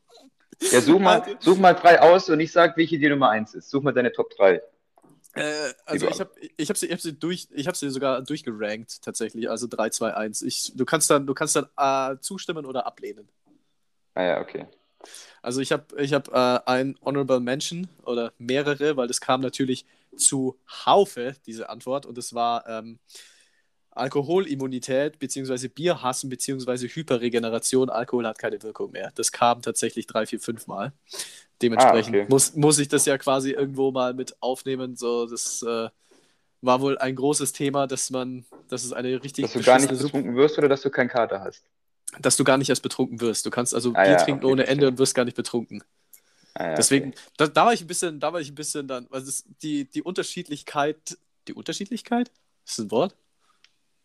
Ja, 0.61 0.81
such 0.81 0.99
mal, 0.99 1.21
Warte. 1.21 1.37
such 1.41 1.59
mal 1.59 1.75
drei 1.75 2.01
aus 2.01 2.29
und 2.29 2.41
ich 2.41 2.53
sag, 2.53 2.77
welche 2.77 2.99
die 2.99 3.09
Nummer 3.09 3.31
eins 3.31 3.55
ist. 3.55 3.71
Such 3.71 3.83
mal 3.83 3.93
deine 3.93 4.13
Top 4.13 4.31
3. 4.31 4.61
Äh, 5.35 5.73
also 5.87 6.09
ich 6.09 6.21
habe 6.21 6.31
ich 6.57 6.69
hab 6.69 6.77
sie, 6.77 6.87
ich 6.87 6.93
hab 6.93 7.01
sie, 7.01 7.13
durch, 7.13 7.49
ich 7.53 7.67
hab 7.69 7.77
sie 7.77 7.91
sogar 7.91 8.23
durchgerankt 8.23 9.03
tatsächlich. 9.03 9.49
Also 9.49 9.67
3, 9.69 9.91
2, 9.91 10.15
1. 10.15 10.43
Ich, 10.43 10.73
du 10.75 10.85
kannst 10.85 11.11
dann, 11.11 11.27
du 11.27 11.35
kannst 11.35 11.57
dann 11.57 11.69
äh, 11.77 12.19
zustimmen 12.21 12.67
oder 12.67 12.87
ablehnen. 12.87 13.29
Ah 14.15 14.23
ja, 14.25 14.41
okay. 14.41 14.67
Also 15.43 15.61
ich 15.61 15.71
habe 15.71 15.85
ich 16.01 16.13
hab, 16.13 16.29
äh, 16.29 16.61
ein 16.67 16.97
Honorable 17.05 17.41
Mention 17.41 17.89
oder 18.05 18.33
mehrere, 18.39 18.97
weil 18.97 19.07
das 19.07 19.21
kam 19.21 19.41
natürlich 19.41 19.87
zu 20.17 20.59
Haufe, 20.85 21.37
diese 21.47 21.69
Antwort. 21.69 22.05
Und 22.05 22.19
es 22.19 22.35
war 22.35 22.67
ähm, 22.67 22.99
Alkoholimmunität 23.99 25.19
beziehungsweise 25.19 25.69
Bierhassen 25.69 26.31
beziehungsweise 26.31 26.87
Hyperregeneration. 26.89 27.91
Alkohol 27.91 28.27
hat 28.27 28.39
keine 28.39 28.63
Wirkung 28.63 28.93
mehr. 28.93 29.13
Das 29.17 29.33
kam 29.33 29.63
tatsächlich 29.63 30.07
drei, 30.07 30.27
vier, 30.27 30.41
fünf 30.41 30.67
Mal. 30.67 30.93
Dementsprechend 31.63 32.15
Ah, 32.17 32.19
okay. 32.21 32.27
muss, 32.31 32.55
muss 32.55 32.79
ich 32.79 32.89
das 32.89 33.05
ja 33.07 33.19
quasi 33.19 33.53
irgendwo 33.53 33.91
mal 33.93 34.15
mit 34.15 34.41
aufnehmen. 34.43 34.97
So, 34.97 35.27
das 35.27 35.63
äh, 35.63 35.89
war 36.63 36.81
wohl 36.81 36.99
ein 36.99 37.17
großes 37.17 37.53
Thema, 37.53 37.87
dass 37.87 38.11
man, 38.11 38.45
dass 38.69 38.85
es 38.85 38.93
eine 38.93 39.23
richtig 39.23 39.45
Dass 39.45 39.53
du 39.55 39.63
gar 39.63 39.79
nicht 39.79 39.91
betrunken 39.91 40.37
wirst 40.37 40.59
oder 40.59 40.69
dass 40.69 40.83
du 40.83 40.91
keinen 40.91 41.09
Kater 41.09 41.41
hast. 41.41 41.65
dass 42.21 42.37
du 42.37 42.45
gar 42.45 42.59
nicht 42.59 42.69
erst 42.71 42.83
betrunken 42.83 43.21
wirst. 43.21 43.45
Du 43.47 43.51
kannst 43.51 43.75
also 43.75 43.95
Ah, 43.95 44.03
Bier 44.05 44.13
ja, 44.13 44.17
trinken 44.17 44.45
okay, 44.45 44.53
ohne 44.53 44.67
Ende 44.67 44.89
und 44.89 44.99
wirst 44.99 45.15
gar 45.15 45.25
nicht 45.25 45.37
betrunken. 45.37 45.83
Ah, 46.55 46.71
ja, 46.71 46.75
Deswegen, 46.77 47.15
da, 47.37 47.47
da 47.47 47.67
war 47.67 47.73
ich 47.73 47.83
ein 47.83 47.87
bisschen, 47.87 48.21
da 48.21 48.33
war 48.33 48.41
ich 48.41 48.51
ein 48.51 48.55
bisschen 48.55 48.89
dann, 48.89 49.07
also 49.11 49.45
die, 49.63 49.85
die 49.91 50.03
Unterschiedlichkeit, 50.03 51.19
die 51.49 51.55
Unterschiedlichkeit? 51.55 52.29
Ist 52.67 52.79
das 52.79 52.87
ein 52.87 52.91
Wort? 52.91 53.17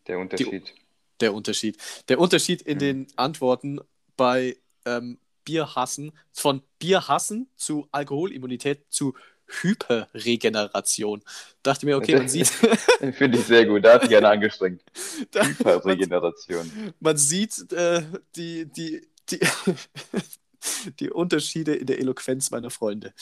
Der 0.06 0.18
Unterschied. 0.18 0.74
Der 1.20 1.34
Unterschied. 1.34 1.78
Der 2.08 2.18
Unterschied 2.18 2.62
in 2.62 2.76
Mhm. 2.76 2.80
den 2.80 3.06
Antworten 3.16 3.80
bei 4.16 4.56
ähm, 4.84 5.18
Bierhassen, 5.44 6.12
von 6.32 6.62
Bierhassen 6.78 7.48
zu 7.56 7.86
Alkoholimmunität 7.92 8.84
zu 8.90 9.14
Hyperregeneration. 9.46 11.22
Dachte 11.62 11.86
mir, 11.86 11.96
okay, 11.98 12.16
man 12.16 12.28
sieht, 12.28 12.48
Finde 13.12 13.38
ich 13.38 13.44
sehr 13.44 13.66
gut. 13.66 13.84
Da 13.84 13.94
hat 13.94 14.02
sich 14.04 14.16
einer 14.16 14.30
angestrengt. 14.30 14.82
Hyperregeneration. 15.34 16.94
man 17.00 17.16
sieht 17.16 17.70
äh, 17.72 18.02
die, 18.36 18.66
die, 18.66 19.06
die, 19.30 19.40
die 21.00 21.10
Unterschiede 21.10 21.74
in 21.74 21.86
der 21.86 21.98
Eloquenz 21.98 22.50
meiner 22.50 22.70
Freunde. 22.70 23.12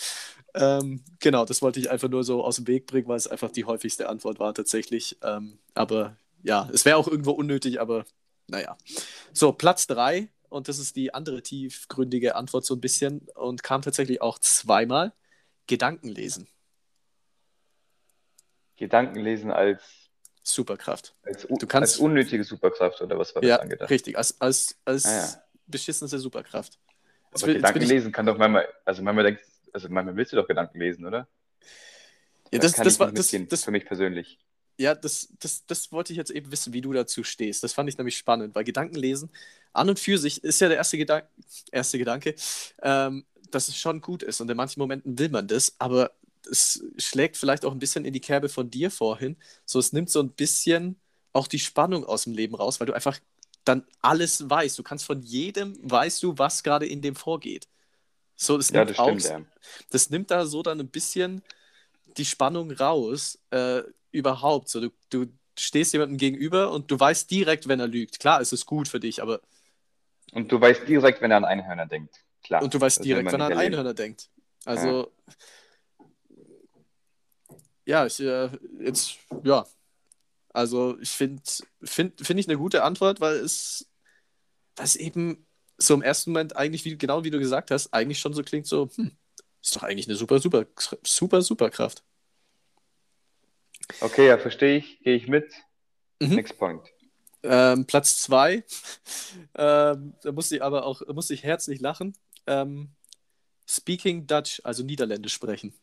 Ähm, 0.55 1.03
genau, 1.19 1.45
das 1.45 1.63
wollte 1.63 1.81
ich 1.81 1.91
einfach 1.91 2.09
nur 2.09 2.25
so 2.25 2.45
aus 2.45 2.57
dem 2.57 2.67
Weg 2.69 2.87
bringen, 2.87 3.09
weil 3.09 3.17
es 3.17 3.27
einfach 3.27 3.51
die 3.51 3.65
häufigste 3.65 4.09
Antwort 4.09 4.39
war 4.39 4.55
tatsächlich. 4.55 5.17
Ähm, 5.23 5.59
aber 5.75 6.17
ja, 6.43 6.69
es 6.73 6.85
wäre 6.85 6.97
auch 6.97 7.09
irgendwo 7.09 7.33
unnötig, 7.33 7.81
aber 7.81 8.05
naja. 8.49 8.77
So, 9.33 9.53
Platz 9.53 9.87
3, 9.87 10.29
und 10.49 10.69
das 10.69 10.79
ist 10.79 10.97
die 10.97 11.15
andere 11.15 11.43
tiefgründige 11.43 12.35
Antwort 12.37 12.65
so 12.65 12.75
ein 12.75 12.81
bisschen 12.81 13.29
und 13.35 13.63
kam 13.63 13.83
tatsächlich 13.83 14.21
auch 14.21 14.39
zweimal. 14.39 15.13
Gedanken 15.67 16.09
lesen. 16.09 16.49
Gedanken 18.77 19.21
lesen 19.21 19.51
als, 19.51 19.83
Superkraft. 20.43 21.15
als, 21.23 21.43
Du 21.47 21.67
kannst- 21.67 21.95
als 21.95 21.99
unnötige 21.99 22.43
Superkraft 22.45 23.01
oder 23.01 23.17
was 23.19 23.35
war 23.35 23.43
das 23.43 23.49
Ja, 23.49 23.57
angedacht? 23.61 23.91
richtig. 23.91 24.17
Als, 24.19 24.41
als, 24.41 24.77
als 24.85 25.05
Ah, 25.07 25.17
ja. 25.21 25.43
beschissenste 25.67 26.19
Superkraft. 26.19 26.79
Aber 27.31 27.47
will- 27.47 27.55
jetzt 27.55 27.55
bin 27.55 27.55
Gedanken 27.63 27.83
ich- 27.83 27.89
lesen 27.89 28.13
kann 28.13 28.27
doch 28.27 28.37
manchmal, 28.39 28.69
also 28.85 29.03
manchmal 29.03 29.25
denkst, 29.25 29.43
also 29.73 29.89
manchmal 29.89 30.17
willst 30.17 30.33
du 30.33 30.37
doch 30.37 30.49
Gedanken 30.49 30.79
lesen, 30.81 31.07
oder? 31.07 31.29
Ja, 32.51 32.59
Da 32.59 32.59
das, 32.59 32.73
das 32.73 32.99
war 33.01 33.13
das, 33.13 33.27
mitgehen, 33.33 33.49
das, 33.49 33.65
für 33.65 33.71
mich 33.71 33.87
persönlich. 33.87 34.39
Ja, 34.83 34.95
das, 34.95 35.29
das, 35.41 35.67
das 35.67 35.93
wollte 35.93 36.13
ich 36.13 36.17
jetzt 36.19 36.31
eben 36.31 36.53
wissen, 36.53 36.73
wie 36.73 36.81
du 36.83 36.93
dazu 36.93 37.25
stehst. 37.25 37.63
Das 37.63 37.73
fand 37.75 37.89
ich 37.89 37.99
nämlich 37.99 38.17
spannend, 38.19 38.55
weil 38.55 38.65
Gedankenlesen 38.65 39.31
an 39.73 39.89
und 39.91 39.99
für 40.01 40.19
sich 40.19 40.45
ist 40.45 40.61
ja 40.61 40.69
der 40.69 40.79
erste, 40.79 40.99
Gedank 40.99 41.27
erste 41.73 41.99
Gedanke, 41.99 42.35
ähm, 42.83 43.25
dass 43.51 43.69
es 43.69 43.77
schon 43.77 44.01
gut 44.01 44.23
ist 44.23 44.41
und 44.41 44.51
in 44.51 44.57
manchen 44.57 44.81
Momenten 44.81 45.19
will 45.19 45.29
man 45.31 45.49
das, 45.49 45.77
aber 45.79 46.13
es 46.51 46.83
schlägt 46.99 47.37
vielleicht 47.37 47.65
auch 47.65 47.73
ein 47.73 47.79
bisschen 47.79 48.05
in 48.05 48.13
die 48.13 48.21
Kerbe 48.21 48.49
von 48.49 48.71
dir 48.71 48.91
vorhin. 48.91 49.37
So, 49.65 49.79
es 49.79 49.93
nimmt 49.93 50.11
so 50.11 50.21
ein 50.21 50.33
bisschen 50.33 51.01
auch 51.33 51.47
die 51.47 51.59
Spannung 51.61 52.05
aus 52.05 52.25
dem 52.25 52.35
Leben 52.35 52.55
raus, 52.55 52.81
weil 52.81 52.87
du 52.89 52.93
einfach 52.95 53.19
dann 53.65 53.87
alles 54.01 54.49
weißt. 54.51 54.79
Du 54.79 54.83
kannst 54.83 55.05
von 55.05 55.23
jedem, 55.23 55.79
weißt 55.83 56.23
du, 56.23 56.37
was 56.39 56.63
gerade 56.65 56.87
in 56.87 57.01
dem 57.01 57.15
vorgeht. 57.15 57.69
So, 58.37 58.57
das 58.57 58.73
Ja, 58.73 58.85
nimmt 58.85 58.87
das 58.87 58.97
auch, 58.99 59.21
stimmt, 59.21 59.25
ja. 59.25 59.45
das 59.91 60.11
nimmt 60.11 60.31
da 60.31 60.47
so 60.47 60.63
dann 60.63 60.81
ein 60.81 60.89
bisschen 60.91 61.43
die 62.17 62.25
Spannung 62.25 62.71
raus, 62.73 63.39
äh, 63.51 63.83
überhaupt. 64.13 64.69
So, 64.69 64.81
du, 64.81 64.91
du, 65.11 65.27
stehst 65.59 65.93
jemandem 65.93 66.19
gegenüber 66.19 66.73
und 66.73 66.91
du 66.91 66.99
weißt 66.99 67.31
direkt, 67.31 67.69
wenn 67.69 67.81
er 67.81 67.89
lügt. 67.89 68.21
Klar, 68.21 68.41
es 68.41 68.53
ist 68.53 68.67
gut 68.67 68.89
für 68.89 69.01
dich, 69.01 69.23
aber. 69.23 69.41
Und 70.33 70.51
du 70.51 70.61
weißt 70.61 70.89
direkt, 70.89 71.21
wenn 71.21 71.31
er 71.31 71.39
an 71.39 71.45
Einhörner 71.45 71.87
denkt. 71.87 72.25
Klar. 72.43 72.63
Und 72.63 72.73
du 72.73 72.81
weißt 72.81 73.05
direkt, 73.05 73.31
wenn 73.31 73.41
er 73.41 73.47
an 73.47 73.59
Einhörner 73.59 73.95
denkt. 73.95 74.31
Also. 74.65 75.13
Ja, 77.85 78.01
ja 78.01 78.07
ich, 78.07 78.21
äh, 78.21 78.49
jetzt, 78.81 79.19
ja. 79.45 79.67
Also, 80.55 80.99
ich 81.01 81.11
finde, 81.11 81.43
finde 81.83 82.25
find 82.25 82.41
ich 82.41 82.49
eine 82.49 82.59
gute 82.59 82.83
Antwort, 82.83 83.21
weil 83.21 83.37
es, 83.37 83.89
es 84.79 84.97
eben 84.97 85.47
so 85.79 85.95
im 85.95 86.03
ersten 86.03 86.31
Moment 86.31 86.57
eigentlich, 86.57 86.85
wie, 86.85 86.97
genau 86.97 87.25
wie 87.25 87.31
du 87.31 87.39
gesagt 87.39 87.71
hast, 87.71 87.93
eigentlich 87.93 88.19
schon 88.19 88.35
so 88.35 88.43
klingt, 88.43 88.67
so, 88.67 88.89
hm, 88.95 89.13
ist 89.63 89.77
doch 89.77 89.83
eigentlich 89.83 90.09
eine 90.09 90.17
super, 90.17 90.39
super, 90.39 90.67
super, 91.03 91.43
super 91.43 91.71
Kraft. 91.71 92.05
Okay, 94.01 94.29
ja, 94.29 94.39
verstehe 94.39 94.79
ich, 94.79 95.01
gehe 95.01 95.15
ich 95.15 95.29
mit. 95.29 95.53
Mhm. 96.21 96.37
Next 96.37 96.59
point. 96.59 96.83
Ähm, 97.43 97.87
Platz 97.87 98.23
zwei, 98.23 98.65
ähm, 99.57 100.15
da 100.23 100.33
musste 100.33 100.57
ich 100.57 100.63
aber 100.63 100.87
auch, 100.87 101.03
musste 101.09 101.35
ich 101.35 101.43
herzlich 101.43 101.81
lachen. 101.81 102.17
Ähm, 102.47 102.91
speaking 103.69 104.27
Dutch, 104.27 104.61
also 104.65 104.85
Niederländisch 104.85 105.33
sprechen. 105.33 105.75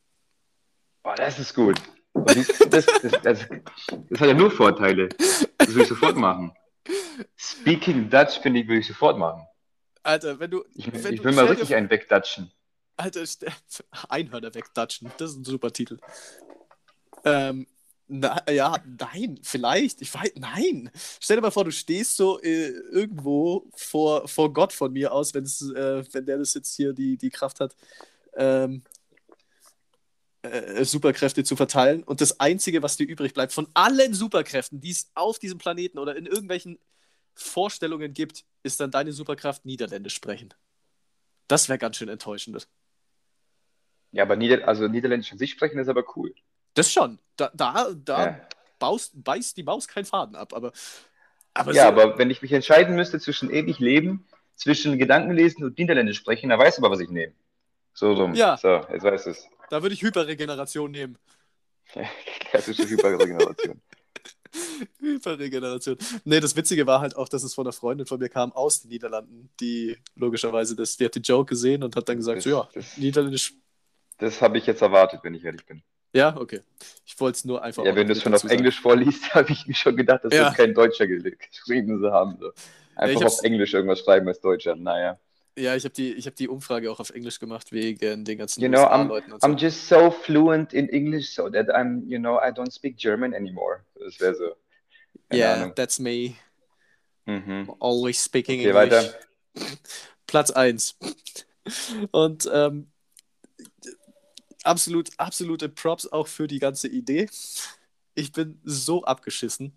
Boah, 1.04 1.15
das 1.15 1.39
ist 1.39 1.54
gut. 1.54 1.82
Das, 2.13 2.48
das, 2.69 2.86
das, 2.86 3.22
das, 3.22 3.41
hat 3.41 4.28
ja 4.28 4.34
nur 4.34 4.52
Vorteile. 4.52 5.10
Das 5.58 5.74
will 5.74 5.84
ich 5.84 5.88
sofort 5.88 6.15
machen. 6.15 6.54
Speaking 7.38 8.10
Dutch, 8.10 8.39
finde 8.39 8.62
ich, 8.62 8.67
will 8.67 8.80
ich 8.80 8.88
sofort 8.88 9.17
machen. 9.17 9.45
Alter, 10.04 10.39
wenn 10.39 10.52
du. 10.52 10.63
Ich, 10.74 10.91
wenn 10.91 11.13
ich 11.13 11.24
will 11.24 11.34
mal 11.34 11.45
richtig 11.45 11.76
einen 11.76 11.89
wegdatschen. 11.89 12.52
Alter, 12.98 13.24
Einhörner 14.10 14.54
wegdatschen. 14.54 15.12
Das 15.17 15.32
ist 15.32 15.38
ein 15.38 15.45
super 15.45 15.72
Titel. 15.72 16.00
Ähm, 17.24 17.67
na, 18.10 18.43
ja, 18.50 18.84
nein, 19.00 19.39
vielleicht. 19.43 20.02
Ich 20.02 20.13
weiß, 20.13 20.32
nein. 20.36 20.89
Stell 21.19 21.38
dir 21.38 21.41
mal 21.41 21.52
vor, 21.52 21.65
du 21.65 21.72
stehst 21.72 22.17
so 22.17 22.41
äh, 22.41 22.69
irgendwo 22.69 23.69
vor, 23.76 24.28
vor 24.28 24.52
Gott 24.52 24.74
von 24.74 24.91
mir 24.91 25.13
aus, 25.13 25.34
äh, 25.34 26.04
wenn 26.12 26.26
der 26.26 26.39
das 26.39 26.56
jetzt 26.56 26.76
hier 26.76 26.91
die, 26.93 27.17
die 27.17 27.30
Kraft 27.30 27.60
hat, 27.60 27.76
ähm, 28.36 28.82
äh, 30.41 30.84
Superkräfte 30.86 31.43
zu 31.43 31.56
verteilen. 31.56 32.02
Und 32.04 32.19
das 32.19 32.39
Einzige, 32.39 32.82
was 32.82 32.98
dir 32.98 33.08
übrig 33.08 33.36
bleibt, 33.36 33.54
von 33.54 33.67
allen 33.76 34.15
Superkräften, 34.15 34.82
die 34.82 34.91
es 34.91 35.12
auf 35.13 35.38
diesem 35.38 35.60
Planeten 35.60 36.00
oder 36.00 36.15
in 36.15 36.26
irgendwelchen 36.26 36.80
Vorstellungen 37.36 38.13
gibt, 38.13 38.43
ist 38.63 38.80
dann 38.80 38.89
deine 38.89 39.13
Superkraft 39.13 39.65
Niederländisch 39.65 40.15
sprechen. 40.15 40.54
Das 41.48 41.69
wäre 41.69 41.78
ganz 41.78 41.98
schön 41.98 42.10
enttäuschend. 42.10 42.67
Ja, 44.12 44.24
aber 44.24 44.36
Nieder 44.36 44.67
also 44.67 44.88
Niederländisch 44.88 45.32
an 45.32 45.38
sich 45.38 45.52
sprechen 45.52 45.78
ist 45.78 45.89
aber 45.89 46.04
cool. 46.15 46.34
Das 46.73 46.91
schon. 46.91 47.19
Da, 47.38 47.51
da, 47.53 47.91
da 47.93 48.25
ja. 48.25 48.47
baust, 48.79 49.12
beißt 49.23 49.58
die 49.58 49.63
Maus 49.63 49.88
keinen 49.88 50.05
Faden 50.05 50.36
ab. 50.36 50.53
Aber, 50.53 50.71
aber 51.53 51.73
ja, 51.73 51.84
so, 51.84 51.89
aber 51.89 52.17
wenn 52.17 52.29
ich 52.29 52.41
mich 52.41 52.51
entscheiden 52.51 52.95
müsste 52.95 53.19
zwischen 53.19 53.49
ewig 53.49 53.79
leben, 53.79 54.27
zwischen 54.55 54.97
Gedankenlesen 54.97 55.63
und 55.63 55.77
Niederländisch 55.77 56.17
sprechen, 56.17 56.49
dann 56.49 56.60
weißt 56.60 56.77
du 56.77 56.82
aber, 56.82 56.91
was 56.91 56.99
ich 56.99 57.10
nehme. 57.10 57.34
So 57.93 58.13
rum. 58.13 58.34
Ja. 58.34 58.58
So, 58.58 58.82
jetzt 58.91 59.03
weißt 59.03 59.25
du 59.25 59.29
es. 59.32 59.47
Da 59.69 59.82
würde 59.82 59.93
ich 59.93 60.01
Hyperregeneration 60.01 60.91
nehmen. 60.91 61.17
Klassische 62.51 62.88
Hyperregeneration. 62.88 63.82
Hyperregeneration. 64.99 65.97
Nee, 66.23 66.39
das 66.39 66.55
Witzige 66.55 66.88
war 66.88 67.01
halt 67.01 67.15
auch, 67.15 67.29
dass 67.29 67.43
es 67.43 67.53
von 67.53 67.65
einer 67.65 67.73
Freundin 67.73 68.05
von 68.05 68.19
mir 68.19 68.29
kam 68.29 68.51
aus 68.51 68.82
den 68.82 68.89
Niederlanden, 68.89 69.49
die 69.60 69.97
logischerweise 70.15 70.75
das, 70.75 70.97
die 70.97 71.05
hat 71.05 71.15
die 71.15 71.19
Joke 71.19 71.49
gesehen 71.49 71.84
und 71.84 71.95
hat 71.95 72.10
dann 72.10 72.17
gesagt, 72.17 72.38
das, 72.38 72.43
so 72.43 72.49
ja, 72.49 72.69
das, 72.73 72.97
Niederländisch. 72.97 73.53
Das 74.17 74.41
habe 74.41 74.58
ich 74.58 74.65
jetzt 74.65 74.82
erwartet, 74.82 75.21
wenn 75.23 75.34
ich 75.34 75.45
ehrlich 75.45 75.65
bin. 75.65 75.84
Ja, 76.13 76.36
okay. 76.36 76.62
Ich 77.06 77.19
wollte 77.19 77.38
es 77.38 77.45
nur 77.45 77.63
einfach. 77.63 77.86
Ja, 77.86 77.95
wenn 77.95 78.08
du 78.08 78.13
es 78.13 78.22
schon 78.22 78.34
auf 78.34 78.41
sagen. 78.41 78.54
Englisch 78.54 78.80
vorliest, 78.80 79.34
habe 79.36 79.52
ich 79.52 79.67
mir 79.67 79.76
schon 79.76 79.95
gedacht, 79.95 80.22
das 80.24 80.34
ja. 80.34 80.45
wird 80.45 80.56
kein 80.56 80.74
Deutscher 80.74 81.08
geschrieben 81.08 82.04
haben. 82.12 82.38
So. 82.39 82.52
Einfach 82.95 83.22
ja, 83.22 83.28
auf 83.28 83.43
Englisch 83.43 83.74
irgendwas 83.74 84.00
schreiben 84.00 84.28
als 84.28 84.41
Deutscher. 84.41 84.76
Naja. 84.76 85.19
Ja, 85.56 85.76
ich 85.76 85.84
habe 85.84 85.93
die, 85.93 86.15
hab 86.22 86.36
die 86.36 86.48
Umfrage 86.48 86.89
auch 86.89 87.00
auf 87.00 87.10
Englisch 87.10 87.39
gemacht 87.39 87.72
wegen 87.72 88.24
den 88.24 88.38
ganzen 88.38 88.62
you 88.62 88.69
know, 88.69 88.84
I'm, 88.84 89.10
und 89.10 89.41
so. 89.41 89.48
I'm 89.48 89.58
just 89.58 89.88
so 89.88 90.10
fluent 90.10 90.74
in 90.74 90.88
English 90.89 91.34
so 91.34 91.50
that 91.50 91.67
I'm, 91.69 92.04
you 92.08 92.17
know, 92.17 92.38
I 92.38 92.50
don't 92.52 92.72
speak 92.72 92.98
German 92.98 93.34
anymore. 93.34 93.82
Das 93.95 94.19
wäre 94.19 94.36
so. 94.36 94.56
Yeah, 95.34 95.56
Ahnung. 95.56 95.76
that's 95.76 96.00
me. 96.00 96.36
Mhm. 97.26 97.76
Always 97.80 98.24
speaking 98.24 98.62
okay, 98.62 98.69
English. 98.69 98.91
Weiter. 98.91 99.19
Platz 100.28 100.52
1. 100.52 100.98
Und 102.12 102.50
ähm, 102.52 102.91
absolut, 104.63 105.10
absolute 105.17 105.69
Props 105.69 106.08
auch 106.08 106.28
für 106.28 106.48
die 106.48 106.60
ganze 106.60 106.88
Idee. 106.88 107.30
Ich 108.15 108.32
bin 108.32 108.60
so 108.63 109.04
abgeschissen, 109.04 109.74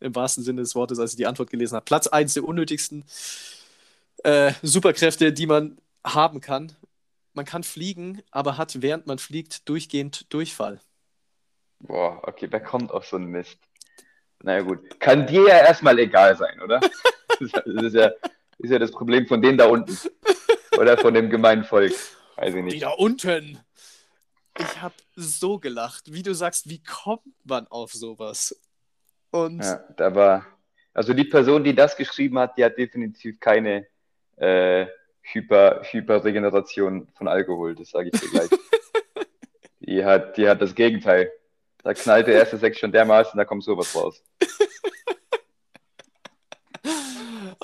im 0.00 0.14
wahrsten 0.14 0.42
Sinne 0.42 0.62
des 0.62 0.74
Wortes, 0.74 0.98
als 0.98 1.12
ich 1.12 1.16
die 1.16 1.26
Antwort 1.26 1.50
gelesen 1.50 1.76
habe. 1.76 1.84
Platz 1.84 2.06
1 2.06 2.34
der 2.34 2.44
unnötigsten 2.44 3.04
äh, 4.24 4.52
Superkräfte, 4.62 5.32
die 5.32 5.46
man 5.46 5.78
haben 6.04 6.40
kann. 6.40 6.72
Man 7.34 7.44
kann 7.44 7.64
fliegen, 7.64 8.22
aber 8.30 8.56
hat 8.56 8.80
während 8.82 9.06
man 9.06 9.18
fliegt 9.18 9.68
durchgehend 9.68 10.32
Durchfall. 10.32 10.80
Boah, 11.80 12.20
okay, 12.22 12.46
wer 12.50 12.60
kommt 12.60 12.90
auf 12.90 13.06
so 13.06 13.16
einen 13.16 13.26
Mist? 13.26 13.58
Naja, 14.42 14.62
gut. 14.62 15.00
Kann 15.00 15.26
dir 15.26 15.48
ja 15.48 15.58
erstmal 15.58 15.98
egal 15.98 16.36
sein, 16.36 16.60
oder? 16.60 16.80
das 17.40 17.64
ist 17.64 17.94
ja, 17.94 18.10
ist 18.58 18.70
ja 18.70 18.78
das 18.78 18.90
Problem 18.90 19.26
von 19.26 19.42
denen 19.42 19.58
da 19.58 19.66
unten. 19.66 19.96
Oder 20.78 20.98
von 20.98 21.14
dem 21.14 21.30
gemeinen 21.30 21.64
Volk. 21.64 21.92
Weiß 22.36 22.54
ich 22.54 22.62
nicht. 22.62 22.74
Die 22.74 22.80
da 22.80 22.90
unten. 22.90 23.58
Ich 24.58 24.80
habe 24.80 24.94
so 25.16 25.58
gelacht. 25.58 26.12
Wie 26.12 26.22
du 26.22 26.34
sagst, 26.34 26.68
wie 26.68 26.82
kommt 26.82 27.22
man 27.44 27.66
auf 27.68 27.92
sowas? 27.92 28.58
Und 29.30 29.62
ja, 29.62 29.84
da 29.96 30.14
war. 30.14 30.46
Also 30.92 31.12
die 31.12 31.24
Person, 31.24 31.64
die 31.64 31.74
das 31.74 31.96
geschrieben 31.96 32.38
hat, 32.38 32.56
die 32.56 32.64
hat 32.64 32.78
definitiv 32.78 33.40
keine 33.40 33.86
äh, 34.36 34.86
Hyper, 35.22 35.82
Hyperregeneration 35.82 37.08
von 37.14 37.26
Alkohol, 37.26 37.74
das 37.74 37.90
sage 37.90 38.10
ich 38.12 38.20
dir 38.20 38.28
gleich. 38.28 38.48
die, 39.80 40.04
hat, 40.04 40.36
die 40.36 40.48
hat 40.48 40.62
das 40.62 40.74
Gegenteil. 40.74 41.32
Da 41.82 41.94
knallt 41.94 42.28
der 42.28 42.34
erste 42.34 42.58
Sekt 42.58 42.78
schon 42.78 42.92
dermaßen, 42.92 43.36
da 43.36 43.44
kommt 43.44 43.64
sowas 43.64 43.94
raus. 43.94 44.22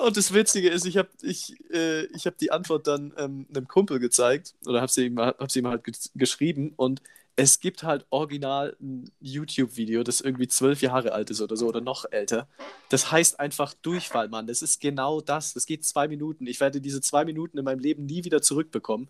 Und 0.01 0.17
das 0.17 0.33
Witzige 0.33 0.69
ist, 0.69 0.85
ich 0.85 0.97
habe 0.97 1.09
ich, 1.21 1.55
äh, 1.71 2.05
ich 2.07 2.25
hab 2.25 2.37
die 2.37 2.51
Antwort 2.51 2.87
dann 2.87 3.13
ähm, 3.17 3.45
einem 3.53 3.67
Kumpel 3.67 3.99
gezeigt 3.99 4.55
oder 4.65 4.81
habe 4.81 4.91
sie, 4.91 5.05
ihm, 5.05 5.19
hab 5.19 5.51
sie 5.51 5.59
ihm 5.59 5.67
halt 5.67 5.83
geschrieben 6.15 6.73
und 6.75 7.01
es 7.35 7.59
gibt 7.59 7.83
halt 7.83 8.05
original 8.09 8.75
ein 8.81 9.11
YouTube-Video, 9.19 10.03
das 10.03 10.21
irgendwie 10.21 10.47
zwölf 10.47 10.81
Jahre 10.81 11.13
alt 11.13 11.29
ist 11.29 11.41
oder 11.41 11.55
so 11.55 11.67
oder 11.67 11.81
noch 11.81 12.05
älter. 12.11 12.47
Das 12.89 13.11
heißt 13.11 13.39
einfach 13.39 13.73
Durchfall, 13.73 14.27
Mann. 14.27 14.47
Das 14.47 14.61
ist 14.61 14.81
genau 14.81 15.21
das. 15.21 15.53
Das 15.53 15.65
geht 15.65 15.85
zwei 15.85 16.07
Minuten. 16.07 16.45
Ich 16.45 16.59
werde 16.59 16.81
diese 16.81 17.01
zwei 17.01 17.23
Minuten 17.23 17.57
in 17.57 17.63
meinem 17.63 17.79
Leben 17.79 18.05
nie 18.05 18.25
wieder 18.25 18.41
zurückbekommen. 18.41 19.07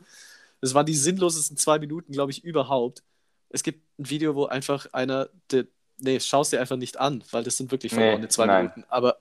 Das 0.61 0.73
waren 0.73 0.85
die 0.85 0.93
sinnlosesten 0.93 1.57
zwei 1.57 1.79
Minuten, 1.79 2.13
glaube 2.13 2.31
ich, 2.31 2.43
überhaupt. 2.43 3.03
Es 3.49 3.63
gibt 3.63 3.81
ein 3.99 4.09
Video, 4.09 4.35
wo 4.35 4.45
einfach 4.45 4.87
einer, 4.93 5.29
der, 5.49 5.65
nee, 5.97 6.19
schau 6.19 6.41
es 6.41 6.51
dir 6.51 6.61
einfach 6.61 6.77
nicht 6.77 6.99
an, 6.99 7.23
weil 7.31 7.43
das 7.43 7.57
sind 7.57 7.71
wirklich 7.71 7.93
verlorene 7.93 8.21
nee, 8.21 8.29
zwei 8.29 8.45
nein. 8.45 8.65
Minuten. 8.65 8.85
Aber 8.87 9.17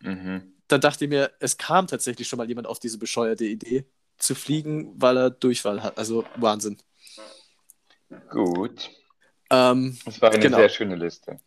mhm. 0.00 0.52
Dann 0.72 0.80
dachte 0.80 1.04
ich 1.04 1.10
mir, 1.10 1.30
es 1.38 1.58
kam 1.58 1.86
tatsächlich 1.86 2.26
schon 2.26 2.38
mal 2.38 2.48
jemand 2.48 2.66
auf 2.66 2.78
diese 2.78 2.98
bescheuerte 2.98 3.44
Idee, 3.44 3.84
zu 4.18 4.34
fliegen, 4.34 4.92
weil 5.00 5.16
er 5.16 5.30
Durchfall 5.30 5.82
hat. 5.82 5.98
Also 5.98 6.24
Wahnsinn. 6.36 6.78
Gut. 8.30 8.90
Ähm, 9.50 9.98
das 10.04 10.20
war 10.20 10.30
eine 10.30 10.40
genau. 10.40 10.56
sehr 10.56 10.68
schöne 10.68 10.96
Liste. 10.96 11.38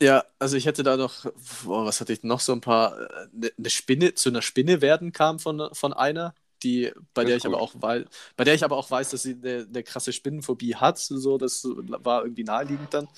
Ja, 0.00 0.24
also 0.38 0.56
ich 0.56 0.66
hätte 0.66 0.82
da 0.82 0.96
noch, 0.96 1.26
boah, 1.64 1.86
was 1.86 2.00
hatte 2.00 2.12
ich 2.12 2.24
noch, 2.24 2.40
so 2.40 2.52
ein 2.52 2.60
paar, 2.60 2.96
eine 2.96 3.48
äh, 3.48 3.52
ne 3.56 3.70
Spinne, 3.70 4.14
zu 4.14 4.30
einer 4.30 4.42
Spinne 4.42 4.80
werden 4.80 5.12
kam 5.12 5.38
von, 5.38 5.68
von 5.72 5.92
einer, 5.92 6.34
die, 6.64 6.92
bei 7.14 7.24
der 7.24 7.36
ich 7.36 7.46
aber 7.46 7.60
auch 7.60 7.72
weiß, 7.74 8.04
bei 8.36 8.44
der 8.44 8.54
ich 8.54 8.64
aber 8.64 8.76
auch 8.76 8.90
weiß, 8.90 9.10
dass 9.10 9.22
sie 9.22 9.34
eine, 9.40 9.66
eine 9.68 9.82
krasse 9.84 10.12
Spinnenphobie 10.12 10.74
hat, 10.74 10.98
so, 10.98 11.38
das 11.38 11.64
war 11.64 12.24
irgendwie 12.24 12.44
naheliegend 12.44 12.92
dann. 12.92 13.08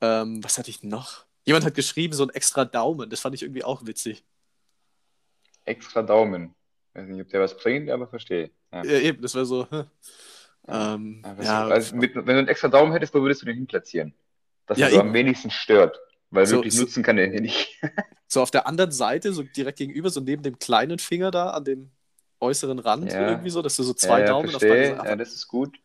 Ähm, 0.00 0.44
was 0.44 0.58
hatte 0.58 0.70
ich 0.70 0.82
noch? 0.82 1.24
Jemand 1.46 1.64
hat 1.64 1.74
geschrieben, 1.74 2.12
so 2.12 2.24
ein 2.24 2.30
extra 2.30 2.66
Daumen, 2.66 3.08
das 3.08 3.20
fand 3.20 3.34
ich 3.34 3.42
irgendwie 3.42 3.64
auch 3.64 3.86
witzig. 3.86 4.24
Extra 5.68 6.02
Daumen. 6.02 6.54
Ich 6.94 7.00
weiß 7.00 7.08
nicht, 7.08 7.20
ob 7.20 7.28
der 7.28 7.40
was 7.40 7.56
bringt, 7.56 7.90
aber 7.90 8.08
verstehe. 8.08 8.50
Ja, 8.72 8.84
ja 8.84 8.98
eben, 8.98 9.22
das 9.22 9.34
wäre 9.34 9.46
so, 9.46 9.66
ähm, 10.68 11.22
ja, 11.40 11.66
also 11.66 11.96
mit, 11.96 12.14
wenn 12.14 12.26
du 12.26 12.38
einen 12.38 12.48
extra 12.48 12.68
Daumen 12.68 12.92
hättest, 12.92 13.14
wo 13.14 13.22
würdest 13.22 13.42
du 13.42 13.46
den 13.46 13.56
hinplatzieren? 13.56 14.14
Dass 14.66 14.78
ja, 14.78 14.86
er 14.86 14.92
so 14.92 15.00
am 15.00 15.14
wenigsten 15.14 15.50
stört. 15.50 15.98
Weil 16.30 16.46
so, 16.46 16.56
wirklich 16.56 16.78
nutzen 16.78 17.02
kann 17.02 17.16
er 17.16 17.28
den 17.28 17.44
nicht. 17.44 17.80
so 18.26 18.42
auf 18.42 18.50
der 18.50 18.66
anderen 18.66 18.90
Seite, 18.90 19.32
so 19.32 19.42
direkt 19.42 19.78
gegenüber, 19.78 20.10
so 20.10 20.20
neben 20.20 20.42
dem 20.42 20.58
kleinen 20.58 20.98
Finger 20.98 21.30
da, 21.30 21.50
an 21.50 21.64
dem 21.64 21.90
äußeren 22.40 22.78
Rand 22.78 23.12
ja. 23.12 23.30
irgendwie 23.30 23.50
so, 23.50 23.62
dass 23.62 23.76
du 23.76 23.82
so 23.82 23.94
zwei 23.94 24.22
Daumen 24.22 24.50
verstehe. 24.50 24.70
auf 24.70 24.76
beide 24.76 24.96
Seiten. 24.96 25.08
Ja, 25.08 25.16
das 25.16 25.32
ist 25.32 25.48
gut. 25.48 25.78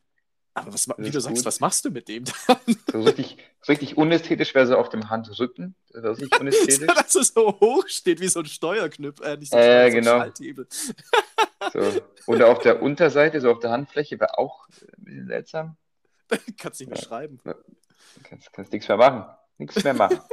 Aber 0.56 0.74
was, 0.74 0.88
wie 0.98 1.10
du 1.10 1.20
sagst, 1.20 1.38
gut. 1.38 1.46
was 1.46 1.60
machst 1.60 1.84
du 1.84 1.89
mit 1.89 2.08
dem 2.08 2.26
dann? 2.26 2.58
So 2.92 3.02
richtig, 3.02 3.38
so 3.62 3.72
richtig 3.72 3.98
unästhetisch 3.98 4.54
wäre 4.54 4.68
so 4.68 4.78
auf 4.78 4.89
dem 4.89 5.10
Handrücken. 5.10 5.76
Das 5.92 6.18
ist 6.18 6.22
richtig 6.22 6.39
unästhetisch. 6.39 6.88
Dass 6.88 7.16
es 7.16 7.30
so 7.30 7.60
hoch 7.60 7.88
steht 7.88 8.20
wie 8.20 8.28
so 8.28 8.42
ein 8.42 8.46
Steuerknüpp, 8.46 9.22
äh, 9.22 9.38
nicht 9.38 9.52
so, 9.52 9.58
äh, 9.58 9.89
so 9.89 9.96
genau. 9.96 10.26
So. 11.72 12.02
Oder 12.28 12.50
auf 12.50 12.60
der 12.60 12.84
Unterseite, 12.84 13.42
so 13.42 13.52
auf 13.52 13.60
der 13.60 13.72
Handfläche, 13.72 14.20
wäre 14.20 14.38
auch 14.38 14.68
ein 14.68 15.04
bisschen 15.04 15.28
seltsam. 15.28 15.78
kannst 16.58 16.80
nicht 16.80 16.89
mehr 16.89 17.00
ja. 17.00 17.04
schreiben. 17.04 17.39
Kannst, 18.24 18.54
kannst 18.54 18.72
nichts 18.72 18.88
mehr 18.88 18.98
machen. 18.98 19.26
Nichts 19.58 19.84
mehr 19.84 19.94
machen. 19.94 20.20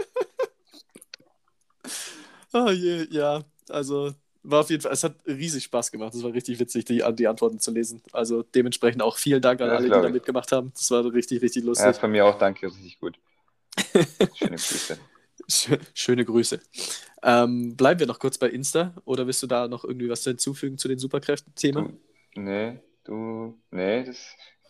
Oh 2.53 2.71
je, 2.71 3.07
ja, 3.11 3.45
also 3.69 4.13
war 4.43 4.61
auf 4.61 4.71
jeden 4.71 4.83
Fall, 4.83 4.93
es 4.93 5.05
hat 5.05 5.17
riesig 5.27 5.65
Spaß 5.65 5.91
gemacht. 5.93 6.15
Es 6.15 6.23
war 6.23 6.33
richtig 6.33 6.59
witzig, 6.59 6.85
die, 6.85 7.03
die 7.15 7.27
Antworten 7.27 7.59
zu 7.61 7.71
lesen. 7.71 8.03
Also 8.13 8.43
dementsprechend 8.43 9.03
auch 9.03 9.17
vielen 9.19 9.43
Dank 9.43 9.61
an 9.61 9.69
Ja, 9.69 9.75
alle, 9.77 9.85
die 9.85 9.91
da 9.91 10.09
mitgemacht 10.09 10.53
haben. 10.53 10.73
Das 10.75 10.91
war 10.91 11.05
richtig, 11.13 11.43
richtig 11.43 11.63
Ja, 11.63 11.69
lustig. 11.69 11.97
von 11.97 12.11
mir 12.11 12.25
auch 12.27 12.39
danke, 12.39 12.67
richtig 12.67 12.99
gut. 12.99 13.19
Schöne 14.35 14.57
Grüße. 14.57 14.99
Schö- 15.49 15.81
Schöne 15.95 16.25
Grüße. 16.25 16.61
Ähm, 17.23 17.77
bleiben 17.77 18.01
wir 18.01 18.07
noch 18.07 18.19
kurz 18.19 18.39
bei 18.39 18.49
Insta 18.49 18.95
oder 19.05 19.27
willst 19.27 19.43
du 19.43 19.47
da 19.47 19.69
noch 19.69 19.85
irgendwie 19.85 20.09
was 20.09 20.25
hinzufügen 20.25 20.79
zu 20.79 20.89
den 20.89 20.99
Superkräften-Thema? 20.99 21.83
Du, 21.83 22.41
nee, 22.41 22.81
du, 23.05 23.59
nee, 23.71 24.05
das, 24.05 24.19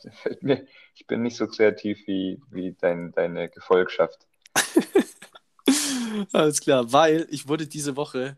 das 0.02 0.18
fällt 0.18 0.42
mir. 0.42 0.66
Ich 0.94 1.06
bin 1.06 1.22
nicht 1.22 1.36
so 1.36 1.46
kreativ 1.46 1.98
wie, 2.06 2.40
wie 2.50 2.72
dein, 2.80 3.12
deine 3.12 3.48
Gefolgschaft. 3.48 4.26
Alles 6.32 6.60
klar, 6.60 6.92
weil 6.92 7.26
ich 7.30 7.46
wurde 7.48 7.66
diese 7.66 7.96
Woche 7.96 8.36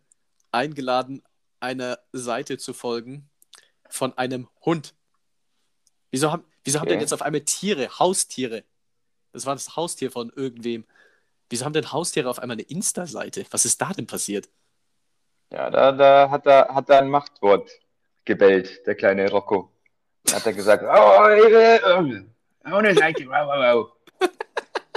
eingeladen, 0.52 1.22
einer 1.60 1.98
Seite 2.12 2.58
zu 2.58 2.72
folgen 2.74 3.30
von 3.88 4.16
einem 4.18 4.48
Hund. 4.64 4.94
Wieso 6.10 6.32
haben, 6.32 6.44
wieso 6.64 6.80
haben 6.80 6.86
Okay. 6.86 6.94
denn 6.94 7.00
jetzt 7.00 7.12
auf 7.14 7.22
einmal 7.22 7.42
Tiere, 7.42 7.98
Haustiere? 7.98 8.64
Das 9.32 9.46
war 9.46 9.54
das 9.54 9.76
Haustier 9.76 10.10
von 10.10 10.30
irgendwem. 10.34 10.86
Wieso 11.50 11.64
haben 11.64 11.72
denn 11.72 11.92
Haustiere 11.92 12.28
auf 12.28 12.38
einmal 12.38 12.56
eine 12.56 12.62
Insta-Seite? 12.62 13.46
Was 13.50 13.64
ist 13.64 13.80
da 13.80 13.92
denn 13.92 14.06
passiert? 14.06 14.48
Ja, 15.50 15.70
da, 15.70 15.92
da 15.92 16.30
hat 16.30 16.46
er, 16.46 16.74
hat 16.74 16.88
er 16.90 16.98
ein 17.00 17.10
Machtwort 17.10 17.70
gebellt, 18.24 18.86
der 18.86 18.94
kleine 18.94 19.30
Rocco. 19.30 19.70
Da 20.24 20.36
hat 20.36 20.46
er 20.46 20.52
gesagt, 20.54 20.84
oh, 20.86 20.88
oh, 20.88 22.74
ohne 22.76 22.94
Seite, 22.94 23.26
wow, 23.26 23.46
wow, 23.46 23.92
wow. 24.20 24.30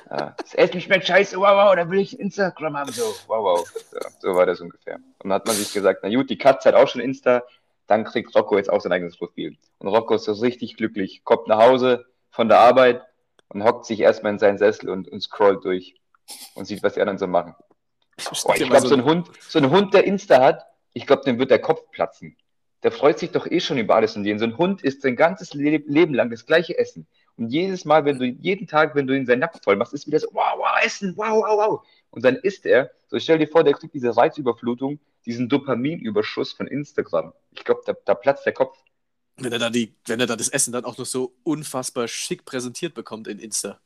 Ja, 0.10 0.36
das 0.38 0.54
Essen 0.54 0.82
schmeckt 0.82 1.08
scheiße, 1.08 1.38
wow, 1.38 1.56
wow, 1.56 1.76
da 1.76 1.90
will 1.90 2.00
ich 2.00 2.20
Instagram 2.20 2.78
haben, 2.78 2.92
so, 2.92 3.04
wow, 3.28 3.44
wow. 3.44 3.68
So, 3.92 4.00
so 4.20 4.36
war 4.36 4.46
das 4.46 4.62
ungefähr. 4.62 4.96
Und 4.96 5.30
dann 5.30 5.34
hat 5.34 5.48
man 5.48 5.56
sich 5.56 5.74
gesagt, 5.74 6.02
na 6.04 6.14
gut, 6.14 6.30
die 6.30 6.38
Katze 6.38 6.70
hat 6.70 6.76
auch 6.76 6.88
schon 6.88 7.02
Insta, 7.02 7.44
dann 7.88 8.04
kriegt 8.04 8.36
Rocco 8.36 8.58
jetzt 8.58 8.70
auch 8.70 8.82
sein 8.82 8.92
eigenes 8.92 9.18
Profil. 9.18 9.58
Und 9.80 9.88
Rocco 9.88 10.16
ist 10.16 10.26
so 10.26 10.34
richtig 10.34 10.78
glücklich, 10.78 11.24
kommt 11.24 11.48
nach 11.48 11.60
Hause 11.60 12.06
von 12.30 12.50
der 12.50 12.60
Arbeit 12.60 13.02
und 13.50 13.64
hockt 13.64 13.86
sich 13.86 14.00
erstmal 14.00 14.34
in 14.34 14.40
seinen 14.40 14.58
Sessel 14.58 14.90
und, 14.90 15.08
und 15.08 15.22
scrollt 15.22 15.64
durch 15.66 15.96
und 16.54 16.66
sieht, 16.66 16.84
was 16.84 16.94
die 16.94 17.02
anderen 17.02 17.18
so 17.18 17.28
machen. 17.28 17.56
Oh, 18.46 18.54
ich 18.56 18.70
glaube, 18.70 18.88
so 18.88 18.96
ein 18.96 19.04
Hund, 19.04 19.30
so 19.42 19.60
ein 19.60 19.70
Hund, 19.70 19.94
der 19.94 20.06
Insta 20.06 20.42
hat, 20.42 20.66
ich 20.94 21.06
glaube, 21.06 21.24
dem 21.24 21.38
wird 21.40 21.52
der 21.52 21.60
Kopf 21.60 21.82
platzen. 21.92 22.38
Der 22.86 22.92
freut 22.92 23.18
sich 23.18 23.32
doch 23.32 23.50
eh 23.50 23.60
schon 23.62 23.80
über 23.80 23.96
alles 23.96 24.16
und 24.16 24.26
jeden. 24.26 24.38
So 24.38 24.46
ein 24.46 24.60
Hund 24.60 24.84
isst 24.84 25.02
sein 25.02 25.16
ganzes 25.16 25.56
Le 25.56 25.78
Leben 25.88 26.14
lang 26.14 26.30
das 26.30 26.46
gleiche 26.46 26.78
Essen. 26.78 27.08
Und 27.36 27.50
jedes 27.50 27.84
Mal, 27.84 28.06
wenn 28.06 28.20
du, 28.20 28.26
jeden 28.26 28.68
Tag, 28.68 28.94
wenn 28.94 29.08
du 29.08 29.18
ihn 29.18 29.26
seinen 29.26 29.40
Napf 29.40 29.60
voll 29.64 29.76
machst, 29.76 29.92
ist 29.96 30.06
wieder 30.06 30.20
so, 30.20 30.28
wow, 30.34 30.54
wow, 30.56 30.86
Essen, 30.86 31.18
wow, 31.18 31.44
wow, 31.44 31.58
wow. 31.58 31.88
Und 32.12 32.24
dann 32.24 32.36
isst 32.36 32.68
er, 32.68 32.92
so 33.08 33.18
stell 33.18 33.40
dir 33.40 33.48
vor, 33.48 33.64
der 33.64 33.74
kriegt 33.74 33.96
diese 33.96 34.16
Reizüberflutung, 34.16 35.00
diesen 35.26 35.50
Dopaminüberschuss 35.50 36.52
von 36.52 36.68
Instagram. 36.68 37.34
Ich 37.54 37.64
glaube, 37.64 37.82
da, 37.88 37.94
da 38.06 38.14
platzt 38.14 38.46
der 38.46 38.54
Kopf. 38.54 38.78
Wenn 39.38 39.52
er, 39.52 39.58
dann 39.58 39.74
die, 39.74 39.96
wenn 40.06 40.20
er 40.20 40.28
dann 40.28 40.38
das 40.38 40.50
Essen 40.50 40.72
dann 40.72 40.86
auch 40.86 41.00
noch 41.00 41.08
so 41.08 41.34
unfassbar 41.42 42.08
schick 42.08 42.46
präsentiert 42.46 42.94
bekommt 42.94 43.28
in 43.28 43.40
Insta. 43.40 43.80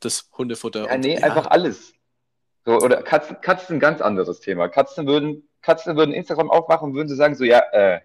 Das 0.00 0.28
Hundefutter. 0.36 0.86
Ja, 0.86 0.94
Und- 0.96 1.00
nee, 1.02 1.16
einfach 1.16 1.46
alles. 1.46 1.94
So, 2.64 2.72
oder 2.78 3.04
Katzen, 3.04 3.40
Katzen 3.40 3.76
ein 3.76 3.80
ganz 3.80 4.00
anderes 4.00 4.40
Thema. 4.40 4.68
Katzen 4.68 5.06
würden, 5.06 5.48
Katzen 5.62 5.96
würden 5.96 6.12
Instagram 6.12 6.50
aufmachen 6.50 6.88
und 6.88 6.96
würden 6.96 7.06
sie 7.08 7.14
sagen, 7.14 7.36
so, 7.36 7.44
ja, 7.44 7.60
äh, 7.70 8.00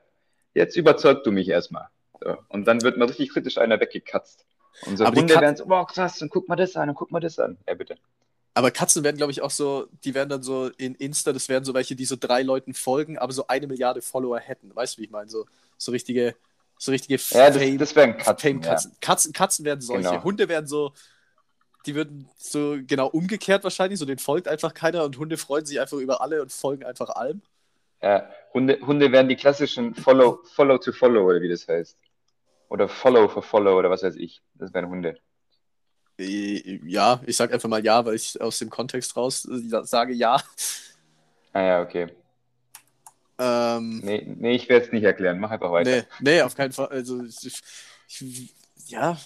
jetzt 0.53 0.75
überzeugst 0.75 1.25
du 1.25 1.31
mich 1.31 1.49
erstmal. 1.49 1.87
So, 2.23 2.37
und 2.49 2.65
dann 2.65 2.81
wird 2.81 2.97
mal 2.97 3.05
richtig 3.05 3.31
kritisch 3.31 3.57
einer 3.57 3.79
weggekatzt. 3.79 4.45
Und 4.85 4.97
so 4.97 5.05
Aber 5.05 5.19
Hunde 5.19 5.35
werden 5.35 5.55
so, 5.55 5.65
boah, 5.65 5.85
krass, 5.85 6.21
und 6.21 6.29
guck 6.29 6.47
mal 6.47 6.55
das 6.55 6.75
an 6.75 6.89
und 6.89 6.95
guck 6.95 7.11
mal 7.11 7.19
das 7.19 7.39
an. 7.39 7.57
Ja, 7.67 7.73
bitte. 7.73 7.97
Aber 8.53 8.71
Katzen 8.71 9.03
werden, 9.03 9.17
glaube 9.17 9.31
ich, 9.31 9.41
auch 9.41 9.51
so, 9.51 9.87
die 10.03 10.13
werden 10.13 10.29
dann 10.29 10.43
so 10.43 10.69
in 10.77 10.95
Insta, 10.95 11.31
das 11.31 11.47
wären 11.47 11.63
so 11.63 11.73
welche, 11.73 11.95
die 11.95 12.05
so 12.05 12.17
drei 12.19 12.41
Leuten 12.41 12.73
folgen, 12.73 13.17
aber 13.17 13.31
so 13.31 13.47
eine 13.47 13.67
Milliarde 13.67 14.01
Follower 14.01 14.39
hätten. 14.39 14.75
Weißt 14.75 14.97
du, 14.97 15.01
wie 15.01 15.05
ich 15.05 15.11
meine? 15.11 15.29
So, 15.29 15.45
so 15.77 15.91
richtige, 15.91 16.35
so 16.77 16.91
richtige 16.91 17.21
Ja, 17.29 17.49
das, 17.49 17.77
das 17.77 17.95
wären 17.95 18.17
Katzen. 18.17 18.37
Fame-Katzen. 18.37 18.97
Katzen, 18.99 19.33
Katzen 19.33 19.65
werden 19.65 19.81
solche. 19.81 20.09
Genau. 20.09 20.23
Hunde 20.23 20.49
werden 20.49 20.67
so, 20.67 20.91
die 21.85 21.95
würden 21.95 22.29
so 22.37 22.77
genau 22.85 23.07
umgekehrt 23.07 23.63
wahrscheinlich, 23.63 23.99
so 23.99 24.05
denen 24.05 24.19
folgt 24.19 24.49
einfach 24.49 24.73
keiner 24.73 25.05
und 25.05 25.17
Hunde 25.17 25.37
freuen 25.37 25.65
sich 25.65 25.79
einfach 25.79 25.97
über 25.97 26.21
alle 26.21 26.41
und 26.41 26.51
folgen 26.51 26.83
einfach 26.83 27.09
allem. 27.09 27.41
Ja, 28.01 28.29
Hunde, 28.53 28.79
Hunde 28.81 29.11
wären 29.11 29.29
die 29.29 29.35
klassischen 29.35 29.95
Follow, 29.95 30.41
Follow 30.55 30.77
to 30.77 30.91
Follow, 30.91 31.23
oder 31.25 31.41
wie 31.41 31.49
das 31.49 31.67
heißt. 31.67 31.97
Oder 32.69 32.87
Follow 32.87 33.27
for 33.27 33.43
Follow, 33.43 33.77
oder 33.77 33.89
was 33.89 34.03
weiß 34.03 34.15
ich. 34.15 34.41
Das 34.55 34.73
wären 34.73 34.89
Hunde. 34.89 35.19
Äh, 36.17 36.79
Ja, 36.85 37.21
ich 37.25 37.35
sag 37.37 37.53
einfach 37.53 37.69
mal 37.69 37.83
ja, 37.83 38.03
weil 38.05 38.15
ich 38.15 38.39
aus 38.41 38.59
dem 38.59 38.69
Kontext 38.69 39.15
raus 39.15 39.45
äh, 39.45 39.83
sage 39.83 40.13
ja. 40.13 40.41
Ah 41.53 41.61
ja, 41.61 41.81
okay. 41.81 42.07
Ähm, 43.37 43.99
Nee, 44.03 44.25
nee 44.37 44.55
ich 44.55 44.69
werde 44.69 44.85
es 44.85 44.91
nicht 44.91 45.03
erklären. 45.03 45.39
Mach 45.39 45.51
einfach 45.51 45.71
weiter. 45.71 45.89
Nee, 45.89 46.03
nee, 46.19 46.41
auf 46.41 46.55
keinen 46.55 46.71
Fall. 46.71 46.87
Also, 46.87 47.23
ich, 47.23 47.61
ich, 48.07 48.53
ja, 48.87 49.17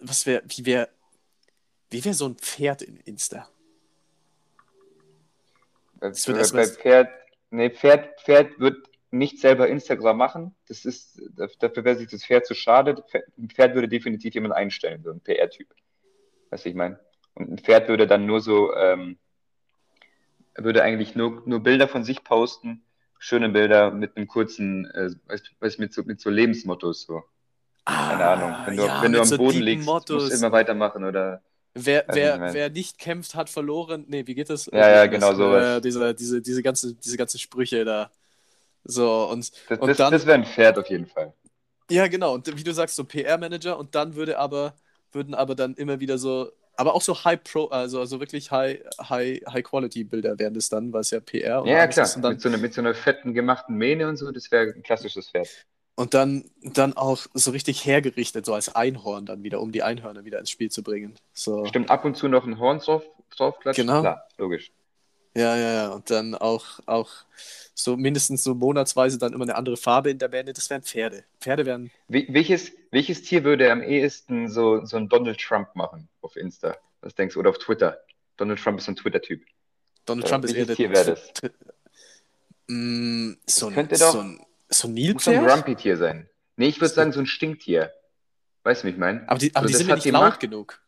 was 0.00 0.26
wäre, 0.26 0.42
wie 0.46 0.64
wäre, 0.64 0.88
wie 1.90 2.04
wäre 2.04 2.14
so 2.14 2.26
ein 2.26 2.36
Pferd 2.36 2.82
in 2.82 2.96
Insta? 3.00 3.48
Bei, 5.94 6.08
Das 6.08 6.26
wird 6.28 6.52
bei, 6.52 6.58
bei 6.58 6.66
Pferd, 6.66 7.10
nee, 7.50 7.70
Pferd, 7.70 8.20
Pferd 8.20 8.58
wird 8.58 8.88
nicht 9.10 9.40
selber 9.40 9.68
Instagram 9.68 10.16
machen. 10.18 10.54
Das 10.68 10.84
ist, 10.84 11.20
dafür 11.60 11.84
wäre 11.84 11.96
sich 11.96 12.08
das 12.08 12.24
Pferd 12.24 12.46
zu 12.46 12.54
schade. 12.54 13.02
Ein 13.38 13.48
Pferd 13.48 13.74
würde 13.74 13.88
definitiv 13.88 14.34
jemand 14.34 14.54
einstellen, 14.54 15.02
so 15.02 15.10
ein 15.10 15.20
PR-Typ. 15.20 15.68
Weißt 16.50 16.64
du, 16.64 16.68
ich 16.68 16.74
meine? 16.74 16.98
Und 17.34 17.50
ein 17.50 17.58
Pferd 17.58 17.88
würde 17.88 18.06
dann 18.06 18.26
nur 18.26 18.40
so, 18.40 18.74
ähm, 18.74 19.18
würde 20.56 20.82
eigentlich 20.82 21.14
nur, 21.14 21.42
nur 21.46 21.60
Bilder 21.62 21.88
von 21.88 22.04
sich 22.04 22.24
posten, 22.24 22.82
schöne 23.18 23.48
Bilder 23.48 23.90
mit 23.90 24.16
einem 24.16 24.26
kurzen, 24.26 24.86
äh, 24.90 25.10
weißt, 25.60 25.78
mit 25.78 25.92
so, 25.92 26.02
mit 26.02 26.20
so 26.20 26.30
Lebensmottos, 26.30 27.02
so. 27.02 27.22
Keine 27.86 28.24
Ahnung. 28.26 28.54
Wenn 28.66 28.76
du, 28.76 28.82
Ah, 28.82 28.86
ja, 28.86 29.02
wenn 29.02 29.12
du 29.12 29.20
am 29.20 29.24
so 29.24 29.38
Boden 29.38 29.60
liegst, 29.60 29.86
musst 29.86 30.10
Mottos. 30.10 30.28
du 30.28 30.34
immer 30.36 30.52
weitermachen 30.52 31.04
oder. 31.04 31.42
Wer, 31.74 32.04
wer, 32.10 32.52
wer 32.52 32.70
nicht 32.70 32.98
kämpft, 32.98 33.34
hat 33.34 33.50
verloren. 33.50 34.04
Nee, 34.08 34.26
wie 34.26 34.34
geht 34.34 34.50
das? 34.50 34.66
Ja, 34.66 34.90
ja, 34.90 35.04
Äh, 35.04 35.08
genau 35.08 35.28
das, 35.30 35.38
sowas. 35.38 35.76
Äh, 35.78 35.80
diese, 35.80 36.14
diese, 36.14 36.42
diese, 36.42 36.62
ganze, 36.62 36.94
diese 36.94 37.16
ganzen 37.16 37.38
Sprüche 37.38 37.84
da. 37.84 38.10
So, 38.84 39.28
und 39.30 39.52
Das, 39.68 39.78
Und 39.78 39.88
das, 39.88 39.96
dann- 39.98 40.12
das 40.12 40.26
wäre 40.26 40.36
ein 40.38 40.46
Pferd 40.46 40.78
auf 40.78 40.88
jeden 40.90 41.06
Fall. 41.06 41.34
ja, 41.90 42.06
genau. 42.08 42.34
Und 42.34 42.46
wie 42.58 42.64
du 42.64 42.72
sagst, 42.72 42.96
so 42.96 43.04
PR-Manager 43.04 43.78
und 43.78 43.94
dann 43.94 44.14
würde 44.14 44.38
aber, 44.38 44.74
würden 45.12 45.34
aber 45.34 45.54
dann 45.54 45.74
immer 45.74 46.00
wieder 46.00 46.18
so, 46.18 46.52
aber 46.76 46.94
auch 46.94 47.02
so 47.02 47.24
High 47.24 47.42
Pro, 47.42 47.66
also, 47.66 48.00
also 48.00 48.20
wirklich 48.20 48.50
High, 48.50 48.80
High, 49.08 49.40
High 49.46 49.64
Quality 49.64 50.04
Bilder 50.04 50.38
wären 50.38 50.54
das 50.54 50.68
dann, 50.68 50.92
weil 50.92 51.00
es 51.00 51.10
ja 51.10 51.20
PR 51.20 51.62
und 51.62 51.68
Ja, 51.68 51.86
klar. 51.86 52.04
ist. 52.06 52.16
Dann, 52.16 52.32
mit, 52.34 52.40
so 52.42 52.48
einer, 52.48 52.58
mit 52.58 52.74
so 52.74 52.80
einer 52.80 52.94
fetten 52.94 53.34
gemachten 53.34 53.76
Mähne 53.76 54.08
und 54.08 54.16
so, 54.16 54.30
das 54.30 54.50
wäre 54.50 54.72
ein 54.74 54.82
klassisches 54.82 55.30
Pferd. 55.30 55.48
Und 55.98 56.14
dann, 56.14 56.44
dann 56.62 56.96
auch 56.96 57.26
so 57.34 57.50
richtig 57.50 57.84
hergerichtet, 57.84 58.46
so 58.46 58.54
als 58.54 58.72
Einhorn 58.72 59.26
dann 59.26 59.42
wieder, 59.42 59.60
um 59.60 59.72
die 59.72 59.82
Einhörner 59.82 60.24
wieder 60.24 60.38
ins 60.38 60.48
Spiel 60.48 60.70
zu 60.70 60.84
bringen. 60.84 61.16
So. 61.32 61.66
Stimmt, 61.66 61.90
ab 61.90 62.04
und 62.04 62.16
zu 62.16 62.28
noch 62.28 62.46
ein 62.46 62.60
Horn 62.60 62.78
drauf, 62.78 63.02
draufklatschen. 63.36 63.84
Genau. 63.88 64.02
Klar, 64.02 64.28
logisch. 64.38 64.70
Ja, 65.34 65.56
ja, 65.56 65.72
ja. 65.72 65.88
Und 65.88 66.08
dann 66.08 66.36
auch, 66.36 66.78
auch 66.86 67.10
so 67.74 67.96
mindestens 67.96 68.44
so 68.44 68.54
monatsweise 68.54 69.18
dann 69.18 69.32
immer 69.32 69.42
eine 69.42 69.56
andere 69.56 69.76
Farbe 69.76 70.10
in 70.10 70.20
der 70.20 70.28
Bände. 70.28 70.52
Das 70.52 70.70
wären 70.70 70.82
Pferde. 70.82 71.24
Pferde 71.40 71.66
wären. 71.66 71.90
Wie, 72.06 72.28
welches, 72.30 72.70
welches 72.92 73.22
Tier 73.22 73.42
würde 73.42 73.72
am 73.72 73.82
ehesten 73.82 74.48
so, 74.48 74.84
so 74.84 74.98
ein 74.98 75.08
Donald 75.08 75.40
Trump 75.40 75.74
machen 75.74 76.08
auf 76.22 76.36
Insta? 76.36 76.76
Was 77.00 77.16
denkst 77.16 77.34
du? 77.34 77.40
Oder 77.40 77.50
auf 77.50 77.58
Twitter? 77.58 77.98
Donald 78.36 78.60
Trump 78.60 78.78
ist 78.78 78.84
so 78.84 78.92
ein 78.92 78.96
Twitter-Typ. 78.96 79.42
Donald 80.06 80.28
Trump 80.28 80.44
ist 80.44 80.54
eher 80.54 80.64
der. 80.64 80.76
Tier 80.76 80.90
wäre 80.90 81.16
das? 81.16 81.32
Mm, 82.68 83.32
so, 83.46 83.66
ein, 83.66 83.74
könnte 83.74 83.98
doch- 83.98 84.12
so 84.12 84.20
ein, 84.20 84.40
so 84.68 84.88
ein 84.88 84.94
Muss 84.94 85.24
so 85.24 85.30
ein 85.30 85.36
Nilpferd? 85.38 85.64
Grumpy-Tier 85.64 85.96
sein. 85.96 86.28
Nee, 86.56 86.68
ich 86.68 86.80
würde 86.80 86.92
sagen 86.94 87.12
so 87.12 87.20
ein 87.20 87.26
Stinktier. 87.26 87.92
Weißt 88.64 88.82
du, 88.82 88.88
wie 88.88 88.92
ich 88.92 88.98
meine? 88.98 89.28
Aber 89.28 89.38
die, 89.38 89.54
aber 89.54 89.66
So, 89.66 89.68
die 89.68 89.72
das 89.72 89.78
sind 89.80 89.90
hat 89.90 89.96
nicht 89.96 90.04
die 90.06 90.10
laut 90.10 90.22
Macht- 90.22 90.40
genug. 90.40 90.80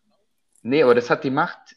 Nee, 0.62 0.82
aber 0.82 0.94
das 0.94 1.08
hat 1.08 1.24
die 1.24 1.30
Macht, 1.30 1.76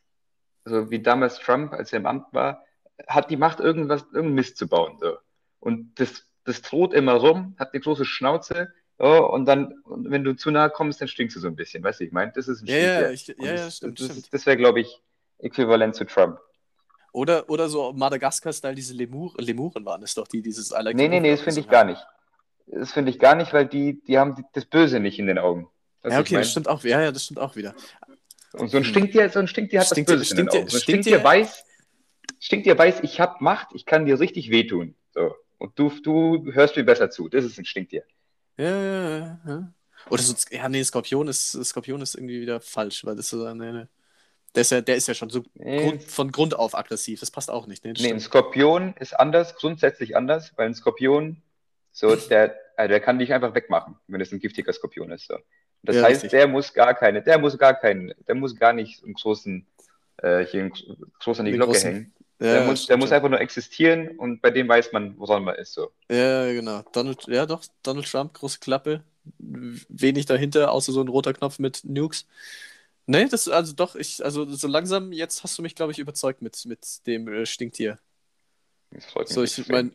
so 0.66 0.90
wie 0.92 1.02
damals 1.02 1.40
Trump, 1.40 1.74
als 1.74 1.94
er 1.94 2.00
im 2.00 2.06
Amt 2.06 2.26
war, 2.34 2.64
hat 3.08 3.30
die 3.30 3.38
Macht, 3.38 3.60
irgendwas, 3.60 4.02
irgendeinen 4.04 4.36
Mist 4.36 4.58
zu 4.58 4.68
bauen. 4.68 4.98
So. 5.00 5.18
Und 5.60 6.00
das, 6.00 6.26
das 6.44 6.62
droht 6.62 6.94
immer 6.94 7.14
rum, 7.14 7.56
hat 7.58 7.74
eine 7.74 7.82
große 7.82 8.06
Schnauze, 8.06 8.74
so, 9.00 9.28
und 9.32 9.46
dann, 9.46 9.74
wenn 9.86 10.24
du 10.24 10.36
zu 10.36 10.52
nahe 10.52 10.70
kommst, 10.70 11.02
dann 11.02 11.08
stinkst 11.08 11.36
du 11.36 11.40
so 11.40 11.48
ein 11.48 11.56
bisschen. 11.56 11.84
Weißt 11.84 12.00
du, 12.00 12.04
ich 12.04 12.12
meine? 12.12 12.32
Das 12.34 12.48
ist 12.48 12.62
ein 12.62 12.68
Ja, 12.68 12.76
ja, 12.78 12.98
Stinktier. 12.98 13.12
ich, 13.14 13.28
ja, 13.28 13.34
Und 13.38 13.46
ja, 13.46 13.54
das, 13.66 13.78
stimmt, 13.78 14.00
das. 14.00 14.08
Das, 14.10 14.30
das 14.30 14.46
wäre, 14.46 14.58
glaube 14.58 14.82
ich, 14.82 15.02
äquivalent 15.40 15.96
zu 15.96 16.06
Trump. 16.06 16.40
Oder, 17.14 17.50
oder 17.50 17.70
so 17.70 17.94
Madagaskar-Style, 17.94 18.76
diese 18.76 18.94
Lemur, 18.94 19.34
Lemuren 19.38 19.86
waren 19.86 20.02
es 20.04 20.14
doch, 20.16 20.28
die 20.28 20.42
dieses 20.42 20.72
like 20.72 20.96
Nee, 20.96 21.08
nee, 21.08 21.20
nee, 21.20 21.32
das 21.32 21.42
finde 21.42 21.62
ich 21.62 21.70
gar 21.70 21.86
nicht. 21.86 22.02
Das 22.68 22.92
finde 22.92 23.12
ich 23.12 23.20
gar 23.20 23.36
nicht, 23.36 23.54
weil 23.54 23.68
die, 23.68 24.02
die 24.04 24.18
haben 24.18 24.44
das 24.54 24.66
Böse 24.66 25.00
nicht 25.00 25.20
in 25.20 25.28
den 25.28 25.38
Augen. 25.38 25.70
Ja, 26.04 26.20
okay, 26.20 26.36
das 26.36 26.52
stimmt 26.52 26.68
auch. 26.68 26.84
Ja, 26.84 27.02
ja, 27.02 27.12
das 27.12 27.26
stimmt 27.26 27.40
auch 27.40 27.56
wieder. 27.56 27.76
Und 28.54 28.70
so 28.70 28.78
ein 28.78 28.84
Stinktier, 28.84 29.30
so 29.30 29.40
ein 29.40 29.48
Stinktier 29.48 29.80
hat 29.82 29.88
Stinktier- 29.88 30.18
das 30.18 30.30
Böse 30.30 30.42
in 30.42 30.48
den 30.48 30.50
Augen. 30.50 30.70
So 30.70 30.78
ein 30.78 30.82
Stinktier- 30.82 31.20
Stinktier 31.20 31.24
weiß, 31.24 31.64
Stinktier 32.40 32.78
weiß, 32.78 33.00
ich 33.04 33.20
habe 33.20 33.44
Macht, 33.44 33.70
ich 33.74 33.86
kann 33.86 34.06
dir 34.06 34.20
richtig 34.20 34.50
wehtun. 34.50 34.96
So. 35.14 35.36
Und 35.60 35.78
du, 35.78 35.90
du 36.02 36.52
hörst 36.52 36.76
mir 36.76 36.84
besser 36.84 37.10
zu. 37.10 37.30
Das 37.30 37.46
ist 37.46 37.58
ein 37.58 37.66
Stinktier. 37.66 38.04
Ja, 38.58 38.66
ja, 38.82 39.40
ja. 39.48 39.74
Oder 40.10 40.22
so, 40.24 40.34
ja, 40.52 40.68
nee, 40.68 40.84
Skorpion 40.84 41.28
ist, 41.28 41.52
Skorpion 41.64 42.02
ist 42.02 42.16
irgendwie 42.16 42.42
wieder 42.42 42.60
falsch, 42.60 43.06
weil 43.06 43.16
das 43.16 43.30
so 43.30 43.46
eine, 43.46 43.88
Der 44.56 44.62
ist 44.62 44.72
ja, 44.72 44.82
der 44.82 44.96
ist 44.96 45.08
ja 45.08 45.14
schon 45.14 45.30
so 45.30 45.44
Nee. 45.56 45.84
Grund, 45.84 46.04
von 46.04 46.32
Grund 46.32 46.56
auf 46.56 46.76
aggressiv. 46.78 47.20
Das 47.20 47.32
passt 47.32 47.50
auch 47.50 47.66
nicht. 47.68 47.84
Ne? 47.86 47.94
Das 47.94 48.04
Nee, 48.04 48.12
ein. 48.14 48.20
Skorpion 48.20 48.94
ist 49.00 49.14
anders, 49.20 49.56
grundsätzlich 49.56 50.16
anders, 50.16 50.54
weil 50.58 50.68
ein 50.68 50.76
Skorpion, 50.76 51.42
so, 51.92 52.16
der, 52.16 52.56
also 52.78 52.90
der 52.90 53.00
kann 53.00 53.18
dich 53.20 53.34
einfach 53.34 53.56
wegmachen, 53.56 53.96
wenn 54.08 54.22
es 54.22 54.32
ein 54.32 54.40
giftiger 54.40 54.72
Skorpion 54.74 55.12
ist. 55.12 55.28
So. 55.28 55.38
Das 55.82 55.96
Ja, 55.96 56.04
heißt, 56.04 56.24
richtig. 56.24 56.32
der 56.32 56.48
muss 56.48 56.74
gar 56.74 56.94
keine, 56.94 57.22
der 57.24 57.40
muss 57.40 57.58
gar 57.58 57.74
keinen, 57.74 58.14
der 58.28 58.36
muss 58.36 58.56
gar 58.56 58.74
nicht 58.74 59.04
einen 59.04 59.16
großen, 59.16 59.66
äh, 60.18 60.46
hier 60.46 60.62
einen 60.62 60.74
groß 61.20 61.40
an 61.40 61.46
die 61.46 61.52
Den 61.52 61.58
Glocke 61.60 61.74
großen- 61.74 61.92
hängen. 61.92 62.14
Ja, 62.40 62.54
Der 62.56 62.66
muss, 62.66 62.88
der 62.88 62.98
muss 62.98 63.12
einfach 63.12 63.30
nur 63.30 63.40
existieren 63.40 64.18
und 64.18 64.42
bei 64.42 64.50
dem 64.52 64.68
weiß 64.68 64.92
man, 64.92 65.18
woran 65.18 65.44
man 65.46 65.56
ist. 65.56 65.74
So. 65.74 65.92
Ja, 66.12 66.52
genau. 66.52 66.82
Donald, 66.92 67.26
ja, 67.28 67.46
doch, 67.46 67.64
Donald 67.84 68.06
Trump, 68.10 68.34
große 68.34 68.60
Klappe. 68.60 69.02
Wenig 69.40 70.26
dahinter, 70.26 70.72
außer 70.72 70.92
so 70.92 71.02
ein 71.02 71.08
roter 71.08 71.34
Knopf 71.34 71.60
mit 71.60 71.82
Nukes. 71.86 72.26
Nee, 73.06 73.28
das, 73.28 73.48
also 73.50 73.74
doch, 73.74 73.96
ich, 73.96 74.24
also 74.24 74.46
so 74.46 74.68
langsam, 74.68 75.12
jetzt 75.12 75.44
hast 75.44 75.58
du 75.58 75.62
mich, 75.62 75.76
glaube 75.76 75.92
ich, 75.92 76.00
überzeugt 76.00 76.42
mit, 76.42 76.66
mit 76.66 77.06
dem 77.06 77.28
äh, 77.28 77.46
Stinktier. 77.46 78.00
Das 78.92 79.06
freut 79.06 79.28
mich 79.28 79.34
So, 79.36 79.44
ich, 79.44 79.68
mein, 79.68 79.94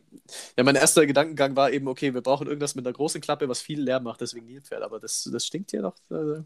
ja, 0.57 0.63
mein 0.63 0.75
erster 0.75 1.05
Gedankengang 1.05 1.55
war 1.55 1.71
eben, 1.71 1.87
okay, 1.87 2.13
wir 2.13 2.21
brauchen 2.21 2.47
irgendwas 2.47 2.75
mit 2.75 2.85
einer 2.85 2.93
großen 2.93 3.21
Klappe, 3.21 3.49
was 3.49 3.61
viel 3.61 3.81
Lärm 3.81 4.03
macht, 4.03 4.21
deswegen 4.21 4.45
Nilpferd, 4.45 4.83
aber 4.83 4.99
das, 4.99 5.27
das 5.31 5.45
Stinktier 5.45 5.81
doch. 5.81 5.95
Äh, 6.11 6.43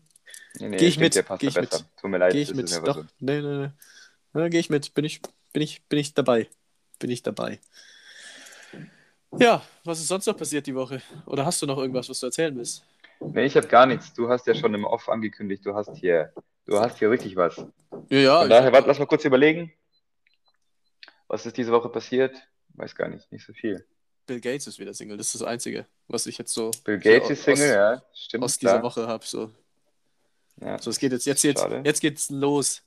Nee, 0.60 0.70
nee, 0.70 0.78
Geh 0.78 0.88
ich 0.88 1.00
mit, 1.00 1.26
passt 1.26 1.42
geh 1.42 1.48
ich 1.48 1.54
besser. 1.54 1.80
mit. 1.80 1.98
Tut 1.98 2.10
mir 2.10 2.18
leid, 2.18 2.32
Gehe 2.34 2.42
ich 2.42 2.48
das 2.50 2.58
mit. 2.58 2.88
Doch, 2.88 2.96
so. 2.98 3.06
nee, 3.20 3.42
nee, 3.42 3.68
nee. 4.34 4.40
Ja, 4.40 4.48
Gehe 4.50 4.60
ich 4.60 4.70
mit. 4.70 4.94
Bin 4.94 5.06
ich, 5.06 5.22
bin 5.22 5.32
ich, 5.32 5.32
bin 5.52 5.62
ich, 5.62 5.84
bin 5.88 6.00
ich 6.00 6.14
dabei. 6.14 6.50
Bin 7.00 7.10
ich 7.10 7.24
dabei. 7.24 7.60
Ja, 9.32 9.64
was 9.84 10.00
ist 10.00 10.08
sonst 10.08 10.28
noch 10.28 10.38
passiert 10.38 10.68
die 10.68 10.76
Woche? 10.76 11.02
Oder 11.26 11.46
hast 11.46 11.62
du 11.62 11.66
noch 11.66 11.78
irgendwas, 11.78 12.10
was 12.10 12.20
du 12.20 12.28
erzählen 12.28 12.56
willst? 12.56 12.84
Nee, 13.20 13.46
ich 13.46 13.56
habe 13.58 13.68
gar 13.68 13.86
nichts. 13.86 14.14
Du 14.14 14.30
hast 14.30 14.46
ja 14.48 14.54
schon 14.54 14.74
im 14.74 14.86
Off 14.86 15.10
angekündigt, 15.10 15.66
du 15.66 15.74
hast 15.76 15.96
hier, 15.96 16.34
du 16.66 16.80
hast 16.80 17.00
hier 17.00 17.10
richtig 17.10 17.36
was. 17.36 17.58
Ja, 18.10 18.18
ja. 18.18 18.40
Von 18.42 18.50
daher, 18.50 18.72
warte, 18.72 18.88
lass 18.88 19.00
mal 19.00 19.06
kurz 19.06 19.26
überlegen. 19.26 19.72
Was 21.28 21.46
ist 21.46 21.58
diese 21.58 21.72
Woche 21.72 21.90
passiert? 21.90 22.36
Weiß 22.76 22.96
gar 22.96 23.10
nicht, 23.10 23.32
nicht 23.32 23.46
so 23.46 23.54
viel. 23.54 23.86
Bill 24.26 24.40
Gates 24.40 24.68
ist 24.68 24.80
wieder 24.80 24.94
Single. 24.94 25.18
Das 25.18 25.28
ist 25.28 25.36
das 25.36 25.44
Einzige, 25.44 25.86
was 26.08 26.26
ich 26.28 26.38
jetzt 26.38 26.54
so 26.54 26.72
Bill 26.86 26.98
Gates 26.98 27.28
so 27.28 27.34
ist 27.34 27.44
Single, 27.44 27.70
aus, 27.70 27.76
ja, 27.76 28.04
stimmt. 28.14 28.44
aus 28.44 28.58
dieser 28.58 28.72
klar. 28.80 28.84
Woche 28.84 29.08
habe. 29.08 29.26
So. 29.26 29.52
Ja, 30.62 30.80
so, 30.80 30.90
es 30.90 31.00
geht 31.00 31.12
jetzt, 31.12 31.26
jetzt, 31.26 31.44
jetzt, 31.44 31.66
jetzt 31.84 32.00
geht's 32.00 32.30
los. 32.30 32.84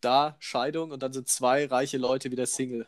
Da 0.00 0.36
Scheidung 0.38 0.90
und 0.90 1.02
dann 1.02 1.12
sind 1.12 1.28
zwei 1.28 1.66
reiche 1.66 1.96
Leute 1.96 2.30
wieder 2.30 2.46
Single. 2.46 2.86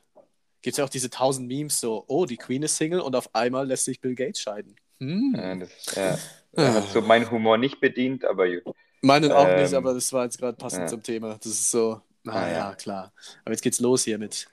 Gibt 0.61 0.77
ja 0.77 0.85
auch 0.85 0.91
diese 0.91 1.09
tausend 1.09 1.49
Memes 1.49 1.81
so, 1.81 2.05
oh, 2.09 2.27
die 2.27 2.37
Queen 2.37 2.63
ist 2.63 2.77
Single 2.77 3.01
und 3.01 3.17
auf 3.17 3.35
einmal 3.35 3.67
lässt 3.67 3.87
sich 3.87 4.01
Bill 4.01 4.15
Gates 4.15 4.41
scheiden. 4.41 4.77
Hm. 5.01 5.35
Ja, 5.37 5.55
das, 5.57 5.95
ja. 5.95 6.19
Er 6.53 6.75
hat 6.75 6.89
so 6.89 7.03
meinen 7.03 7.31
Humor 7.31 7.57
nicht 7.57 7.79
bedient, 7.79 8.25
aber 8.25 8.49
gut. 8.49 8.75
Meinen 9.03 9.33
auch 9.33 9.47
Ähm, 9.47 9.63
nicht, 9.63 9.75
aber 9.75 9.95
das 9.95 10.13
war 10.13 10.25
jetzt 10.25 10.39
gerade 10.39 10.57
passend 10.57 10.83
ja. 10.83 10.87
zum 10.89 11.03
Thema. 11.03 11.35
Das 11.37 11.47
ist 11.47 11.71
so, 11.71 12.01
Ah, 12.27 12.33
naja, 12.41 12.57
ja. 12.71 12.75
klar. 12.75 13.13
Aber 13.45 13.53
jetzt 13.53 13.63
geht's 13.63 13.81
los 13.81 14.05
hier 14.05 14.19
mit 14.19 14.49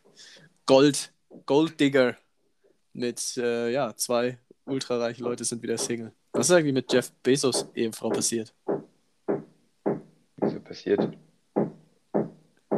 Gold, 0.65 1.11
Golddigger. 1.45 2.15
Mit, 2.93 3.35
äh, 3.37 3.71
ja, 3.71 3.93
zwei 3.95 4.37
ultrareiche 4.65 5.21
Leute 5.21 5.43
sind 5.43 5.61
wieder 5.61 5.77
Single. 5.77 6.13
Was 6.31 6.49
ist 6.49 6.55
eigentlich 6.55 6.73
mit 6.73 6.91
Jeff 6.91 7.11
Bezos 7.23 7.67
Ehefrau 7.75 8.09
passiert? 8.09 8.53
Was 10.37 10.53
ist 10.53 10.63
passiert? 10.63 11.09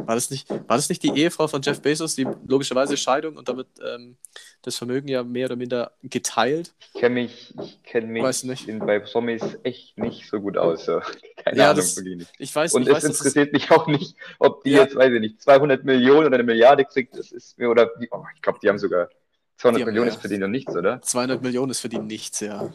War 0.08 0.16
das, 0.16 0.30
nicht, 0.32 0.50
war 0.50 0.78
das 0.78 0.88
nicht 0.90 1.04
die 1.04 1.12
Ehefrau 1.16 1.48
von 1.48 1.62
Jeff 1.62 1.82
Bezos, 1.82 2.16
die 2.16 2.26
logischerweise 2.48 2.96
Scheidung 2.96 3.36
und 3.36 3.50
damit 3.50 3.68
ähm, 3.86 4.18
das 4.62 4.78
Vermögen 4.78 5.08
ja 5.10 5.22
mehr 5.24 5.48
oder 5.48 5.58
minder 5.58 5.92
geteilt? 6.02 6.74
Ich 6.94 7.02
kenne 7.02 7.16
mich, 7.16 7.54
ich 7.62 7.84
kenne 7.84 8.08
mich 8.08 8.24
Weiß 8.24 8.44
nicht. 8.44 8.68
In, 8.70 8.80
bei 8.80 9.00
Promis 9.00 9.42
echt 9.64 9.98
nicht 9.98 10.30
so 10.30 10.40
gut 10.40 10.58
aus. 10.58 10.86
So. 10.86 11.02
Keine 11.44 11.58
Ja, 11.58 11.72
Ahnung, 11.72 11.78
das-. 11.78 12.02
Ich 12.40 12.56
weiß, 12.56 12.74
Und 12.74 12.84
ich 12.84 12.88
es 12.88 12.94
weiß 12.96 13.04
interessiert 13.04 13.52
mich 13.54 13.70
auch 13.70 13.88
nicht, 13.88 14.16
ob 14.40 14.64
die 14.64 14.72
Ja. 14.72 14.84
jetzt, 14.84 14.96
weiß 14.96 15.12
ich 15.14 15.20
nicht, 15.20 15.42
200 15.42 15.84
Millionen 15.84 16.28
oder 16.28 16.36
eine 16.36 16.44
Milliarde 16.44 16.86
kriegt. 16.86 17.18
Das 17.18 17.32
ist 17.32 17.58
mir, 17.60 17.70
oder, 17.70 17.92
oh, 18.12 18.24
ich 18.34 18.42
glaube, 18.42 18.60
die 18.64 18.70
haben 18.70 18.78
sogar 18.80 19.10
200 19.58 19.80
Die 19.80 19.82
haben 19.84 19.88
Millionen 19.88 20.08
mehr. 20.08 20.16
ist 20.16 20.22
für 20.22 20.30
die 20.30 20.38
noch 20.38 20.48
nichts, 20.48 20.74
oder? 20.76 21.02
200 21.02 21.42
Millionen 21.42 21.72
ist 21.72 21.82
für 21.82 21.90
die 21.90 22.00
nichts, 22.00 22.40
ja. 22.40 22.72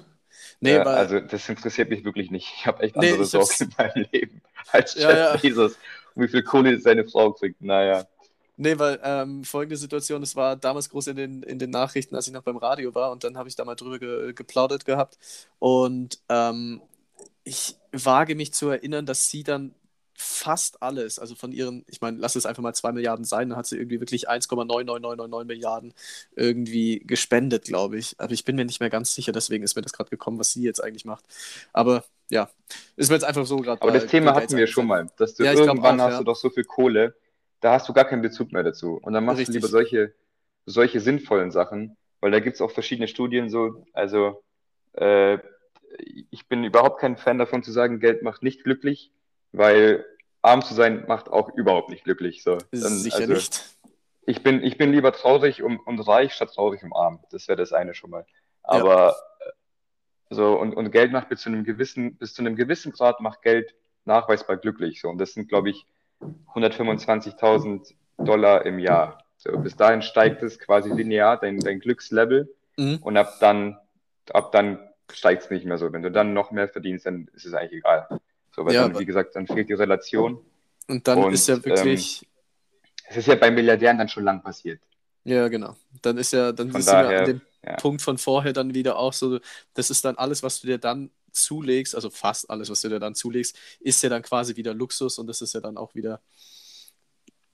Nee, 0.60 0.74
ja, 0.74 0.82
also 0.82 1.18
das 1.20 1.48
interessiert 1.48 1.88
mich 1.90 2.04
wirklich 2.04 2.30
nicht. 2.30 2.52
Ich 2.58 2.66
habe 2.66 2.82
echt 2.82 2.94
Nee, 2.96 3.12
andere 3.12 3.22
hab's- 3.22 3.30
Sorgen 3.30 3.54
in 3.60 3.70
meinem 3.78 4.06
Leben 4.12 4.42
als 4.70 4.94
Ja, 4.94 5.08
Jeff 5.10 5.18
ja. 5.18 5.36
Bezos. 5.36 5.76
Wie 6.14 6.28
viel 6.28 6.42
Kohle 6.42 6.78
seine 6.78 7.06
Frau 7.06 7.32
kriegt. 7.32 7.60
Naja. 7.60 8.06
Nee, 8.56 8.78
weil 8.78 9.00
ähm, 9.02 9.44
folgende 9.44 9.76
Situation, 9.76 10.22
es 10.22 10.36
war 10.36 10.56
damals 10.56 10.90
groß 10.90 11.08
in 11.08 11.16
den, 11.16 11.42
in 11.42 11.58
den 11.58 11.70
Nachrichten, 11.70 12.14
als 12.14 12.26
ich 12.26 12.32
noch 12.32 12.42
beim 12.42 12.58
Radio 12.58 12.94
war 12.94 13.10
und 13.10 13.24
dann 13.24 13.36
habe 13.38 13.48
ich 13.48 13.56
da 13.56 13.64
mal 13.64 13.74
drüber 13.74 13.98
ge 13.98 14.34
geplaudert 14.34 14.84
gehabt 14.84 15.18
und 15.58 16.18
ähm, 16.28 16.82
ich 17.44 17.76
wage 17.92 18.34
mich 18.34 18.52
zu 18.52 18.68
erinnern, 18.68 19.06
dass 19.06 19.28
sie 19.28 19.42
dann 19.42 19.74
fast 20.22 20.82
alles, 20.82 21.18
also 21.18 21.34
von 21.34 21.52
ihren, 21.52 21.84
ich 21.88 22.00
meine, 22.00 22.18
lass 22.18 22.36
es 22.36 22.46
einfach 22.46 22.62
mal 22.62 22.74
2 22.74 22.92
Milliarden 22.92 23.24
sein, 23.24 23.50
dann 23.50 23.58
hat 23.58 23.66
sie 23.66 23.76
irgendwie 23.76 24.00
wirklich 24.00 24.28
1,99999 24.30 25.44
Milliarden 25.46 25.94
irgendwie 26.36 27.00
gespendet, 27.00 27.64
glaube 27.64 27.98
ich. 27.98 28.16
Aber 28.18 28.32
ich 28.32 28.44
bin 28.44 28.56
mir 28.56 28.64
nicht 28.64 28.80
mehr 28.80 28.90
ganz 28.90 29.14
sicher, 29.14 29.32
deswegen 29.32 29.64
ist 29.64 29.76
mir 29.76 29.82
das 29.82 29.92
gerade 29.92 30.10
gekommen, 30.10 30.38
was 30.38 30.52
sie 30.52 30.62
jetzt 30.62 30.82
eigentlich 30.82 31.04
macht. 31.04 31.24
Aber 31.72 32.04
ja, 32.30 32.48
ist 32.96 33.08
mir 33.10 33.16
jetzt 33.16 33.24
einfach 33.24 33.46
so 33.46 33.56
gerade. 33.58 33.80
Aber 33.80 33.92
das 33.92 34.06
Thema 34.06 34.34
Bill 34.34 34.34
Gates 34.34 34.54
hatten 34.54 34.56
wir 34.56 34.66
schon 34.66 34.86
mal, 34.86 35.08
dass 35.16 35.34
du 35.34 35.44
Ja, 35.44 35.52
irgendwann 35.52 36.00
auch, 36.00 36.00
hast 36.00 36.12
ja. 36.12 36.20
du 36.20 36.24
doch 36.24 36.36
so 36.36 36.50
viel 36.50 36.64
Kohle, 36.64 37.16
da 37.60 37.72
hast 37.74 37.88
du 37.88 37.92
gar 37.92 38.04
keinen 38.04 38.22
Bezug 38.22 38.52
mehr 38.52 38.62
dazu. 38.62 38.98
Und 39.02 39.12
dann 39.12 39.24
machst 39.24 39.38
Richtig. 39.40 39.48
du 39.48 39.52
lieber 39.52 39.68
solche, 39.68 40.14
solche 40.66 41.00
sinnvollen 41.00 41.50
Sachen, 41.50 41.96
weil 42.20 42.30
da 42.30 42.40
gibt 42.40 42.54
es 42.56 42.60
auch 42.62 42.70
verschiedene 42.70 43.08
Studien 43.08 43.50
so, 43.50 43.84
also 43.92 44.42
äh, 44.94 45.38
ich 46.30 46.48
bin 46.48 46.64
überhaupt 46.64 47.00
kein 47.00 47.16
Fan 47.16 47.38
davon 47.38 47.62
zu 47.62 47.72
sagen, 47.72 48.00
Geld 48.00 48.22
macht 48.22 48.42
nicht 48.42 48.64
glücklich, 48.64 49.12
weil 49.52 50.04
arm 50.42 50.62
zu 50.62 50.74
sein 50.74 51.04
macht 51.06 51.28
auch 51.28 51.50
überhaupt 51.54 51.88
nicht 51.90 52.04
glücklich. 52.04 52.42
So. 52.42 52.58
Dann, 52.70 52.80
Sicher 52.80 53.18
also, 53.18 53.34
nicht. 53.34 53.76
Ich 54.24 54.42
bin, 54.42 54.62
ich 54.62 54.78
bin 54.78 54.92
lieber 54.92 55.12
traurig 55.12 55.62
um, 55.62 55.80
und 55.80 56.00
reich 56.00 56.34
statt 56.34 56.52
traurig 56.54 56.82
um 56.82 56.92
arm. 56.92 57.20
Das 57.30 57.48
wäre 57.48 57.56
das 57.56 57.72
eine 57.72 57.94
schon 57.94 58.10
mal. 58.10 58.26
Aber 58.62 59.16
äh, 59.40 59.50
so, 60.34 60.58
und, 60.58 60.74
und 60.74 60.90
Geld 60.90 61.12
macht 61.12 61.28
bis 61.28 61.40
zu 61.40 61.48
einem 61.48 61.64
gewissen, 61.64 62.16
bis 62.16 62.34
zu 62.34 62.42
einem 62.42 62.56
gewissen 62.56 62.92
Grad 62.92 63.20
macht 63.20 63.42
Geld 63.42 63.74
nachweisbar 64.04 64.56
glücklich. 64.56 65.00
So. 65.00 65.08
Und 65.08 65.18
das 65.18 65.32
sind, 65.32 65.48
glaube 65.48 65.70
ich, 65.70 65.86
125.000 66.54 67.94
Dollar 68.18 68.64
im 68.64 68.78
Jahr. 68.78 69.18
So, 69.36 69.58
bis 69.58 69.76
dahin 69.76 70.02
steigt 70.02 70.42
es 70.42 70.58
quasi 70.58 70.90
linear, 70.90 71.36
dein, 71.36 71.58
dein 71.58 71.80
Glückslevel. 71.80 72.54
Mhm. 72.76 72.98
Und 73.02 73.16
ab 73.16 73.34
dann, 73.40 73.76
ab 74.32 74.52
dann 74.52 74.78
steigt 75.12 75.42
es 75.42 75.50
nicht 75.50 75.66
mehr 75.66 75.78
so. 75.78 75.92
Wenn 75.92 76.02
du 76.02 76.12
dann 76.12 76.32
noch 76.32 76.52
mehr 76.52 76.68
verdienst, 76.68 77.06
dann 77.06 77.28
ist 77.34 77.44
es 77.44 77.54
eigentlich 77.54 77.80
egal. 77.80 78.06
So, 78.54 78.64
weil 78.64 78.74
Ja, 78.74 78.88
dann, 78.88 78.98
wie 78.98 79.06
gesagt, 79.06 79.34
dann 79.36 79.46
fehlt 79.46 79.68
die 79.68 79.74
Relation. 79.74 80.38
Und 80.88 81.06
dann 81.08 81.18
Und, 81.18 81.32
ist 81.34 81.48
ja 81.48 81.64
wirklich, 81.64 82.26
Es 83.08 83.16
ist 83.16 83.26
ja 83.28 83.34
bei 83.36 83.50
Milliardären 83.50 83.98
dann 83.98 84.08
schon 84.08 84.24
lang 84.24 84.42
passiert. 84.42 84.80
ja 85.24 85.48
genau, 85.48 85.76
dann 86.02 86.18
ist 86.18 86.32
ja, 86.32 86.52
dann 86.52 86.72
wir 86.72 86.84
daher, 86.84 87.20
an 87.20 87.24
dem 87.24 87.40
ja. 87.64 87.76
Punkt 87.76 88.02
von 88.02 88.18
vorher 88.18 88.52
dann 88.52 88.74
wieder 88.74 88.98
auch 88.98 89.12
so, 89.12 89.38
das 89.74 89.90
ist 89.90 90.04
dann 90.04 90.16
alles, 90.16 90.42
was 90.42 90.60
du 90.60 90.66
dir 90.66 90.78
dann 90.78 91.10
zulegst, 91.32 91.94
also 91.94 92.10
fast 92.10 92.50
alles, 92.50 92.70
was 92.70 92.80
du 92.82 92.88
dir 92.88 92.98
dann 93.00 93.14
zulegst, 93.14 93.56
ist 93.80 94.02
ja 94.02 94.08
dann 94.08 94.22
quasi 94.22 94.56
wieder 94.56 94.74
Luxus 94.74 95.18
und 95.18 95.26
das 95.28 95.40
ist 95.42 95.54
ja 95.54 95.60
dann 95.60 95.76
auch 95.76 95.94
wieder, 95.94 96.20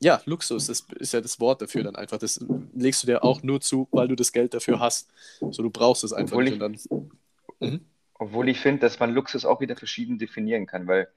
ja, 0.00 0.20
Luxus, 0.26 0.66
das 0.66 0.84
ist 1.00 1.12
ja 1.12 1.20
das 1.20 1.40
Wort 1.40 1.60
dafür 1.60 1.82
dann 1.82 1.96
einfach, 1.96 2.18
das 2.18 2.40
legst 2.74 3.02
du 3.02 3.06
dir 3.08 3.24
auch 3.24 3.42
nur 3.42 3.60
zu, 3.60 3.88
weil 3.90 4.06
du 4.06 4.14
das 4.14 4.30
Geld 4.32 4.54
dafür 4.54 4.78
hast. 4.78 5.08
So, 5.40 5.62
du 5.62 5.70
brauchst 5.70 6.04
es 6.04 6.12
einfach 6.12 6.34
Obwohl 6.34 6.44
nicht 6.44 6.54
ich- 6.54 6.58
dann, 6.60 6.78
mhm. 7.60 7.84
Obwohl 8.18 8.48
ich 8.48 8.60
finde, 8.60 8.80
dass 8.80 8.98
man 8.98 9.12
Luxus 9.14 9.44
auch 9.44 9.60
wieder 9.60 9.76
verschieden 9.76 10.18
definieren 10.18 10.66
kann, 10.66 10.86
weil 10.86 11.08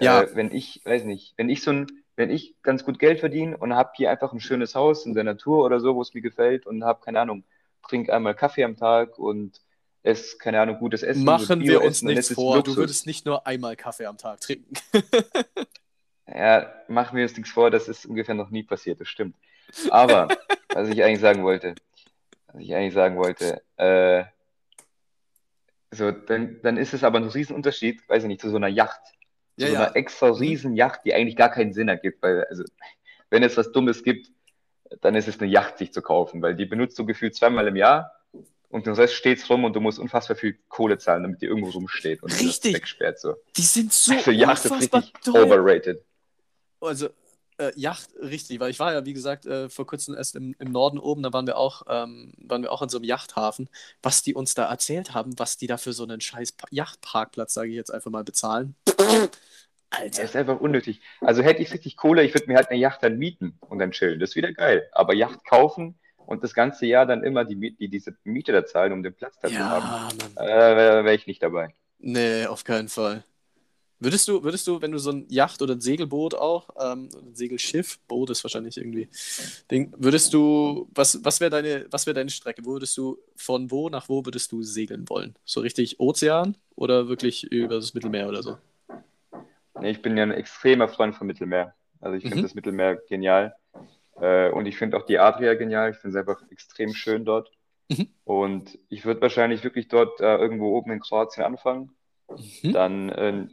Ja. 0.00 0.22
äh, 0.22 0.34
wenn 0.36 0.52
ich, 0.52 0.82
weiß 0.84 1.04
nicht, 1.04 1.34
wenn 1.36 1.48
ich 1.48 1.62
so 1.62 1.70
ein, 1.70 1.86
wenn 2.16 2.30
ich 2.30 2.54
ganz 2.62 2.84
gut 2.84 2.98
Geld 2.98 3.20
verdiene 3.20 3.56
und 3.56 3.74
habe 3.74 3.92
hier 3.96 4.10
einfach 4.10 4.32
ein 4.32 4.40
schönes 4.40 4.74
Haus 4.74 5.06
in 5.06 5.14
der 5.14 5.24
Natur 5.24 5.64
oder 5.64 5.80
so, 5.80 5.94
wo 5.94 6.02
es 6.02 6.12
mir 6.14 6.20
gefällt 6.20 6.66
und 6.66 6.84
habe, 6.84 7.00
keine 7.04 7.20
Ahnung, 7.20 7.44
trinke 7.88 8.12
einmal 8.12 8.34
Kaffee 8.34 8.64
am 8.64 8.76
Tag 8.76 9.18
und 9.18 9.60
esse, 10.02 10.36
keine 10.38 10.60
Ahnung, 10.60 10.78
gutes 10.78 11.02
Essen. 11.02 11.24
Machen 11.24 11.60
wir 11.60 11.82
uns 11.82 12.02
nichts 12.02 12.30
es 12.30 12.34
vor, 12.34 12.56
Luxus. 12.56 12.74
du 12.74 12.80
würdest 12.80 13.06
nicht 13.06 13.24
nur 13.24 13.46
einmal 13.46 13.76
Kaffee 13.76 14.06
am 14.06 14.18
Tag 14.18 14.40
trinken. 14.40 14.74
Ja, 16.26 16.72
machen 16.88 17.16
wir 17.16 17.24
uns 17.24 17.36
nichts 17.36 17.50
vor, 17.50 17.70
das 17.70 17.88
ist 17.88 18.06
ungefähr 18.06 18.34
noch 18.34 18.50
nie 18.50 18.62
passiert, 18.62 19.00
das 19.00 19.08
stimmt. 19.08 19.36
Aber, 19.90 20.28
was 20.68 20.88
ich 20.88 21.02
eigentlich 21.02 21.20
sagen 21.20 21.42
wollte, 21.42 21.74
was 22.46 22.62
ich 22.62 22.74
eigentlich 22.74 22.94
sagen 22.94 23.16
wollte, 23.16 23.60
äh, 23.76 24.24
so, 25.92 26.10
dann, 26.10 26.60
dann 26.62 26.76
ist 26.76 26.94
es 26.94 27.04
aber 27.04 27.18
ein 27.18 27.28
Riesenunterschied, 27.28 28.08
weiß 28.08 28.24
ich 28.24 28.28
nicht, 28.28 28.40
zu 28.40 28.50
so 28.50 28.56
einer 28.56 28.68
Yacht. 28.68 29.00
Zu 29.58 29.66
Ja, 29.66 29.68
so 29.68 29.72
ja. 29.74 29.80
einer 29.86 29.96
extra 29.96 30.28
Riesenyacht, 30.30 31.04
die 31.04 31.14
eigentlich 31.14 31.36
gar 31.36 31.50
keinen 31.50 31.72
Sinn 31.72 31.88
ergibt, 31.88 32.22
weil, 32.22 32.44
also, 32.44 32.64
wenn 33.30 33.42
es 33.42 33.56
was 33.56 33.70
Dummes 33.72 34.02
gibt, 34.02 34.30
dann 35.00 35.14
ist 35.14 35.28
es 35.28 35.40
eine 35.40 35.50
Yacht, 35.50 35.78
sich 35.78 35.92
zu 35.92 36.02
kaufen, 36.02 36.42
weil 36.42 36.54
die 36.54 36.66
benutzt 36.66 36.98
du 36.98 37.06
gefühlt 37.06 37.34
zweimal 37.34 37.66
im 37.68 37.76
Jahr 37.76 38.12
und 38.68 38.86
den 38.86 38.94
Rest 38.94 39.14
steht's 39.14 39.48
rum 39.48 39.64
und 39.64 39.74
du 39.74 39.80
musst 39.80 39.98
unfassbar 39.98 40.36
viel 40.36 40.58
Kohle 40.68 40.98
zahlen, 40.98 41.22
damit 41.22 41.40
die 41.42 41.46
irgendwo 41.46 41.70
rumsteht 41.70 42.22
und 42.22 42.32
Richtig. 42.40 42.74
wegsperrt 42.74 43.18
so. 43.20 43.36
Die 43.56 43.62
sind 43.62 43.92
so 43.92 44.12
Also 44.14 44.30
Yacht 44.30 44.64
ist 44.64 44.70
unfassbar 44.70 45.00
richtig 45.02 45.22
teuer. 45.22 45.46
overrated. 45.46 46.04
Also, 46.80 47.10
äh, 47.58 47.72
Yacht, 47.76 48.10
richtig, 48.20 48.60
weil 48.60 48.70
ich 48.70 48.78
war 48.80 48.92
ja, 48.92 49.04
wie 49.04 49.12
gesagt, 49.12 49.46
äh, 49.46 49.68
vor 49.68 49.86
kurzem 49.86 50.14
erst 50.14 50.36
im, 50.36 50.54
im 50.58 50.72
Norden 50.72 50.98
oben, 50.98 51.22
da 51.22 51.32
waren 51.32 51.46
wir 51.46 51.56
auch, 51.56 51.82
ähm, 51.88 52.32
waren 52.38 52.62
wir 52.62 52.72
auch 52.72 52.82
in 52.82 52.88
so 52.88 52.98
einem 52.98 53.04
Yachthafen, 53.04 53.68
was 54.02 54.22
die 54.22 54.34
uns 54.34 54.54
da 54.54 54.64
erzählt 54.70 55.14
haben, 55.14 55.38
was 55.38 55.56
die 55.56 55.66
da 55.66 55.76
für 55.78 55.92
so 55.92 56.04
einen 56.04 56.20
scheiß 56.20 56.52
Pa- 56.52 56.68
Yachtparkplatz, 56.70 57.54
sage 57.54 57.70
ich 57.70 57.76
jetzt 57.76 57.92
einfach 57.92 58.10
mal, 58.10 58.24
bezahlen. 58.24 58.74
Das 59.90 60.18
ist 60.18 60.36
einfach 60.36 60.58
unnötig. 60.60 61.00
Also 61.20 61.42
hätte 61.42 61.62
ich 61.62 61.72
richtig 61.72 61.96
Kohle, 61.96 62.22
ich 62.24 62.34
würde 62.34 62.46
mir 62.46 62.56
halt 62.56 62.70
eine 62.70 62.78
Yacht 62.78 63.02
dann 63.02 63.18
mieten 63.18 63.58
und 63.60 63.78
dann 63.78 63.90
chillen. 63.92 64.18
Das 64.20 64.30
ist 64.30 64.36
wieder 64.36 64.52
geil. 64.52 64.88
Aber 64.92 65.14
Yacht 65.14 65.44
kaufen 65.44 65.98
und 66.16 66.42
das 66.42 66.54
ganze 66.54 66.86
Jahr 66.86 67.04
dann 67.06 67.22
immer 67.24 67.44
die, 67.44 67.76
die 67.76 67.88
diese 67.88 68.16
Miete 68.24 68.52
da 68.52 68.64
zahlen, 68.64 68.92
um 68.92 69.02
den 69.02 69.14
Platz 69.14 69.38
da 69.40 69.48
zu 69.48 69.54
Ja, 69.54 69.68
haben, 69.68 69.88
Mann. 69.90 70.18
äh, 70.36 70.46
wäre 70.46 71.04
wär 71.04 71.14
ich 71.14 71.26
nicht 71.26 71.42
dabei. 71.42 71.74
Nee, 71.98 72.46
auf 72.46 72.64
keinen 72.64 72.88
Fall. 72.88 73.24
Würdest 74.02 74.26
du, 74.28 74.42
würdest 74.42 74.66
du, 74.66 74.82
wenn 74.82 74.90
du 74.92 74.98
so 74.98 75.10
ein 75.10 75.26
Yacht 75.28 75.62
oder 75.62 75.74
ein 75.74 75.80
Segelboot 75.80 76.34
auch, 76.34 76.68
ähm, 76.80 77.08
ein 77.14 77.34
Segelschiff, 77.34 77.98
Boot 78.08 78.30
ist 78.30 78.42
wahrscheinlich 78.42 78.76
irgendwie 78.76 79.08
Ding, 79.70 79.92
würdest 79.96 80.34
du, 80.34 80.88
was, 80.94 81.24
was 81.24 81.40
wäre 81.40 81.50
deine, 81.50 81.86
was 81.90 82.06
wäre 82.06 82.14
deine 82.14 82.30
Strecke? 82.30 82.64
Wo 82.64 82.72
würdest 82.72 82.96
du, 82.96 83.18
von 83.36 83.70
wo 83.70 83.88
nach 83.88 84.08
wo 84.08 84.24
würdest 84.24 84.50
du 84.52 84.62
segeln 84.62 85.08
wollen? 85.08 85.36
So 85.44 85.60
richtig 85.60 86.00
Ozean 86.00 86.56
oder 86.74 87.08
wirklich 87.08 87.44
über 87.44 87.76
das 87.76 87.94
Mittelmeer 87.94 88.28
oder 88.28 88.42
so? 88.42 88.58
Nee, 89.80 89.90
ich 89.90 90.02
bin 90.02 90.16
ja 90.16 90.24
ein 90.24 90.32
extremer 90.32 90.88
Freund 90.88 91.14
vom 91.14 91.26
Mittelmeer. 91.26 91.74
Also 92.00 92.16
ich 92.16 92.22
finde 92.22 92.38
Mhm. 92.38 92.42
das 92.42 92.54
Mittelmeer 92.54 92.96
genial. 93.08 93.54
Äh, 94.20 94.50
und 94.50 94.66
ich 94.66 94.76
finde 94.76 94.96
auch 94.96 95.06
die 95.06 95.18
Adria 95.18 95.54
genial. 95.54 95.90
Ich 95.92 95.96
finde 95.96 96.18
es 96.18 96.20
einfach 96.28 96.42
extrem 96.50 96.92
schön 96.94 97.24
dort. 97.24 97.50
Mhm. 97.88 98.08
Und 98.24 98.78
ich 98.88 99.04
würde 99.04 99.20
wahrscheinlich 99.20 99.64
wirklich 99.64 99.88
dort 99.88 100.20
äh, 100.20 100.36
irgendwo 100.36 100.76
oben 100.76 100.90
in 100.92 101.00
Kroatien 101.00 101.44
anfangen. 101.44 101.90
Mhm. 102.62 102.72
Dann, 102.72 103.08
äh, 103.10 103.46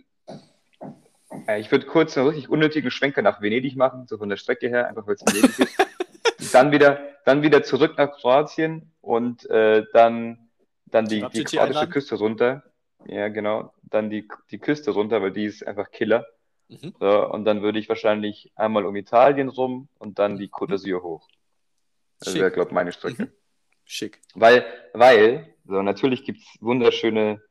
ich 1.60 1.72
würde 1.72 1.86
kurz 1.86 2.18
einen 2.18 2.28
richtig 2.28 2.50
unnötigen 2.50 2.92
Schwenker 2.92 3.22
nach 3.22 3.42
Venedig 3.42 3.76
machen, 3.76 4.08
so 4.08 4.18
von 4.18 4.30
der 4.30 4.38
Strecke 4.38 4.68
her, 4.68 4.88
einfach 4.88 5.08
weil 5.08 5.16
es 5.16 5.22
Venedig 5.22 5.60
ist. 5.60 5.78
Dann 6.54 6.72
wieder, 6.72 7.00
dann 7.26 7.44
wieder 7.44 7.64
zurück 7.64 7.96
nach 7.98 8.12
Kroatien 8.12 8.92
und 9.02 9.48
äh, 9.50 9.86
dann, 9.94 10.50
dann 10.86 11.06
die, 11.06 11.24
die 11.34 11.44
kroatische? 11.44 11.88
Küste 11.90 12.16
runter. 12.16 12.64
Ja, 13.06 13.28
genau. 13.28 13.74
Dann 13.84 14.10
die, 14.10 14.28
die 14.50 14.58
Küste 14.58 14.92
runter, 14.92 15.22
weil 15.22 15.32
die 15.32 15.46
ist 15.46 15.68
einfach 15.68 15.92
Killer. 15.92 16.26
Mhm. 16.70 16.94
So, 17.00 17.30
und 17.30 17.46
dann 17.46 17.62
würde 17.62 17.78
ich 17.78 17.90
wahrscheinlich 17.90 18.52
einmal 18.56 18.86
um 18.86 18.96
Italien 18.96 19.50
rum 19.50 19.90
und 20.00 20.18
dann 20.18 20.38
die 20.38 20.50
Côte 20.50 20.76
d'Azur 20.76 21.04
hoch. 21.04 21.28
Das 22.20 22.36
wäre, 22.36 22.52
glaube 22.52 22.70
ich, 22.70 22.74
meine 22.74 22.92
Strecke. 22.92 23.24
Mhm. 23.24 23.32
Schick. 23.86 24.22
Weil, 24.36 24.66
weil, 24.94 25.56
so 25.66 25.82
natürlich 25.82 26.24
gibt 26.24 26.40
es 26.40 26.62
wunderschöne 26.62 27.42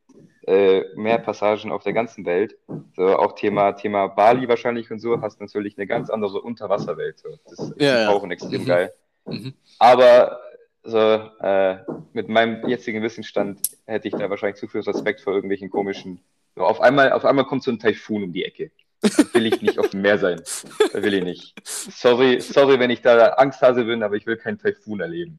äh, 0.47 0.83
Meerpassagen 0.97 1.71
auf 1.73 1.83
der 1.83 1.93
ganzen 1.93 2.25
Welt. 2.25 2.57
So 2.97 3.17
auch 3.19 3.33
Thema, 3.35 3.73
Thema 3.73 4.07
Bali 4.09 4.49
wahrscheinlich 4.49 4.91
und 4.91 4.99
so, 4.99 5.21
hast 5.21 5.41
natürlich 5.41 5.77
eine 5.77 5.87
ganz 5.87 6.11
andere 6.11 6.41
Unterwasserwelt. 6.41 7.19
So. 7.19 7.29
Das 7.49 7.59
ist 7.59 7.75
Ja, 7.81 8.01
ja. 8.03 8.07
Tauchen 8.07 8.31
extrem 8.31 8.63
Mhm. 8.63 8.67
geil. 8.67 8.93
Mhm. 9.27 9.55
Aber 9.79 10.41
so, 10.85 10.99
äh, 10.99 11.79
mit 12.15 12.29
meinem 12.29 12.67
jetzigen 12.67 13.03
Wissensstand 13.03 13.61
hätte 13.87 14.09
ich 14.09 14.15
da 14.15 14.31
wahrscheinlich 14.31 14.59
zu 14.59 14.69
viel 14.69 14.81
Respekt 14.81 15.21
vor 15.21 15.35
irgendwelchen 15.35 15.71
komischen. 15.71 16.21
So, 16.57 16.63
auf 16.63 16.81
einmal, 16.81 17.13
auf 17.13 17.25
einmal 17.25 17.45
kommt 17.45 17.63
so 17.63 17.71
ein 17.71 17.79
Taifun 17.79 18.23
um 18.25 18.33
die 18.33 18.45
Ecke. 18.45 18.71
Da 19.03 19.11
will 19.35 19.47
ich 19.47 19.63
nicht 19.63 19.79
auf 19.79 19.91
dem 19.91 20.01
Meer 20.01 20.19
sein. 20.19 20.41
Da 20.93 21.03
will 21.03 21.15
ich 21.15 21.23
nicht. 21.23 21.55
Sorry, 21.65 22.41
sorry, 22.41 22.81
wenn 22.81 22.91
ich 22.91 23.01
da 23.03 23.35
Angsthase 23.35 23.85
bin, 23.85 24.03
aber 24.03 24.17
ich 24.17 24.27
will 24.27 24.37
keinen 24.37 24.59
Taifun 24.59 25.01
erleben. 25.01 25.39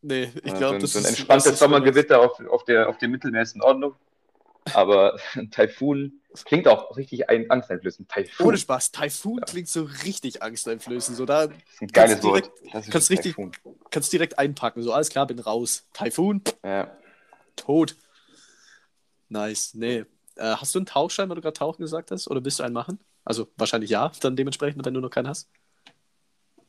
Nee, 0.00 0.30
ich 0.44 0.52
Ja, 0.52 0.58
glaube, 0.58 0.58
so, 0.58 0.74
ein- 0.74 0.80
das 0.80 0.92
so 0.92 0.98
ein 1.00 1.04
entspanntes 1.06 1.46
ist- 1.52 1.58
Sommergewitter 1.58 2.20
auf, 2.20 2.40
auf, 2.48 2.64
der, 2.64 2.88
auf 2.88 2.98
dem 2.98 3.10
Mittelmeer 3.10 3.42
ist 3.42 3.54
in 3.54 3.62
Ordnung. 3.62 3.94
Aber 4.74 5.18
ein 5.34 5.50
Taifun 5.50 6.20
klingt 6.44 6.68
auch 6.68 6.96
richtig 6.96 7.28
ein 7.30 7.50
angsteinflößend. 7.50 8.08
Taifun. 8.08 8.46
Ohne 8.46 8.58
Spaß, 8.58 8.92
Taifun 8.92 9.40
klingt 9.40 9.68
so 9.68 9.82
richtig 10.04 10.42
angsteinflößend. 10.42 11.16
So, 11.16 11.24
da 11.24 11.46
Das 11.46 11.56
ist 11.72 11.82
ein 11.82 11.88
geiles 11.88 12.20
Kannst 12.20 12.24
Wort. 12.24 12.50
kannst 12.92 13.10
richtig- 13.10 13.34
kannst 13.90 14.12
direkt 14.12 14.38
einpacken. 14.38 14.82
So, 14.82 14.92
alles 14.92 15.08
klar, 15.08 15.26
bin 15.26 15.38
raus. 15.38 15.86
Taifun, 15.94 16.42
Ja. 16.64 16.96
tot. 17.56 17.96
Nice. 19.28 19.74
Nee. 19.74 20.04
Äh, 20.36 20.54
hast 20.54 20.74
du 20.74 20.78
einen 20.78 20.86
Tauchschein, 20.86 21.28
weil 21.28 21.36
du 21.36 21.42
gerade 21.42 21.54
Tauchen 21.58 21.82
gesagt 21.82 22.10
hast? 22.10 22.28
Oder 22.28 22.44
willst 22.44 22.58
du 22.60 22.62
einen 22.62 22.74
machen? 22.74 22.98
Also 23.24 23.48
wahrscheinlich 23.56 23.90
ja, 23.90 24.12
dann 24.20 24.36
dementsprechend, 24.36 24.84
wenn 24.84 24.94
du 24.94 25.00
noch 25.00 25.10
keinen 25.10 25.28
hast. 25.28 25.48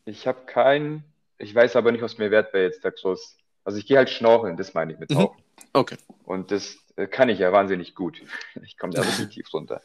Ich 0.05 0.25
habe 0.25 0.45
keinen, 0.45 1.03
ich 1.39 1.53
weiß 1.55 1.75
aber 1.75 1.91
nicht, 1.91 2.01
was 2.01 2.17
mir 2.17 2.29
wert 2.31 2.53
wäre 2.53 2.65
jetzt 2.65 2.85
da 2.85 2.89
groß. 2.91 3.37
Also 3.63 3.77
ich 3.79 3.85
gehe 3.85 3.97
halt 3.97 4.09
schnorcheln, 4.09 4.57
das 4.57 4.73
meine 4.73 4.93
ich 4.93 4.99
mit 4.99 5.09
Mhm. 5.09 5.15
Tauchen. 5.15 5.43
Okay. 5.73 5.97
Und 6.25 6.51
das 6.51 6.77
äh, 6.95 7.07
kann 7.07 7.29
ich 7.29 7.39
ja 7.39 7.51
wahnsinnig 7.51 7.95
gut. 7.95 8.21
Ich 8.63 8.77
komme 8.77 8.93
da 8.93 9.01
richtig 9.01 9.29
tief 9.33 9.53
runter. 9.53 9.81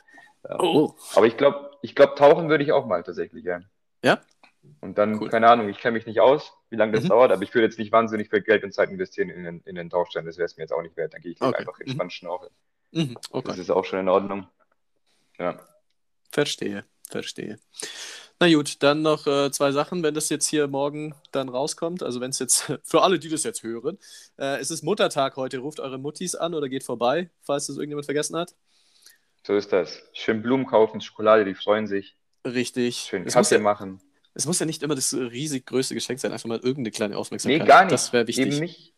Oh. 0.58 0.92
Aber 1.14 1.26
ich 1.26 1.36
glaube, 1.38 1.70
ich 1.80 1.94
glaub, 1.94 2.16
tauchen 2.16 2.48
würde 2.50 2.64
ich 2.64 2.72
auch 2.72 2.86
mal 2.86 3.02
tatsächlich, 3.02 3.44
ja. 3.44 3.60
Ja? 4.02 4.20
Und 4.80 4.98
dann, 4.98 5.18
Cool. 5.20 5.28
keine 5.30 5.48
Ahnung, 5.48 5.68
ich 5.68 5.78
kenne 5.78 5.96
mich 5.96 6.06
nicht 6.06 6.20
aus, 6.20 6.52
wie 6.70 6.76
lange 6.76 6.92
das 6.92 7.04
Mhm. 7.04 7.08
dauert, 7.08 7.32
aber 7.32 7.42
ich 7.42 7.54
würde 7.54 7.66
jetzt 7.66 7.78
nicht 7.78 7.92
wahnsinnig 7.92 8.28
viel 8.30 8.42
Geld 8.42 8.62
und 8.64 8.72
Zeit 8.72 8.90
investieren 8.90 9.30
in 9.30 9.44
den, 9.44 9.60
in 9.64 9.74
den 9.74 9.88
Tauchschein. 9.90 10.24
Das 10.26 10.36
wäre 10.38 10.46
es 10.46 10.56
mir 10.56 10.64
jetzt 10.64 10.72
auch 10.72 10.82
nicht 10.82 10.96
wert. 10.96 11.14
Dann 11.14 11.20
gehe 11.22 11.32
ich 11.32 11.40
Okay. 11.40 11.56
einfach 11.56 11.78
entspannt 11.80 12.12
schnorcheln. 12.12 12.52
Mhm. 12.92 13.14
Das 13.14 13.30
Okay. 13.32 13.60
ist 13.60 13.70
auch 13.70 13.84
schon 13.84 14.00
in 14.00 14.08
Ordnung. 14.08 14.46
Ja. 15.38 15.58
Verstehe. 16.30 16.84
Verstehe. 17.08 17.58
Na 18.44 18.52
gut, 18.52 18.82
dann 18.82 19.00
noch 19.00 19.26
äh, 19.26 19.50
zwei 19.52 19.72
Sachen, 19.72 20.02
wenn 20.02 20.12
das 20.12 20.28
jetzt 20.28 20.46
hier 20.46 20.68
morgen 20.68 21.14
dann 21.32 21.48
rauskommt. 21.48 22.02
Also 22.02 22.20
wenn 22.20 22.28
es 22.28 22.38
jetzt, 22.38 22.70
für 22.84 23.00
alle, 23.00 23.18
die 23.18 23.30
das 23.30 23.42
jetzt 23.42 23.62
hören, 23.62 23.96
äh, 24.38 24.60
es 24.60 24.70
ist 24.70 24.82
Muttertag 24.82 25.36
heute. 25.36 25.60
Ruft 25.60 25.80
eure 25.80 25.96
Muttis 25.96 26.34
an 26.34 26.52
oder 26.52 26.68
geht 26.68 26.84
vorbei, 26.84 27.30
falls 27.40 27.68
das 27.68 27.76
irgendjemand 27.78 28.04
vergessen 28.04 28.36
hat. 28.36 28.54
So 29.46 29.56
ist 29.56 29.72
das. 29.72 30.02
Schön 30.12 30.42
Blumen 30.42 30.66
kaufen, 30.66 31.00
Schokolade, 31.00 31.46
die 31.46 31.54
freuen 31.54 31.86
sich. 31.86 32.16
Richtig. 32.46 32.96
Schön 33.08 33.24
Es 33.24 33.32
Kaffee 33.32 33.54
ja, 33.54 33.60
machen. 33.62 34.02
es 34.34 34.44
muss 34.44 34.58
ja 34.58 34.66
nicht 34.66 34.82
immer 34.82 34.94
das 34.94 35.14
riesig 35.14 35.64
größte 35.64 35.94
Geschenk 35.94 36.20
sein, 36.20 36.30
einfach 36.32 36.46
mal 36.46 36.58
irgendeine 36.58 36.90
kleine 36.90 37.14
Nee, 37.14 37.20
Aufmerksamkeit. 37.20 37.66
gar 37.66 37.84
nicht. 37.84 37.92
Das 37.92 38.12
wäre 38.12 38.26
wichtig. 38.26 38.48
Eben 38.48 38.58
nicht. 38.58 38.92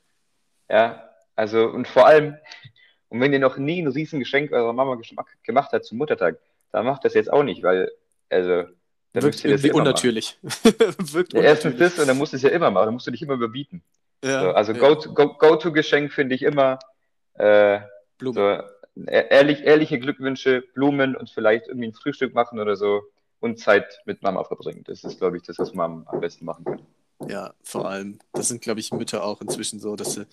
Ja, 0.68 1.09
also 1.36 1.68
und 1.68 1.86
vor 1.86 2.09
allem, 2.09 2.36
und 3.11 3.20
wenn 3.20 3.32
ihr 3.32 3.38
noch 3.38 3.59
nie 3.59 3.80
ein 3.80 3.86
Riesengeschenk 3.86 4.51
eurer 4.51 4.72
Mama 4.72 5.01
gemacht 5.44 5.70
hat 5.70 5.84
zum 5.84 5.99
Muttertag, 5.99 6.40
dann 6.72 6.84
macht 6.84 7.05
das 7.05 7.14
jetzt 7.14 7.32
auch 7.32 7.44
nicht, 7.44 7.62
weil, 7.62 7.92
also, 8.28 8.64
dann 9.16 9.24
Wirkt 9.24 9.44
irgendwie 9.44 9.72
unnatürlich. 9.72 10.38
Wirkt 10.42 11.32
Ja, 11.34 11.40
erstens 11.42 11.78
das 11.78 11.98
und 11.98 12.06
dann 12.06 12.18
musst 12.18 12.32
du 12.32 12.36
es 12.36 12.42
ja 12.42 12.50
immer 12.50 12.70
machen, 12.70 12.86
dann 12.86 12.94
musst 12.94 13.06
du 13.06 13.10
dich 13.10 13.22
immer 13.22 13.34
überbieten. 13.34 13.82
Ja, 14.24 14.42
So, 14.42 14.50
also 14.52 14.72
ja. 14.72 14.78
Go- 14.78 15.12
Go- 15.14 15.34
Go-To-Geschenk 15.38 16.12
finde 16.12 16.34
ich 16.34 16.42
immer 16.42 16.78
äh, 17.34 17.80
Blumen. 18.18 18.34
so, 18.34 18.40
e- 19.10 19.26
ehrlich, 19.30 19.62
ehrliche 19.62 19.98
Glückwünsche, 19.98 20.62
Blumen 20.74 21.16
und 21.16 21.30
vielleicht 21.30 21.68
irgendwie 21.68 21.88
ein 21.88 21.94
Frühstück 21.94 22.34
machen 22.34 22.60
oder 22.60 22.76
so 22.76 23.02
und 23.40 23.58
Zeit 23.58 24.00
mit 24.06 24.22
Mama 24.22 24.44
verbringen. 24.44 24.84
Das 24.86 25.04
ist, 25.04 25.18
glaube 25.18 25.36
ich, 25.36 25.42
das, 25.42 25.58
was 25.58 25.74
man 25.74 26.04
am 26.06 26.20
besten 26.20 26.44
machen 26.44 26.64
kann. 26.64 26.80
Ja, 27.28 27.54
vor 27.62 27.88
allem, 27.88 28.18
das 28.32 28.48
sind, 28.48 28.60
glaube 28.62 28.80
ich, 28.80 28.92
Mütter 28.92 29.24
auch 29.24 29.40
inzwischen 29.40 29.80
so, 29.80 29.96
dass 29.96 30.14
sie, 30.14 30.26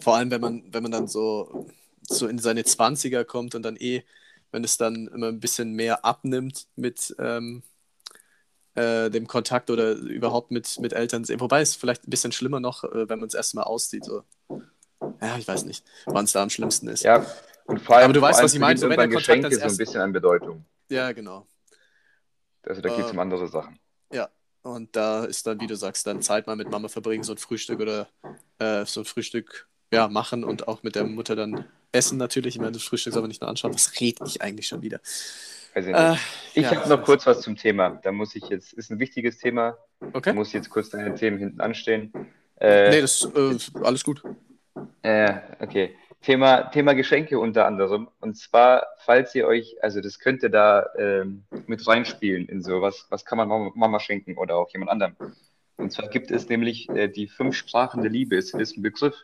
vor 0.00 0.16
allem, 0.16 0.30
wenn 0.30 0.40
man, 0.40 0.62
wenn 0.72 0.82
man 0.82 0.92
dann 0.92 1.08
so, 1.08 1.66
so 2.02 2.26
in 2.28 2.38
seine 2.38 2.64
20er 2.64 3.24
kommt 3.24 3.54
und 3.54 3.62
dann 3.62 3.76
eh, 3.76 4.02
wenn 4.50 4.64
es 4.64 4.76
dann 4.78 5.08
immer 5.08 5.28
ein 5.28 5.40
bisschen 5.40 5.72
mehr 5.74 6.04
abnimmt 6.04 6.66
mit 6.76 7.14
ähm, 7.18 7.62
äh, 8.78 9.10
dem 9.10 9.26
Kontakt 9.26 9.70
oder 9.70 9.92
überhaupt 9.92 10.50
mit, 10.50 10.78
mit 10.80 10.92
Eltern. 10.92 11.24
Wobei 11.40 11.60
es 11.60 11.74
vielleicht 11.74 12.06
ein 12.06 12.10
bisschen 12.10 12.32
schlimmer 12.32 12.60
noch, 12.60 12.84
äh, 12.84 13.08
wenn 13.08 13.18
man 13.18 13.28
es 13.28 13.34
erstmal 13.34 13.64
auszieht. 13.64 14.04
So. 14.04 14.22
Ja, 15.20 15.36
ich 15.38 15.48
weiß 15.48 15.64
nicht, 15.64 15.84
wann 16.06 16.24
es 16.24 16.32
da 16.32 16.42
am 16.42 16.50
schlimmsten 16.50 16.88
ist. 16.88 17.02
Ja, 17.02 17.26
und 17.66 17.80
vor 17.80 17.96
allem, 17.96 18.04
Aber 18.04 18.12
du 18.14 18.20
weißt, 18.20 18.42
was 18.42 18.54
ich 18.54 18.60
meine, 18.60 18.78
so 18.78 18.88
wenn 18.88 18.96
der 18.98 19.08
Kontakt 19.08 19.26
Geschenke 19.26 19.46
als 19.46 19.60
so 19.60 19.68
ein 19.68 19.76
bisschen 19.76 20.00
an 20.00 20.12
Bedeutung. 20.12 20.64
Ja, 20.90 21.12
genau. 21.12 21.46
Also 22.62 22.80
da 22.80 22.88
geht 22.88 23.04
es 23.04 23.10
Äh, 23.10 23.12
um 23.12 23.18
andere 23.18 23.48
Sachen. 23.48 23.78
Und 24.62 24.96
da 24.96 25.24
ist 25.24 25.46
dann, 25.46 25.60
wie 25.60 25.66
du 25.66 25.76
sagst, 25.76 26.06
dann 26.06 26.20
Zeit 26.20 26.46
mal 26.46 26.56
mit 26.56 26.70
Mama 26.70 26.88
verbringen, 26.88 27.22
so 27.22 27.32
ein 27.32 27.38
Frühstück 27.38 27.80
oder 27.80 28.08
äh, 28.58 28.84
so 28.84 29.00
ein 29.00 29.04
Frühstück 29.06 29.68
ja, 29.92 30.08
machen 30.08 30.44
und 30.44 30.68
auch 30.68 30.82
mit 30.82 30.94
der 30.94 31.04
Mutter 31.04 31.36
dann 31.36 31.64
essen 31.92 32.18
natürlich. 32.18 32.56
Ich 32.56 32.60
meine, 32.60 32.72
das 32.72 32.82
Frühstück 32.82 33.12
soll 33.12 33.22
man 33.22 33.28
nicht 33.28 33.40
nur 33.40 33.48
anschauen. 33.48 33.72
Was 33.72 33.98
rede 34.00 34.24
ich 34.26 34.42
eigentlich 34.42 34.68
schon 34.68 34.82
wieder? 34.82 35.00
Weiß 35.78 35.86
ich 35.86 35.92
nicht. 35.92 36.00
Äh, 36.00 36.60
ich 36.60 36.70
ja. 36.70 36.76
habe 36.76 36.88
noch 36.88 37.02
kurz 37.02 37.26
was 37.26 37.40
zum 37.40 37.56
Thema. 37.56 38.00
Da 38.02 38.10
muss 38.10 38.34
ich 38.34 38.48
jetzt, 38.48 38.72
ist 38.72 38.90
ein 38.90 38.98
wichtiges 38.98 39.38
Thema, 39.38 39.78
Okay. 40.12 40.32
muss 40.32 40.52
jetzt 40.52 40.70
kurz 40.70 40.90
deine 40.90 41.14
Themen 41.14 41.38
hinten 41.38 41.60
anstehen. 41.60 42.12
Äh, 42.60 42.90
Nee, 42.90 43.00
das 43.00 43.28
äh, 43.36 43.56
alles 43.82 44.02
gut. 44.02 44.22
Äh, 45.02 45.34
okay. 45.60 45.94
Thema, 46.20 46.62
Thema 46.70 46.94
Geschenke 46.94 47.38
unter 47.38 47.66
anderem. 47.66 48.08
Und 48.20 48.36
zwar, 48.36 48.88
falls 49.04 49.34
ihr 49.36 49.46
euch, 49.46 49.76
also 49.80 50.00
das 50.00 50.18
könnte 50.18 50.50
da 50.50 50.86
ähm, 50.98 51.44
mit 51.66 51.86
reinspielen 51.86 52.48
in 52.48 52.60
so, 52.60 52.82
was, 52.82 53.06
was 53.10 53.24
kann 53.24 53.38
man 53.38 53.46
Mama, 53.46 53.70
Mama 53.76 54.00
schenken 54.00 54.36
oder 54.36 54.56
auch 54.56 54.72
jemand 54.72 54.90
anderem. 54.90 55.14
Und 55.76 55.92
zwar 55.92 56.08
gibt 56.08 56.32
es 56.32 56.48
nämlich 56.48 56.88
äh, 56.88 57.06
die 57.06 57.28
fünf 57.28 57.54
Sprachen 57.54 58.02
der 58.02 58.10
Liebe. 58.10 58.34
Ist 58.34 58.52
das 58.54 58.76
ein 58.76 58.82
Begriff? 58.82 59.14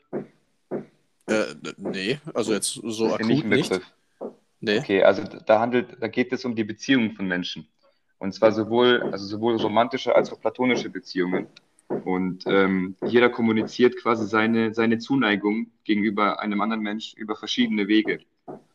Äh, 1.26 1.55
nee, 1.78 2.20
also 2.32 2.52
jetzt 2.52 2.74
so 2.74 3.12
akut 3.12 3.26
nicht 3.26 3.42
ein 3.42 3.50
nicht. 3.50 3.80
Nee. 4.64 4.78
Okay, 4.78 5.02
also 5.02 5.22
da 5.22 5.60
handelt, 5.60 5.96
da 6.00 6.08
geht 6.08 6.32
es 6.32 6.44
um 6.46 6.56
die 6.56 6.64
Beziehungen 6.64 7.12
von 7.12 7.26
Menschen. 7.26 7.68
Und 8.18 8.32
zwar 8.32 8.52
sowohl, 8.52 9.02
also 9.12 9.26
sowohl 9.26 9.56
romantische 9.56 10.16
als 10.16 10.32
auch 10.32 10.40
platonische 10.40 10.88
Beziehungen. 10.88 11.48
Und 11.88 12.44
ähm, 12.46 12.96
jeder 13.04 13.28
kommuniziert 13.28 13.96
quasi 14.00 14.26
seine, 14.26 14.72
seine 14.72 14.98
Zuneigung 14.98 15.70
gegenüber 15.84 16.40
einem 16.40 16.62
anderen 16.62 16.82
Mensch 16.82 17.12
über 17.14 17.36
verschiedene 17.36 17.88
Wege. 17.88 18.20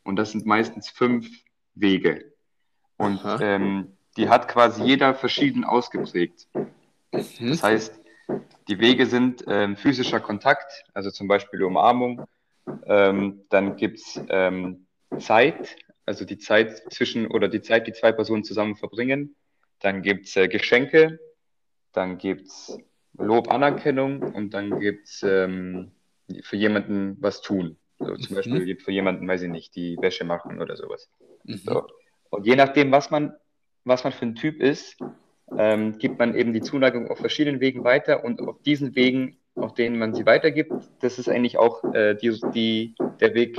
Und 0.03 0.17
das 0.17 0.31
sind 0.31 0.45
meistens 0.45 0.89
fünf 0.89 1.27
Wege. 1.73 2.33
Und 2.97 3.19
ähm, 3.39 3.93
die 4.15 4.29
hat 4.29 4.47
quasi 4.47 4.83
jeder 4.83 5.15
verschieden 5.15 5.63
ausgeprägt. 5.63 6.47
Mhm. 6.53 7.49
Das 7.49 7.63
heißt, 7.63 7.99
die 8.67 8.79
Wege 8.79 9.07
sind 9.07 9.43
ähm, 9.47 9.75
physischer 9.75 10.19
Kontakt, 10.19 10.83
also 10.93 11.09
zum 11.09 11.27
Beispiel 11.27 11.63
Umarmung. 11.63 12.25
Ähm, 12.85 13.41
dann 13.49 13.75
gibt 13.77 13.97
es 13.97 14.21
ähm, 14.29 14.85
Zeit, 15.17 15.75
also 16.05 16.25
die 16.25 16.37
Zeit 16.37 16.83
zwischen 16.91 17.27
oder 17.27 17.47
die 17.47 17.61
Zeit, 17.61 17.87
die 17.87 17.93
zwei 17.93 18.11
Personen 18.11 18.43
zusammen 18.43 18.75
verbringen. 18.75 19.35
Dann 19.79 20.01
gibt 20.01 20.27
es 20.27 20.35
äh, 20.35 20.47
Geschenke, 20.47 21.19
dann 21.93 22.17
gibt 22.17 22.47
es 22.47 22.77
Lob, 23.17 23.51
Anerkennung 23.51 24.21
und 24.21 24.53
dann 24.53 24.79
gibt 24.79 25.07
es 25.07 25.23
ähm, 25.23 25.91
für 26.41 26.55
jemanden 26.55 27.17
was 27.19 27.41
tun. 27.41 27.77
So, 27.99 28.15
zum 28.15 28.31
mhm. 28.31 28.35
Beispiel 28.35 28.77
für 28.77 28.91
jemanden, 28.91 29.27
weiß 29.27 29.41
ich 29.43 29.49
nicht, 29.49 29.75
die 29.75 29.97
Wäsche 29.99 30.23
machen 30.23 30.61
oder 30.61 30.75
sowas. 30.77 31.09
Mhm. 31.43 31.57
So. 31.57 31.87
Und 32.29 32.45
je 32.45 32.55
nachdem, 32.55 32.91
was 32.91 33.09
man, 33.09 33.33
was 33.83 34.03
man 34.03 34.13
für 34.13 34.25
ein 34.25 34.35
Typ 34.35 34.61
ist, 34.61 34.97
ähm, 35.57 35.97
gibt 35.97 36.19
man 36.19 36.35
eben 36.35 36.53
die 36.53 36.61
Zuneigung 36.61 37.09
auf 37.09 37.19
verschiedenen 37.19 37.59
Wegen 37.59 37.83
weiter 37.83 38.23
und 38.23 38.39
auf 38.41 38.61
diesen 38.61 38.95
Wegen, 38.95 39.37
auf 39.55 39.73
denen 39.73 39.97
man 39.97 40.13
sie 40.13 40.25
weitergibt, 40.25 40.71
das 41.01 41.19
ist 41.19 41.27
eigentlich 41.27 41.57
auch 41.57 41.83
äh, 41.93 42.15
die, 42.15 42.39
die, 42.53 42.95
der 43.19 43.33
Weg, 43.33 43.57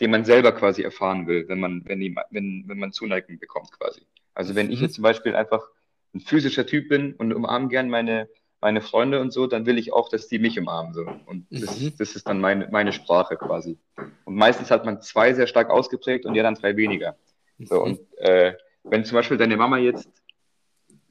den 0.00 0.10
man 0.10 0.24
selber 0.24 0.52
quasi 0.52 0.82
erfahren 0.82 1.26
will, 1.26 1.48
wenn 1.48 1.60
man, 1.60 1.82
wenn, 1.86 2.00
die, 2.00 2.14
wenn, 2.30 2.64
wenn 2.66 2.78
man 2.78 2.92
Zuneigung 2.92 3.38
bekommt 3.38 3.72
quasi. 3.72 4.02
Also 4.34 4.54
wenn 4.54 4.70
ich 4.70 4.78
mhm. 4.78 4.86
jetzt 4.86 4.94
zum 4.94 5.02
Beispiel 5.02 5.34
einfach 5.34 5.66
ein 6.14 6.20
physischer 6.20 6.66
Typ 6.66 6.88
bin 6.88 7.14
und 7.14 7.32
umarme 7.32 7.68
gern 7.68 7.88
meine, 7.88 8.28
meine 8.60 8.82
Freunde 8.82 9.20
und 9.20 9.32
so, 9.32 9.46
dann 9.46 9.64
will 9.66 9.78
ich 9.78 9.92
auch, 9.92 10.08
dass 10.08 10.28
die 10.28 10.38
mich 10.38 10.58
umarmen. 10.58 10.92
So. 10.92 11.06
Und 11.26 11.46
das, 11.50 11.80
mhm. 11.80 11.94
das 11.98 12.14
ist 12.14 12.26
dann 12.26 12.40
meine, 12.40 12.68
meine 12.70 12.92
Sprache 12.92 13.36
quasi. 13.36 13.78
Und 14.24 14.34
meistens 14.34 14.70
hat 14.70 14.84
man 14.84 15.00
zwei 15.00 15.32
sehr 15.32 15.46
stark 15.46 15.70
ausgeprägt 15.70 16.26
und 16.26 16.34
die 16.34 16.40
anderen 16.40 16.56
drei 16.56 16.76
weniger. 16.76 17.16
So, 17.58 17.76
mhm. 17.76 17.82
und 17.82 18.18
äh, 18.18 18.54
wenn 18.84 19.04
zum 19.04 19.16
Beispiel 19.16 19.38
deine 19.38 19.56
Mama 19.56 19.78
jetzt 19.78 20.08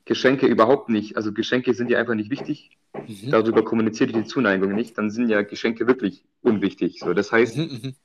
Geschenke 0.05 0.45
überhaupt 0.45 0.89
nicht, 0.89 1.17
also 1.17 1.33
Geschenke 1.33 1.73
sind 1.73 1.89
ja 1.89 1.97
einfach 1.97 2.13
nicht 2.13 2.29
wichtig, 2.29 2.77
mhm. 2.93 3.31
darüber 3.31 3.63
kommuniziert 3.63 4.15
die 4.15 4.25
Zuneigung 4.25 4.75
nicht, 4.75 4.95
dann 4.99 5.09
sind 5.09 5.29
ja 5.29 5.41
Geschenke 5.41 5.88
wirklich 5.88 6.23
unwichtig. 6.41 6.99
So, 6.99 7.15
das 7.15 7.31
heißt, 7.31 7.57
mhm, 7.57 7.63
mhm 7.63 7.95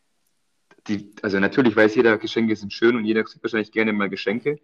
die, 0.89 1.13
also 1.23 1.39
natürlich 1.39 1.77
weiß 1.77 1.95
jeder, 1.95 2.19
Geschenke 2.19 2.57
sind 2.57 2.73
schön 2.73 2.97
und 2.97 3.05
jeder 3.05 3.25
kriegt 3.25 3.43
wahrscheinlich 3.43 3.73
gerne 3.73 3.93
mal 3.93 4.09
Geschenke. 4.09 4.59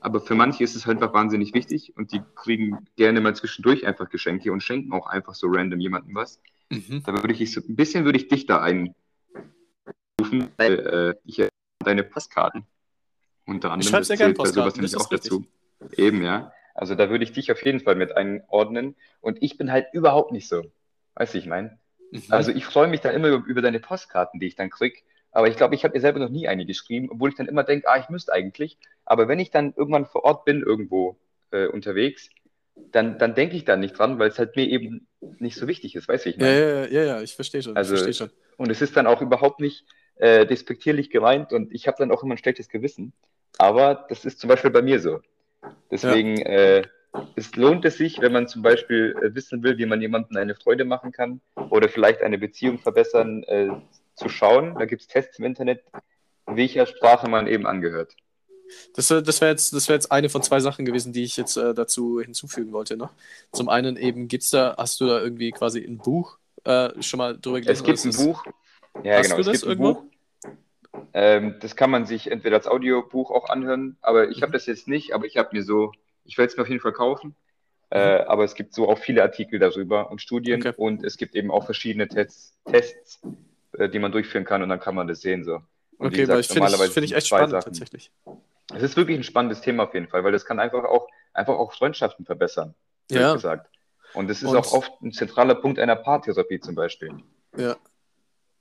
Aber 0.00 0.20
für 0.20 0.34
manche 0.34 0.64
ist 0.64 0.74
es 0.74 0.86
halt 0.86 0.98
einfach 0.98 1.14
wahnsinnig 1.14 1.54
wichtig 1.54 1.96
und 1.96 2.12
die 2.12 2.20
kriegen 2.34 2.86
gerne 2.96 3.20
mal 3.20 3.34
zwischendurch 3.36 3.86
einfach 3.86 4.08
Geschenke 4.08 4.52
und 4.52 4.62
schenken 4.62 4.92
auch 4.92 5.06
einfach 5.06 5.34
so 5.34 5.46
random 5.48 5.80
jemandem 5.80 6.14
was. 6.14 6.40
Mhm. 6.70 7.02
Da 7.04 7.12
würde 7.14 7.32
ich 7.32 7.52
so 7.52 7.60
ein 7.60 7.76
bisschen 7.76 8.04
würde 8.04 8.18
ich 8.18 8.28
dich 8.28 8.46
da 8.46 8.60
einrufen, 8.60 8.94
weil 10.56 10.78
äh, 10.78 11.14
ich 11.24 11.48
deine 11.84 12.02
Postkarten 12.02 12.64
unter 13.46 13.70
anderem. 13.70 13.80
Ich 13.80 13.88
schreibe 13.88 14.04
sehr 14.04 14.16
gerne 14.16 14.34
Postkarten. 14.34 14.72
Sowas 14.72 14.92
das 14.92 15.00
auch 15.00 15.10
richtig. 15.10 15.30
dazu. 15.30 15.46
Eben, 15.96 16.22
ja. 16.22 16.52
Also 16.74 16.94
da 16.94 17.10
würde 17.10 17.24
ich 17.24 17.32
dich 17.32 17.50
auf 17.50 17.64
jeden 17.64 17.80
Fall 17.80 17.94
mit 17.94 18.16
einordnen. 18.16 18.94
Und 19.20 19.42
ich 19.42 19.58
bin 19.58 19.72
halt 19.72 19.86
überhaupt 19.92 20.32
nicht 20.32 20.48
so. 20.48 20.64
Weißt 21.14 21.34
du, 21.34 21.38
ich 21.38 21.46
meine? 21.46 21.78
Mhm. 22.12 22.22
Also 22.28 22.52
ich 22.52 22.64
freue 22.64 22.88
mich 22.88 23.00
dann 23.00 23.14
immer 23.14 23.28
über, 23.28 23.46
über 23.46 23.62
deine 23.62 23.80
Postkarten, 23.80 24.38
die 24.38 24.46
ich 24.46 24.56
dann 24.56 24.70
kriege. 24.70 25.00
Aber 25.30 25.48
ich 25.48 25.56
glaube, 25.56 25.74
ich 25.74 25.84
habe 25.84 25.94
mir 25.94 26.00
selber 26.00 26.18
noch 26.18 26.30
nie 26.30 26.48
eine 26.48 26.64
geschrieben, 26.64 27.10
obwohl 27.10 27.30
ich 27.30 27.36
dann 27.36 27.48
immer 27.48 27.64
denke, 27.64 27.88
ah, 27.88 27.98
ich 27.98 28.08
müsste 28.08 28.32
eigentlich. 28.32 28.78
Aber 29.04 29.28
wenn 29.28 29.38
ich 29.38 29.50
dann 29.50 29.74
irgendwann 29.76 30.06
vor 30.06 30.24
Ort 30.24 30.44
bin, 30.44 30.62
irgendwo 30.62 31.16
äh, 31.50 31.66
unterwegs, 31.66 32.30
dann, 32.92 33.18
dann 33.18 33.34
denke 33.34 33.56
ich 33.56 33.64
da 33.64 33.76
nicht 33.76 33.98
dran, 33.98 34.18
weil 34.18 34.28
es 34.28 34.38
halt 34.38 34.56
mir 34.56 34.66
eben 34.66 35.06
nicht 35.38 35.56
so 35.56 35.66
wichtig 35.66 35.96
ist, 35.96 36.08
weißt 36.08 36.26
du, 36.26 36.30
ich 36.30 36.38
meine. 36.38 36.52
Ja, 36.52 36.84
ja, 36.84 36.86
ja, 36.86 37.04
ja, 37.04 37.22
ich 37.22 37.34
verstehe 37.34 37.62
schon. 37.62 37.76
Also, 37.76 37.96
versteh 37.96 38.12
schon. 38.12 38.30
Und 38.56 38.70
es 38.70 38.80
ist 38.82 38.96
dann 38.96 39.06
auch 39.06 39.20
überhaupt 39.20 39.60
nicht 39.60 39.84
äh, 40.16 40.46
despektierlich 40.46 41.10
gemeint 41.10 41.52
und 41.52 41.72
ich 41.72 41.86
habe 41.86 41.96
dann 41.98 42.10
auch 42.10 42.22
immer 42.22 42.34
ein 42.34 42.38
schlechtes 42.38 42.68
Gewissen. 42.68 43.12
Aber 43.58 44.06
das 44.08 44.24
ist 44.24 44.40
zum 44.40 44.48
Beispiel 44.48 44.70
bei 44.70 44.82
mir 44.82 45.00
so. 45.00 45.20
Deswegen 45.90 46.36
ja. 46.38 46.46
äh, 46.46 46.82
es 47.36 47.54
lohnt 47.56 47.84
es 47.84 47.96
sich, 47.96 48.20
wenn 48.20 48.32
man 48.32 48.46
zum 48.46 48.62
Beispiel 48.62 49.16
äh, 49.22 49.34
wissen 49.34 49.62
will, 49.62 49.78
wie 49.78 49.86
man 49.86 50.00
jemandem 50.00 50.36
eine 50.36 50.54
Freude 50.54 50.84
machen 50.84 51.12
kann 51.12 51.40
oder 51.70 51.88
vielleicht 51.88 52.22
eine 52.22 52.38
Beziehung 52.38 52.78
verbessern, 52.78 53.42
äh, 53.44 53.68
zu 54.18 54.28
schauen. 54.28 54.74
Da 54.78 54.84
gibt 54.84 55.02
es 55.02 55.08
Tests 55.08 55.38
im 55.38 55.44
Internet, 55.44 55.82
welcher 56.46 56.86
Sprache 56.86 57.28
man 57.28 57.46
eben 57.46 57.66
angehört. 57.66 58.14
Das, 58.94 59.08
das 59.08 59.40
wäre 59.40 59.50
jetzt, 59.50 59.72
wär 59.88 59.94
jetzt 59.94 60.12
eine 60.12 60.28
von 60.28 60.42
zwei 60.42 60.60
Sachen 60.60 60.84
gewesen, 60.84 61.12
die 61.12 61.24
ich 61.24 61.36
jetzt 61.36 61.56
äh, 61.56 61.72
dazu 61.74 62.20
hinzufügen 62.20 62.72
wollte. 62.72 62.96
Ne? 62.96 63.08
Zum 63.52 63.68
einen 63.68 63.96
eben, 63.96 64.28
gibt's 64.28 64.50
da, 64.50 64.74
hast 64.76 65.00
du 65.00 65.06
da 65.06 65.20
irgendwie 65.20 65.52
quasi 65.52 65.82
ein 65.82 65.98
Buch 65.98 66.38
äh, 66.64 66.90
schon 67.02 67.18
mal 67.18 67.38
drüber 67.38 67.60
gelesen? 67.60 67.86
Es 67.86 68.02
gibt 68.02 68.04
ein 68.04 68.26
Buch. 68.26 68.44
Ja, 69.04 69.18
hast 69.18 69.30
genau. 69.30 69.36
Du 69.36 69.50
das 69.50 69.62
irgendwo? 69.62 69.94
Buch. 69.94 70.04
Ähm, 71.14 71.56
das 71.60 71.76
kann 71.76 71.90
man 71.90 72.06
sich 72.06 72.30
entweder 72.30 72.56
als 72.56 72.66
Audiobuch 72.66 73.30
auch 73.30 73.48
anhören, 73.48 73.96
aber 74.00 74.28
ich 74.28 74.38
mhm. 74.38 74.42
habe 74.42 74.52
das 74.52 74.66
jetzt 74.66 74.88
nicht, 74.88 75.14
aber 75.14 75.26
ich 75.26 75.36
habe 75.36 75.50
mir 75.52 75.62
so, 75.62 75.92
ich 76.24 76.36
werde 76.36 76.50
es 76.50 76.56
mir 76.56 76.62
auf 76.64 76.68
jeden 76.68 76.80
Fall 76.80 76.92
kaufen. 76.92 77.34
Äh, 77.90 78.18
mhm. 78.18 78.28
aber 78.28 78.44
es 78.44 78.54
gibt 78.54 78.74
so 78.74 78.86
auch 78.88 78.98
viele 78.98 79.22
Artikel 79.22 79.58
darüber 79.58 80.10
und 80.10 80.20
Studien 80.20 80.60
okay. 80.60 80.74
und 80.76 81.04
es 81.04 81.16
gibt 81.16 81.34
eben 81.34 81.50
auch 81.50 81.64
verschiedene 81.64 82.06
Tests, 82.06 82.58
Tests 82.66 83.22
äh, 83.78 83.88
die 83.88 83.98
man 83.98 84.12
durchführen 84.12 84.44
kann 84.44 84.62
und 84.62 84.68
dann 84.68 84.80
kann 84.80 84.94
man 84.94 85.06
das 85.06 85.20
sehen. 85.20 85.44
So. 85.44 85.62
Und 85.98 86.08
okay, 86.08 86.26
gesagt, 86.26 86.30
weil 86.30 86.40
ich 86.40 86.48
finde 86.48 86.84
ich, 86.86 86.92
find 86.92 87.06
ich 87.06 87.14
echt 87.14 87.26
spannend 87.28 87.50
Sachen. 87.50 87.64
tatsächlich. 87.64 88.10
Es 88.74 88.82
ist 88.82 88.96
wirklich 88.96 89.18
ein 89.18 89.24
spannendes 89.24 89.60
Thema 89.60 89.84
auf 89.84 89.94
jeden 89.94 90.08
Fall, 90.08 90.24
weil 90.24 90.32
das 90.32 90.44
kann 90.44 90.58
einfach 90.58 90.84
auch, 90.84 91.08
einfach 91.32 91.54
auch 91.54 91.72
Freundschaften 91.72 92.26
verbessern. 92.26 92.74
Ja. 93.10 93.32
Gesagt. 93.32 93.70
Und 94.14 94.28
das 94.28 94.42
ist 94.42 94.48
und 94.48 94.56
auch 94.56 94.72
oft 94.72 94.92
ein 95.02 95.12
zentraler 95.12 95.54
Punkt 95.54 95.78
einer 95.78 95.96
Paartherapie 95.96 96.60
zum 96.60 96.74
Beispiel. 96.74 97.10
Ja. 97.56 97.76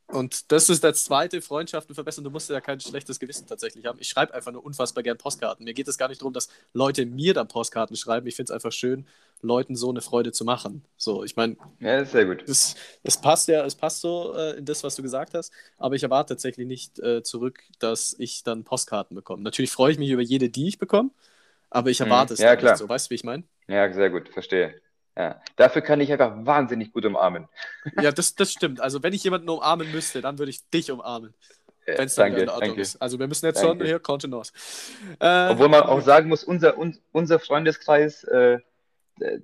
Und 0.09 0.53
das 0.53 0.69
ist 0.69 0.85
der 0.85 0.93
zweite, 0.93 1.41
Freundschaften 1.41 1.93
verbessern. 1.93 2.23
Du 2.23 2.29
musst 2.29 2.49
ja 2.49 2.61
kein 2.61 2.79
schlechtes 2.79 3.19
Gewissen 3.19 3.45
tatsächlich 3.45 3.85
haben. 3.85 3.99
Ich 3.99 4.07
schreibe 4.07 4.33
einfach 4.33 4.53
nur 4.53 4.63
unfassbar 4.63 5.03
gern 5.03 5.17
Postkarten. 5.17 5.65
Mir 5.65 5.73
geht 5.73 5.87
es 5.89 5.97
gar 5.97 6.07
nicht 6.07 6.21
darum, 6.21 6.31
dass 6.31 6.47
Leute 6.73 7.05
mir 7.05 7.33
dann 7.33 7.49
Postkarten 7.49 7.97
schreiben. 7.97 8.25
Ich 8.25 8.35
finde 8.35 8.53
es 8.53 8.55
einfach 8.55 8.71
schön, 8.71 9.05
Leuten 9.41 9.75
so 9.75 9.89
eine 9.89 9.99
Freude 9.99 10.31
zu 10.31 10.45
machen. 10.45 10.85
So, 10.95 11.25
ich 11.25 11.35
meine. 11.35 11.57
Ja, 11.81 11.99
ist 11.99 12.13
sehr 12.13 12.25
gut. 12.25 12.43
Das, 12.47 12.75
das 13.03 13.19
passt 13.19 13.49
ja, 13.49 13.65
es 13.65 13.75
passt 13.75 13.99
so 13.99 14.33
äh, 14.33 14.57
in 14.57 14.63
das, 14.63 14.81
was 14.85 14.95
du 14.95 15.01
gesagt 15.01 15.33
hast. 15.33 15.51
Aber 15.77 15.95
ich 15.95 16.03
erwarte 16.03 16.35
tatsächlich 16.35 16.67
nicht 16.67 16.99
äh, 16.99 17.21
zurück, 17.21 17.61
dass 17.79 18.15
ich 18.17 18.43
dann 18.43 18.63
Postkarten 18.63 19.13
bekomme. 19.13 19.43
Natürlich 19.43 19.71
freue 19.71 19.91
ich 19.91 19.99
mich 19.99 20.09
über 20.09 20.21
jede, 20.21 20.49
die 20.49 20.69
ich 20.69 20.79
bekomme. 20.79 21.11
Aber 21.69 21.89
ich 21.89 21.99
mhm. 21.99 22.05
erwarte 22.05 22.31
mhm. 22.31 22.35
es 22.35 22.39
ja, 22.39 22.55
klar. 22.55 22.71
nicht 22.73 22.79
so. 22.79 22.87
Weißt 22.87 23.07
du, 23.07 23.09
wie 23.09 23.15
ich 23.15 23.25
meine? 23.25 23.43
Ja, 23.67 23.91
sehr 23.91 24.09
gut, 24.09 24.29
verstehe. 24.29 24.79
Ja. 25.17 25.41
Dafür 25.55 25.81
kann 25.81 25.99
ich 25.99 26.11
einfach 26.11 26.33
wahnsinnig 26.45 26.93
gut 26.93 27.03
umarmen. 27.03 27.47
Ja, 27.99 28.11
das, 28.11 28.35
das 28.35 28.51
stimmt. 28.51 28.79
Also, 28.79 29.01
wenn 29.01 29.13
ich 29.13 29.23
jemanden 29.23 29.49
umarmen 29.49 29.91
müsste, 29.91 30.21
dann 30.21 30.37
würde 30.37 30.51
ich 30.51 30.69
dich 30.69 30.91
umarmen. 30.91 31.33
Wenn 31.85 32.05
es 32.05 32.15
dann 32.15 32.35
in 32.35 32.49
Ordnung 32.49 32.77
ist. 32.77 33.01
Also, 33.01 33.17
wir 33.17 33.27
müssen 33.27 33.45
jetzt 33.45 33.63
danke. 33.63 33.79
schon 33.79 33.85
hier 33.87 33.99
Kontenance. 33.99 34.51
Äh, 35.19 35.49
Obwohl 35.49 35.69
man 35.69 35.83
auch 35.83 36.01
sagen 36.01 36.29
muss, 36.29 36.43
unser, 36.43 36.77
un, 36.77 36.97
unser 37.11 37.39
Freundeskreis, 37.39 38.25
äh, 38.25 38.59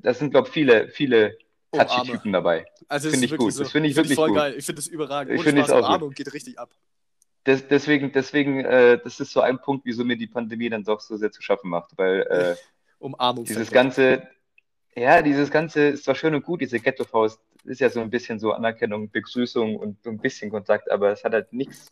das 0.02 0.20
sind, 0.20 0.30
glaube 0.30 0.50
ich, 0.50 0.54
viele, 0.54 0.90
viele 0.90 1.38
touchy 1.72 2.12
Typen 2.12 2.34
dabei. 2.34 2.68
Also, 2.88 3.10
finde 3.10 3.26
ich 3.26 3.36
gut. 3.36 3.52
So, 3.54 3.64
das 3.64 3.72
finde 3.72 3.90
ich 3.90 3.96
wirklich 3.96 4.16
voll 4.16 4.30
gut. 4.30 4.38
geil. 4.38 4.54
Ich 4.56 4.66
finde 4.66 4.80
das 4.80 4.88
überragend. 4.88 5.34
Ich 5.34 5.42
finde 5.42 5.64
es 5.64 5.72
auch 5.72 5.80
Umarmung 5.80 6.10
gut. 6.10 6.18
geht 6.18 6.34
richtig 6.34 6.60
ab. 6.60 6.70
Das, 7.46 7.68
deswegen, 7.68 8.12
deswegen 8.12 8.64
äh, 8.64 9.00
das 9.04 9.20
ist 9.20 9.32
so 9.32 9.42
ein 9.42 9.60
Punkt, 9.60 9.86
wieso 9.86 10.06
mir 10.06 10.18
die 10.18 10.28
Pandemie 10.28 10.70
dann 10.70 10.84
doch 10.84 11.00
so 11.00 11.18
sehr 11.18 11.32
zu 11.32 11.42
schaffen 11.42 11.70
macht, 11.70 11.98
weil 11.98 12.22
äh, 12.22 12.56
Umarmung 13.00 13.44
dieses 13.44 13.72
ganze, 13.72 14.28
ja, 14.96 15.22
dieses 15.22 15.52
Ganze 15.52 15.90
ist 15.90 16.06
zwar 16.06 16.16
schön 16.16 16.36
und 16.36 16.44
gut, 16.44 16.62
diese 16.62 16.80
Ghetto-Faust 16.80 17.40
ist 17.66 17.80
ja 17.80 17.90
so 17.90 18.02
ein 18.02 18.10
bisschen 18.10 18.40
so 18.40 18.52
Anerkennung, 18.52 19.10
Begrüßung 19.10 19.78
und 19.78 19.98
so 20.04 20.10
ein 20.10 20.18
bisschen 20.18 20.52
Kontakt, 20.52 20.92
aber 20.92 21.12
es 21.12 21.24
hat 21.24 21.34
halt 21.34 21.54
nichts, 21.54 21.92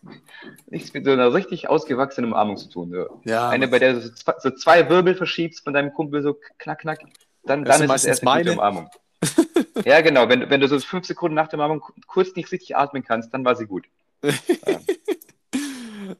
nichts 0.67 0.93
mit 0.93 1.05
so 1.05 1.11
einer 1.11 1.33
richtig 1.33 1.69
ausgewachsenen 1.69 2.31
Umarmung 2.31 2.57
zu 2.57 2.69
tun. 2.69 2.91
So. 2.91 3.21
Ja, 3.23 3.49
Eine, 3.49 3.67
bei 3.67 3.79
der 3.79 3.93
du 3.93 4.01
so 4.01 4.09
zwei, 4.13 4.33
so 4.39 4.51
zwei, 4.51 4.89
Wirbel 4.89 5.15
verschiebst 5.15 5.63
von 5.63 5.73
deinem 5.73 5.93
Kumpel, 5.93 6.21
so 6.21 6.37
knack, 6.57 6.79
knack, 6.79 6.99
dann, 7.43 7.63
dann 7.63 7.83
ist 7.83 7.91
es 7.91 8.05
erst 8.05 8.23
meine 8.23 8.51
Umarmung. 8.51 8.89
ja, 9.85 10.01
genau. 10.01 10.27
Wenn, 10.29 10.49
wenn 10.49 10.61
du 10.61 10.67
so 10.67 10.79
fünf 10.79 11.05
Sekunden 11.05 11.35
nach 11.35 11.47
der 11.47 11.59
Umarmung 11.59 11.83
kurz 12.07 12.35
nicht 12.35 12.51
richtig 12.51 12.75
atmen 12.75 13.03
kannst, 13.03 13.33
dann 13.33 13.45
war 13.45 13.55
sie 13.55 13.65
gut. 13.65 13.85
ja. 14.23 14.31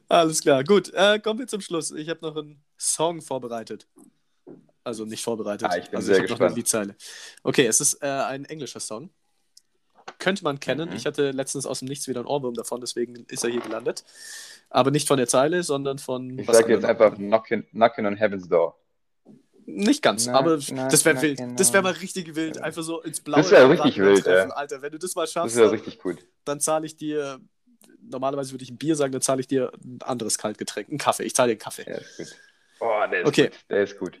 Alles 0.08 0.40
klar, 0.40 0.64
gut. 0.64 0.92
Äh, 0.94 1.18
kommen 1.20 1.40
wir 1.40 1.46
zum 1.46 1.60
Schluss. 1.60 1.90
Ich 1.90 2.08
habe 2.08 2.20
noch 2.22 2.36
einen 2.36 2.62
Song 2.78 3.20
vorbereitet. 3.20 3.86
Also 4.84 5.04
nicht 5.04 5.22
vorbereitet. 5.22 5.68
Ah, 5.70 5.76
ich 5.76 5.90
bin 5.90 5.96
also 5.96 6.06
sehr 6.06 6.16
ich 6.16 6.22
gespannt. 6.22 6.40
Noch 6.40 6.46
eine 6.48 6.56
Liedzeile. 6.56 6.96
Okay, 7.42 7.66
es 7.66 7.80
ist 7.80 8.02
äh, 8.02 8.06
ein 8.06 8.44
englischer 8.44 8.80
Song. 8.80 9.10
Könnte 10.18 10.42
man 10.44 10.58
kennen. 10.60 10.90
Mhm. 10.90 10.96
Ich 10.96 11.06
hatte 11.06 11.30
letztens 11.30 11.66
aus 11.66 11.78
dem 11.78 11.88
Nichts 11.88 12.08
wieder 12.08 12.20
ein 12.20 12.26
Ohrwurm 12.26 12.54
davon, 12.54 12.80
deswegen 12.80 13.24
ist 13.28 13.44
er 13.44 13.50
hier 13.50 13.60
gelandet. 13.60 14.04
Aber 14.70 14.90
nicht 14.90 15.06
von 15.06 15.16
der 15.16 15.28
Zeile, 15.28 15.62
sondern 15.62 15.98
von. 15.98 16.38
Ich 16.38 16.46
sage 16.46 16.72
jetzt 16.72 16.84
einfach 16.84 17.14
knocking, 17.14 17.64
knocking 17.70 18.06
on 18.06 18.16
Heaven's 18.16 18.48
Door. 18.48 18.78
Nicht 19.64 20.02
ganz, 20.02 20.26
na, 20.26 20.34
aber 20.34 20.58
na, 20.72 20.88
das 20.88 21.04
wäre 21.04 21.22
wild. 21.22 21.38
Genau. 21.38 21.54
Das 21.54 21.72
wäre 21.72 21.84
mal 21.84 21.92
richtig 21.92 22.34
wild. 22.34 22.60
Einfach 22.60 22.82
so 22.82 23.00
ins 23.02 23.20
Blaue. 23.20 23.42
Das 23.42 23.52
wäre 23.52 23.70
richtig 23.70 23.96
wild, 23.98 24.24
treffen, 24.24 24.48
ja. 24.48 24.56
Alter. 24.56 24.82
Wenn 24.82 24.90
du 24.90 24.98
das 24.98 25.14
mal 25.14 25.26
schaffst, 25.26 25.56
das 25.56 25.70
richtig 25.70 26.00
gut. 26.00 26.26
Dann 26.44 26.58
zahle 26.58 26.84
ich 26.84 26.96
dir, 26.96 27.40
normalerweise 28.02 28.52
würde 28.52 28.64
ich 28.64 28.70
ein 28.70 28.78
Bier 28.78 28.96
sagen, 28.96 29.12
dann 29.12 29.22
zahle 29.22 29.40
ich 29.40 29.46
dir 29.46 29.70
ein 29.84 30.00
anderes 30.02 30.36
Kaltgetränk, 30.36 30.88
einen 30.88 30.98
Kaffee. 30.98 31.22
Ich 31.22 31.34
zahle 31.34 31.48
dir 31.48 31.52
einen 31.52 31.60
Kaffee. 31.60 31.84
Ja, 31.88 31.96
ist 31.96 32.16
gut. 32.16 32.36
Oh, 32.80 33.10
der 33.10 33.20
ist 33.20 33.28
okay. 33.28 33.44
gut. 33.44 33.58
Der 33.70 33.82
ist 33.84 33.98
gut. 33.98 34.20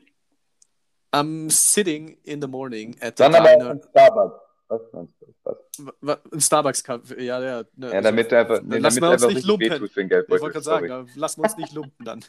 I'm 1.12 1.50
sitting 1.50 2.16
in 2.24 2.40
the 2.40 2.48
morning 2.48 2.96
at 3.00 3.18
the 3.18 3.24
Dann 3.24 3.32
diner. 3.32 3.70
aber 3.70 3.80
Starbucks. 3.90 4.40
Was 4.68 4.80
meinst 4.92 5.14
du? 5.20 5.26
Ein 6.32 6.40
Starbucks-Kaffee, 6.40 7.22
ja, 7.24 7.42
ja. 7.42 7.62
Ne, 7.76 7.92
ja, 7.92 8.00
damit 8.00 8.32
also, 8.32 8.54
einfach, 8.54 8.66
nee, 8.66 8.78
lass 8.78 8.94
damit 8.94 9.22
uns 9.22 9.34
nicht 9.34 9.46
lumpen. 9.46 9.70
Wehtut 9.70 9.92
für 9.92 10.00
den 10.00 10.08
Geldbeutel. 10.08 10.36
Ich 10.36 10.42
wollte 10.42 10.62
gerade 10.62 10.88
sagen, 10.88 11.10
lassen 11.14 11.40
wir 11.40 11.44
uns 11.44 11.56
nicht 11.58 11.72
lumpen 11.74 12.04
dann. 12.04 12.24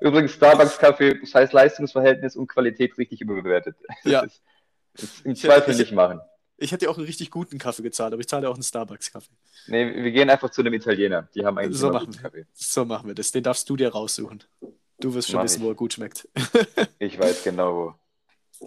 Übrigens, 0.00 0.32
Starbucks-Kaffee, 0.32 1.20
das 1.20 1.34
heißt 1.34 1.52
Leistungsverhältnis 1.52 2.34
und 2.34 2.48
Qualität 2.48 2.98
richtig 2.98 3.20
überbewertet. 3.20 3.76
Ja. 4.04 4.22
Das 4.22 5.04
ist, 5.04 5.26
im 5.26 5.36
Zweifel 5.36 5.76
nicht 5.76 5.92
machen. 5.92 6.20
Ich 6.56 6.72
hätte 6.72 6.86
dir 6.86 6.90
auch 6.90 6.96
einen 6.96 7.06
richtig 7.06 7.30
guten 7.30 7.58
Kaffee 7.58 7.82
gezahlt, 7.82 8.12
aber 8.12 8.20
ich 8.20 8.28
zahle 8.28 8.48
auch 8.48 8.54
einen 8.54 8.62
Starbucks-Kaffee. 8.62 9.34
Nee, 9.68 10.02
wir 10.02 10.10
gehen 10.10 10.30
einfach 10.30 10.50
zu 10.50 10.62
einem 10.62 10.74
Italiener. 10.74 11.28
Die 11.34 11.44
haben 11.44 11.58
eigentlich 11.58 11.78
So 11.78 11.90
machen 11.90 12.12
wir. 12.14 12.22
Kaffee. 12.22 12.46
So 12.54 12.84
machen 12.84 13.06
wir 13.08 13.14
das. 13.14 13.30
Den 13.30 13.42
darfst 13.42 13.68
du 13.68 13.76
dir 13.76 13.90
raussuchen. 13.90 14.42
Du 14.98 15.12
wirst 15.14 15.28
schon 15.28 15.36
Mach 15.36 15.44
wissen, 15.44 15.60
ich. 15.60 15.64
wo 15.64 15.70
er 15.70 15.74
gut 15.74 15.92
schmeckt. 15.92 16.28
Ich 16.98 17.18
weiß 17.18 17.44
genau 17.44 17.74
wo. 17.74 17.94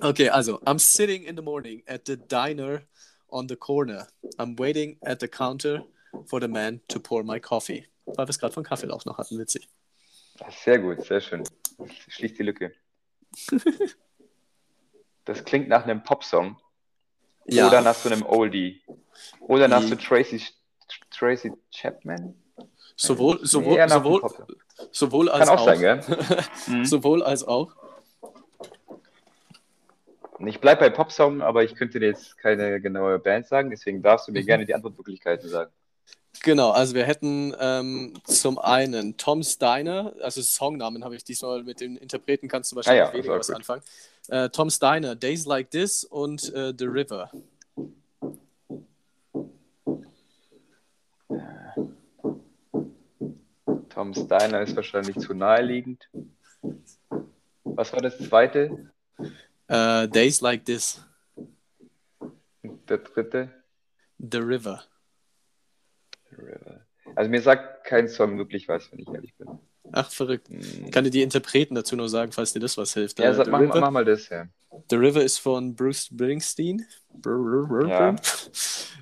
Okay, 0.07 0.29
also, 0.29 0.59
I'm 0.65 0.77
sitting 0.77 1.23
in 1.23 1.35
the 1.35 1.41
morning 1.41 1.83
at 1.87 2.05
the 2.05 2.15
diner 2.17 2.83
on 3.29 3.47
the 3.49 3.55
corner. 3.55 4.07
I'm 4.37 4.57
waiting 4.59 4.97
at 5.01 5.19
the 5.19 5.27
counter 5.27 5.83
for 6.27 6.39
the 6.39 6.47
man 6.47 6.81
to 6.89 6.99
pour 6.99 7.23
my 7.23 7.39
coffee. 7.39 7.85
Weil 8.05 8.27
wir 8.27 8.29
es 8.29 8.37
gerade 8.37 8.53
von 8.53 8.63
Kaffeelauch 8.63 9.05
noch 9.05 9.17
hatten, 9.17 9.39
witzig. 9.39 9.67
Sehr 10.63 10.79
gut, 10.79 11.03
sehr 11.03 11.21
schön. 11.21 11.43
Schließt 12.07 12.37
die 12.37 12.43
Lücke. 12.43 12.73
Das 15.25 15.43
klingt 15.45 15.67
nach 15.69 15.83
einem 15.83 16.01
Popsong 16.01 16.57
oder 17.45 17.81
nach 17.81 17.93
so 17.93 18.09
einem 18.09 18.25
Oldie. 18.25 18.81
Oder 19.41 19.67
nach 19.67 19.83
so 19.83 19.93
Tracy, 19.95 20.41
Tracy 21.11 21.51
Chapman. 21.71 22.33
Sowohl, 22.99 23.39
sowohl, 23.45 23.87
sowohl, 23.89 24.21
sowohl 24.91 25.29
als 25.29 25.47
Kann 25.47 25.57
auch 25.57 25.61
auch. 25.61 25.65
sein, 25.65 25.79
gell? 25.79 26.01
Mhm. 26.67 26.85
sowohl 26.85 27.23
als 27.23 27.43
auch. 27.47 27.71
Ich 30.45 30.59
bleibe 30.59 30.81
bei 30.81 30.89
Popsong, 30.89 31.41
aber 31.41 31.63
ich 31.63 31.75
könnte 31.75 31.99
dir 31.99 32.07
jetzt 32.07 32.37
keine 32.37 32.79
genaue 32.79 33.19
Band 33.19 33.47
sagen, 33.47 33.69
deswegen 33.69 34.01
darfst 34.01 34.27
du 34.27 34.31
mir 34.31 34.41
Mhm. 34.41 34.45
gerne 34.45 34.65
die 34.65 34.73
Antwortmöglichkeiten 34.73 35.49
sagen. 35.49 35.71
Genau, 36.43 36.71
also 36.71 36.93
wir 36.95 37.03
hätten 37.05 37.53
ähm, 37.59 38.13
zum 38.25 38.59
einen 38.59 39.17
Tom 39.17 39.43
Steiner, 39.43 40.13
also 40.21 40.41
Songnamen 40.41 41.03
habe 41.03 41.15
ich 41.15 41.23
diesmal 41.23 41.63
mit 41.63 41.81
den 41.81 41.97
Interpreten, 41.97 42.47
kannst 42.47 42.71
du 42.71 42.75
wahrscheinlich 42.77 43.03
Ah 43.03 43.07
ja, 43.07 43.13
weniger 43.13 43.39
was 43.39 43.47
gut. 43.47 43.55
anfangen. 43.57 43.81
Äh, 44.29 44.49
Tom 44.49 44.69
Steiner, 44.69 45.15
Days 45.15 45.45
Like 45.45 45.71
This 45.71 46.03
und 46.05 46.53
äh, 46.53 46.73
The 46.77 46.85
River. 46.85 47.31
Tom 53.99 54.13
Steiner 54.13 54.61
ist 54.61 54.77
wahrscheinlich 54.77 55.17
zu 55.17 55.33
naheliegend. 55.33 56.07
Was 57.65 57.91
war 57.91 57.99
das 57.99 58.17
zweite? 58.17 58.93
Äh, 59.67 60.07
Days 60.07 60.39
Like 60.39 60.63
This, 60.63 61.03
Der 62.61 62.99
dritte? 62.99 63.49
The 64.17 64.37
River. 64.37 64.83
River. 66.31 66.85
Also 67.13 67.29
mir 67.29 67.41
sagt 67.41 67.83
kein 67.83 68.07
Song 68.07 68.37
wirklich 68.37 68.69
was, 68.69 68.89
wenn 68.93 68.99
ich 68.99 69.07
ehrlich 69.09 69.35
bin. 69.35 69.49
Ach, 69.91 70.09
verrückt. 70.09 70.47
Hm. 70.47 70.85
Ich 70.85 70.91
kann 70.93 71.03
dir 71.03 71.09
die 71.11 71.21
Interpreten 71.21 71.75
dazu 71.75 71.97
noch 71.97 72.07
sagen, 72.07 72.31
falls 72.31 72.53
dir 72.53 72.61
das 72.61 72.77
was 72.77 72.93
hilft. 72.93 73.19
Ja, 73.19 73.31
Äh, 73.31 73.33
sag, 73.33 73.45
The, 73.47 73.51
mach, 73.51 73.59
mach 73.81 73.91
mal 73.91 74.05
das, 74.05 74.29
ja. 74.29 74.47
The 74.89 74.95
River 74.95 75.23
ist 75.23 75.39
von 75.39 75.75
Bruce 75.75 76.05
Springsteen. 76.05 76.85
Brr, 77.15 77.85
Ja. 77.85 78.15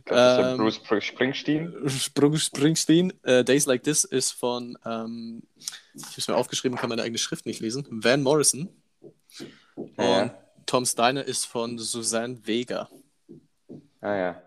Das 0.09 0.39
ist 0.39 0.45
Ähm, 0.51 0.57
Bruce 0.57 0.79
Spr- 0.79 1.01
Springsteen. 1.01 1.73
Bruce 2.13 2.45
Springsteen. 2.45 3.13
Äh, 3.23 3.43
Days 3.43 3.65
Like 3.65 3.83
This 3.83 4.03
ist 4.03 4.31
von, 4.31 4.77
ähm, 4.85 5.43
ich 5.57 6.03
habe 6.03 6.13
es 6.17 6.27
mir 6.27 6.35
aufgeschrieben, 6.35 6.77
kann 6.77 6.89
meine 6.89 7.01
eigene 7.01 7.17
Schrift 7.17 7.45
nicht 7.45 7.59
lesen, 7.59 7.85
Van 7.89 8.23
Morrison. 8.23 8.69
Und 9.75 9.97
Ja. 9.97 10.33
Tom 10.65 10.85
Steiner 10.85 11.23
ist 11.23 11.45
von 11.45 11.77
Susanne 11.77 12.39
Vega. 12.45 12.89
Ah 14.01 14.15
ja. 14.15 14.41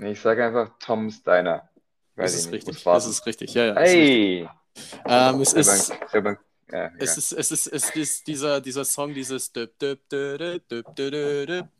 Ich 0.00 0.20
sage 0.20 0.44
einfach 0.46 0.70
Tom 0.78 1.10
Steiner. 1.10 1.68
Weiß 2.16 2.32
Das 2.32 2.40
ist 2.40 2.50
nicht. 2.50 2.66
richtig. 2.66 2.84
Das 2.84 3.06
ist 3.06 3.24
richtig. 3.26 3.54
Ja, 3.54 3.66
ja. 3.66 3.74
das 3.74 3.88
ist. 3.88 3.94
Hey! 3.94 4.48
Ähm, 5.06 5.40
es 5.40 5.52
ist, 5.52 5.92
ja, 6.72 6.90
es 6.98 7.10
ja. 7.10 7.18
ist, 7.18 7.32
es 7.32 7.52
ist, 7.52 7.66
es 7.66 7.90
ist 7.90 8.26
dieser, 8.26 8.60
dieser 8.60 8.84
Song, 8.84 9.12
dieses. 9.12 9.52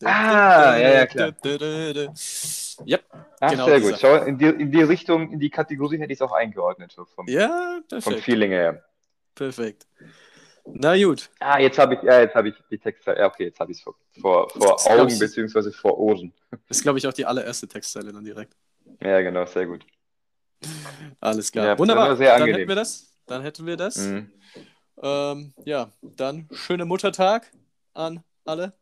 Ah, 0.05 0.76
ja, 0.76 0.76
ja, 0.78 1.07
klar. 1.07 1.32
Yep. 2.86 3.05
Ach, 3.40 3.51
genau 3.51 3.64
sehr 3.66 3.78
dieser. 3.78 3.90
gut. 3.90 4.01
Schau, 4.01 4.16
in 4.24 4.36
die, 4.36 4.47
in 4.47 4.70
die 4.70 4.82
Richtung, 4.82 5.32
in 5.32 5.40
die 5.40 5.49
Kategorie 5.49 5.99
hätte 5.99 6.12
ich 6.12 6.18
es 6.18 6.22
auch 6.22 6.32
eingeordnet. 6.32 6.95
Vom, 7.14 7.26
Ja, 7.26 7.80
vom 7.88 8.01
perfekt. 8.01 8.24
Feeling 8.24 8.51
her. 8.51 8.84
Perfekt. 9.34 9.86
Na 10.66 11.03
gut. 11.03 11.30
Ah, 11.40 11.59
jetzt 11.59 11.78
habe 11.78 11.95
ich, 11.95 12.03
ja, 12.03 12.20
jetzt 12.20 12.34
habe 12.34 12.51
ich 12.51 12.55
die 12.70 12.78
Texte. 12.78 13.16
Ja, 13.18 13.26
okay, 13.26 13.45
jetzt 13.45 13.59
habe 13.61 13.72
ich 13.72 13.78
es 13.78 13.82
vor, 13.82 13.95
vor, 14.20 14.49
vor 14.51 14.86
Augen 14.90 15.18
beziehungsweise 15.18 15.72
vor 15.72 15.99
Ohren. 15.99 16.32
Das 16.68 16.76
ist, 16.76 16.82
glaube 16.82 16.99
ich, 16.99 17.07
auch 17.07 17.12
die 17.14 17.24
allererste 17.24 17.66
Textzeile 17.66 18.12
dann 18.12 18.24
direkt. 18.24 18.55
Ja, 19.03 19.22
genau, 19.22 19.47
sehr 19.47 19.66
gut. 19.66 19.86
Alles 21.18 21.51
klar. 21.51 21.66
Ja, 21.66 21.78
Wunderbar. 21.78 22.14
sehr 22.16 22.32
dann 22.32 22.43
angenehm. 22.43 22.61
hätten 22.61 22.68
wir 22.68 22.76
das. 22.76 23.12
Dann 23.26 23.43
hätten 23.43 23.66
wir 23.66 23.76
das. 23.76 23.97
Mhm. 23.97 24.30
Ähm, 25.01 25.55
ja, 25.64 25.90
dann 26.03 26.49
schöne 26.53 26.84
Muttertag 26.84 27.51
an 27.95 28.22
alle. 28.45 28.72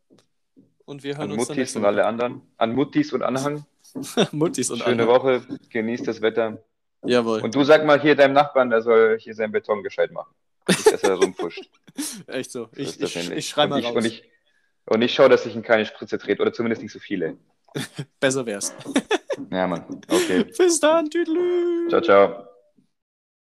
Und 0.85 1.03
wir 1.03 1.17
hören 1.17 1.31
An 1.31 1.37
uns 1.37 1.47
dann 1.47 1.55
Muttis 1.55 1.57
nächste 1.57 1.79
und 1.79 1.85
alle 1.85 2.05
anderen. 2.05 2.41
An 2.57 2.73
Muttis 2.73 3.13
und 3.13 3.23
Anhang. 3.23 3.65
Muttis 4.31 4.69
und 4.71 4.79
Schöne 4.79 5.03
alle. 5.03 5.07
Woche. 5.07 5.41
Genießt 5.69 6.07
das 6.07 6.21
Wetter. 6.21 6.63
Jawohl. 7.03 7.41
Und 7.41 7.55
du 7.55 7.63
sag 7.63 7.85
mal 7.85 7.99
hier 7.99 8.15
deinem 8.15 8.33
Nachbarn, 8.33 8.69
der 8.69 8.81
soll 8.81 9.17
hier 9.19 9.33
seinen 9.33 9.51
Beton 9.51 9.83
gescheit 9.83 10.11
machen. 10.11 10.33
Nicht, 10.67 10.91
dass 10.91 11.03
er 11.03 11.15
rumpfuscht. 11.15 11.69
Echt 12.27 12.51
so. 12.51 12.69
Ich, 12.75 12.99
ich, 13.01 13.31
ich 13.31 13.49
schreibe 13.49 13.71
mal 13.71 13.75
und 13.77 13.81
ich, 13.81 13.87
raus. 13.87 13.95
Und 13.95 14.05
ich, 14.05 14.23
und 14.85 15.01
ich 15.01 15.13
schaue, 15.13 15.29
dass 15.29 15.45
ich 15.45 15.55
in 15.55 15.63
keine 15.63 15.85
Spritze 15.85 16.17
trete. 16.17 16.41
Oder 16.41 16.53
zumindest 16.53 16.81
nicht 16.81 16.91
so 16.91 16.99
viele. 16.99 17.37
Besser 18.19 18.45
wär's. 18.45 18.73
Ja, 19.49 19.67
Mann. 19.67 19.85
Okay. 20.07 20.43
Bis 20.43 20.79
dann. 20.79 21.09
Tüdelü. 21.09 21.89
Ciao, 21.89 22.01
ciao. 22.01 22.50